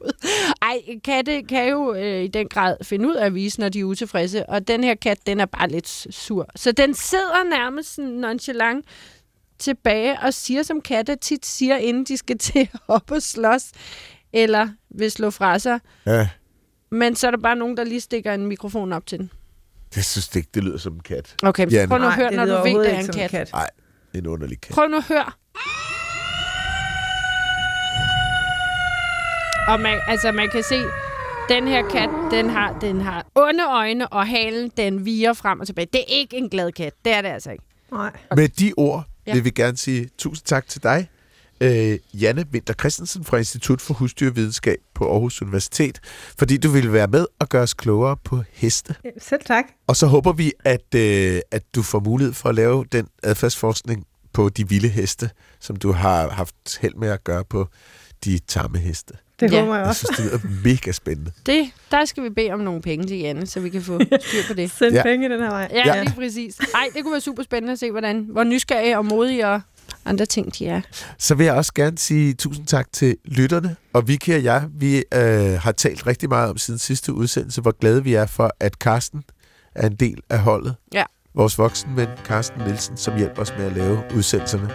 i 0.00 0.02
hovedet. 0.02 0.52
Ej, 0.62 0.98
katte 1.04 1.42
kan 1.42 1.68
jo 1.68 1.94
øh, 1.94 2.24
i 2.24 2.28
den 2.28 2.48
grad 2.48 2.76
finde 2.82 3.08
ud 3.08 3.14
af 3.14 3.26
at 3.26 3.34
vise, 3.34 3.60
når 3.60 3.68
de 3.68 3.80
er 3.80 3.84
utilfredse. 3.84 4.46
Og 4.46 4.68
den 4.68 4.84
her 4.84 4.94
kat, 4.94 5.18
den 5.26 5.40
er 5.40 5.46
bare 5.46 5.68
lidt 5.68 5.88
sur. 6.14 6.46
Så 6.56 6.72
den 6.72 6.94
sidder 6.94 7.50
nærmest 7.50 7.94
sådan 7.94 8.10
nonchalant 8.10 8.84
tilbage 9.58 10.18
og 10.22 10.34
siger, 10.34 10.62
som 10.62 10.80
katte 10.80 11.16
tit 11.16 11.46
siger, 11.46 11.76
inden 11.76 12.04
de 12.04 12.16
skal 12.16 12.38
til 12.48 12.68
op 12.88 13.10
og 13.10 13.22
slås, 13.22 13.70
eller 14.32 14.68
vil 14.90 15.10
slå 15.10 15.30
fra 15.30 15.58
sig. 15.58 15.80
Ja, 16.06 16.28
Men 16.90 17.16
så 17.16 17.26
er 17.26 17.30
der 17.30 17.38
bare 17.38 17.56
nogen, 17.56 17.76
der 17.76 17.84
lige 17.84 18.00
stikker 18.00 18.34
en 18.34 18.46
mikrofon 18.46 18.92
op 18.92 19.06
til 19.06 19.18
den. 19.18 19.30
jeg 19.96 20.04
synes 20.04 20.36
ikke, 20.36 20.48
det 20.54 20.64
lyder 20.64 20.78
som 20.78 20.92
en 20.94 21.00
kat. 21.00 21.36
Okay, 21.42 21.72
Janne. 21.72 21.88
prøv 21.88 21.98
nu 21.98 22.06
at 22.06 22.14
høre, 22.14 22.28
det 22.28 22.36
når 22.36 22.44
du 22.46 22.52
ved, 22.52 22.84
det 22.84 22.94
er 22.94 22.98
en 23.24 23.28
kat. 23.28 23.52
Nej, 23.52 23.70
en 24.14 24.26
underlig 24.26 24.60
kat. 24.60 24.74
Prøv 24.74 24.88
nu 24.88 24.96
at 24.96 25.04
høre. 25.04 25.32
Og 29.70 29.80
man, 29.80 29.98
altså, 30.08 30.32
man 30.32 30.48
kan 30.48 30.62
se, 30.62 30.84
den 31.48 31.68
her 31.68 31.88
kat, 31.88 32.08
den 32.30 32.50
har, 32.50 32.78
den 32.80 33.00
har 33.00 33.26
onde 33.34 33.64
øjne, 33.64 34.08
og 34.08 34.26
halen, 34.26 34.70
den 34.76 35.04
virer 35.04 35.32
frem 35.32 35.60
og 35.60 35.66
tilbage. 35.66 35.88
Det 35.92 36.00
er 36.00 36.04
ikke 36.08 36.36
en 36.36 36.48
glad 36.48 36.72
kat. 36.72 36.92
Det 37.04 37.12
er 37.12 37.22
det 37.22 37.28
altså 37.28 37.50
ikke. 37.50 37.64
Nej. 37.92 38.10
Med 38.36 38.48
de 38.48 38.72
ord 38.76 39.04
ja. 39.26 39.34
vil 39.34 39.44
vi 39.44 39.50
gerne 39.50 39.76
sige 39.76 40.08
tusind 40.18 40.46
tak 40.46 40.68
til 40.68 40.82
dig, 40.82 41.08
øh, 41.60 41.98
Janne 42.14 42.44
Winter 42.52 42.74
Christensen 42.74 43.24
fra 43.24 43.36
Institut 43.36 43.80
for 43.80 43.94
Husdyrvidenskab 43.94 44.78
på 44.94 45.12
Aarhus 45.12 45.42
Universitet, 45.42 46.00
fordi 46.38 46.56
du 46.56 46.70
ville 46.70 46.92
være 46.92 47.08
med 47.08 47.26
og 47.38 47.48
gøre 47.48 47.62
os 47.62 47.74
klogere 47.74 48.16
på 48.16 48.42
heste. 48.52 48.94
Selv 49.18 49.42
tak. 49.44 49.64
Og 49.86 49.96
så 49.96 50.06
håber 50.06 50.32
vi, 50.32 50.52
at, 50.64 50.94
øh, 50.94 51.40
at 51.50 51.62
du 51.74 51.82
får 51.82 52.00
mulighed 52.00 52.34
for 52.34 52.48
at 52.48 52.54
lave 52.54 52.84
den 52.92 53.08
adfærdsforskning 53.22 54.06
på 54.32 54.48
de 54.48 54.68
vilde 54.68 54.88
heste, 54.88 55.30
som 55.60 55.76
du 55.76 55.92
har 55.92 56.28
haft 56.28 56.78
held 56.80 56.94
med 56.94 57.08
at 57.08 57.24
gøre 57.24 57.44
på 57.44 57.68
de 58.24 58.38
tamme 58.38 58.78
heste. 58.78 59.14
Det 59.40 59.52
Ja. 59.52 59.60
håber 59.60 59.74
jeg 59.74 59.80
Jeg 59.80 59.88
også. 59.88 60.06
synes, 60.14 60.32
det 60.32 60.40
lyder 60.42 60.54
mega 60.64 60.92
spændende. 60.92 61.30
Det, 61.46 61.70
der 61.90 62.04
skal 62.04 62.22
vi 62.24 62.30
bede 62.30 62.50
om 62.50 62.60
nogle 62.60 62.82
penge 62.82 63.06
til 63.06 63.18
Janne, 63.18 63.46
så 63.46 63.60
vi 63.60 63.68
kan 63.70 63.82
få 63.82 64.00
styr 64.28 64.42
på 64.48 64.54
det. 64.54 64.70
Send 64.70 64.94
Ja. 64.94 65.02
penge 65.02 65.28
den 65.28 65.40
her 65.40 65.50
vej. 65.50 65.68
Ja, 65.72 65.82
Ja. 65.86 65.96
ja. 65.96 66.02
lige 66.02 66.14
præcis. 66.14 66.58
Ej, 66.58 66.88
det 66.94 67.02
kunne 67.02 67.12
være 67.12 67.20
super 67.20 67.42
spændende 67.42 67.72
at 67.72 67.78
se, 67.78 67.90
hvordan, 67.90 68.26
hvor 68.32 68.44
nysgerrige 68.44 68.98
og 68.98 69.04
modige 69.04 69.48
og 69.48 69.60
andre 70.04 70.26
ting 70.26 70.58
de 70.58 70.66
er. 70.66 70.80
Så 71.18 71.34
vil 71.34 71.44
jeg 71.44 71.54
også 71.54 71.74
gerne 71.74 71.98
sige 71.98 72.34
tusind 72.34 72.66
tak 72.66 72.92
til 72.92 73.16
lytterne. 73.24 73.76
Og 73.92 74.08
Vicky 74.08 74.30
og 74.30 74.44
jeg, 74.44 74.64
vi 74.74 74.96
øh, 75.14 75.52
har 75.60 75.72
talt 75.72 76.06
rigtig 76.06 76.28
meget 76.28 76.50
om 76.50 76.58
siden 76.58 76.78
sidste 76.78 77.12
udsendelse, 77.12 77.60
hvor 77.60 77.78
glade 77.80 78.04
vi 78.04 78.14
er 78.14 78.26
for, 78.26 78.50
at 78.60 78.78
Karsten 78.78 79.22
er 79.74 79.86
en 79.86 79.94
del 79.96 80.18
af 80.30 80.38
holdet. 80.38 80.74
Ja. 80.94 81.04
Vores 81.34 81.58
voksenven, 81.58 82.08
Karsten 82.24 82.60
Nielsen, 82.66 82.96
som 82.96 83.16
hjælper 83.16 83.42
os 83.42 83.52
med 83.58 83.66
at 83.66 83.72
lave 83.72 84.02
udsendelserne. 84.14 84.70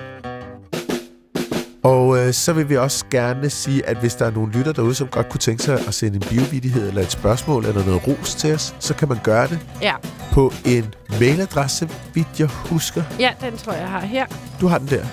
Og 1.86 2.18
øh, 2.18 2.34
så 2.34 2.54
vil 2.54 2.70
vi 2.70 2.78
også 2.78 3.06
gerne 3.12 3.50
sige, 3.50 3.86
at 3.86 3.98
hvis 3.98 4.16
der 4.16 4.26
er 4.26 4.32
nogle 4.32 4.52
lytter 4.54 4.72
derude, 4.74 4.96
som 4.96 5.08
godt 5.08 5.30
kunne 5.30 5.40
tænke 5.40 5.64
sig 5.64 5.80
at 5.88 5.94
sende 5.94 6.16
en 6.16 6.22
biovidighed 6.22 6.88
eller 6.88 7.02
et 7.02 7.12
spørgsmål 7.12 7.66
eller 7.66 7.86
noget 7.86 8.08
ros 8.08 8.36
til 8.36 8.54
os, 8.54 8.76
så 8.80 8.94
kan 8.94 9.08
man 9.10 9.18
gøre 9.24 9.48
det 9.48 9.60
Ja. 9.82 9.94
på 10.32 10.54
en 10.66 10.94
mailadresse, 11.20 11.90
vidt 12.14 12.28
jeg 12.40 12.48
husker. 12.48 13.04
ja, 13.20 13.32
den 13.42 13.58
tror 13.58 13.74
jeg, 13.74 13.88
har 13.88 14.00
her. 14.00 14.26
Du 14.62 14.68
har 14.68 14.78
den 14.78 14.88
der. 14.88 15.06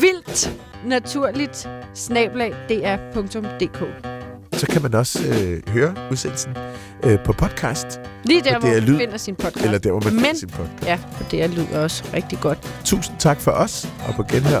Vildt 0.00 0.52
naturligt 0.86 1.68
snablag 1.94 2.52
dr.dk. 2.68 3.84
Så 4.52 4.66
kan 4.66 4.82
man 4.82 4.94
også 4.94 5.18
øh, 5.28 5.68
høre 5.74 5.94
udsendelsen 6.10 6.56
øh, 7.02 7.18
på 7.24 7.32
podcast, 7.32 8.00
Lige 8.24 8.42
der, 8.44 8.58
hvor 8.58 8.68
man 8.68 8.82
lyd. 8.82 8.98
finder 8.98 9.16
sin 9.16 9.34
podcast. 9.36 9.64
eller 9.64 9.78
der, 9.78 9.90
hvor 9.90 10.00
man 10.00 10.12
Men- 10.14 10.22
finder 10.24 10.38
sin 10.38 10.48
podcast. 10.48 10.86
Ja, 10.86 10.98
for 11.12 11.24
det 11.30 11.42
er 11.42 11.46
lyder 11.48 11.78
også 11.80 12.04
rigtig 12.14 12.38
godt. 12.40 12.58
Tusind 12.84 13.16
tak 13.18 13.40
for 13.40 13.50
os, 13.50 13.88
og 14.08 14.14
på 14.14 14.22
genhør. 14.22 14.60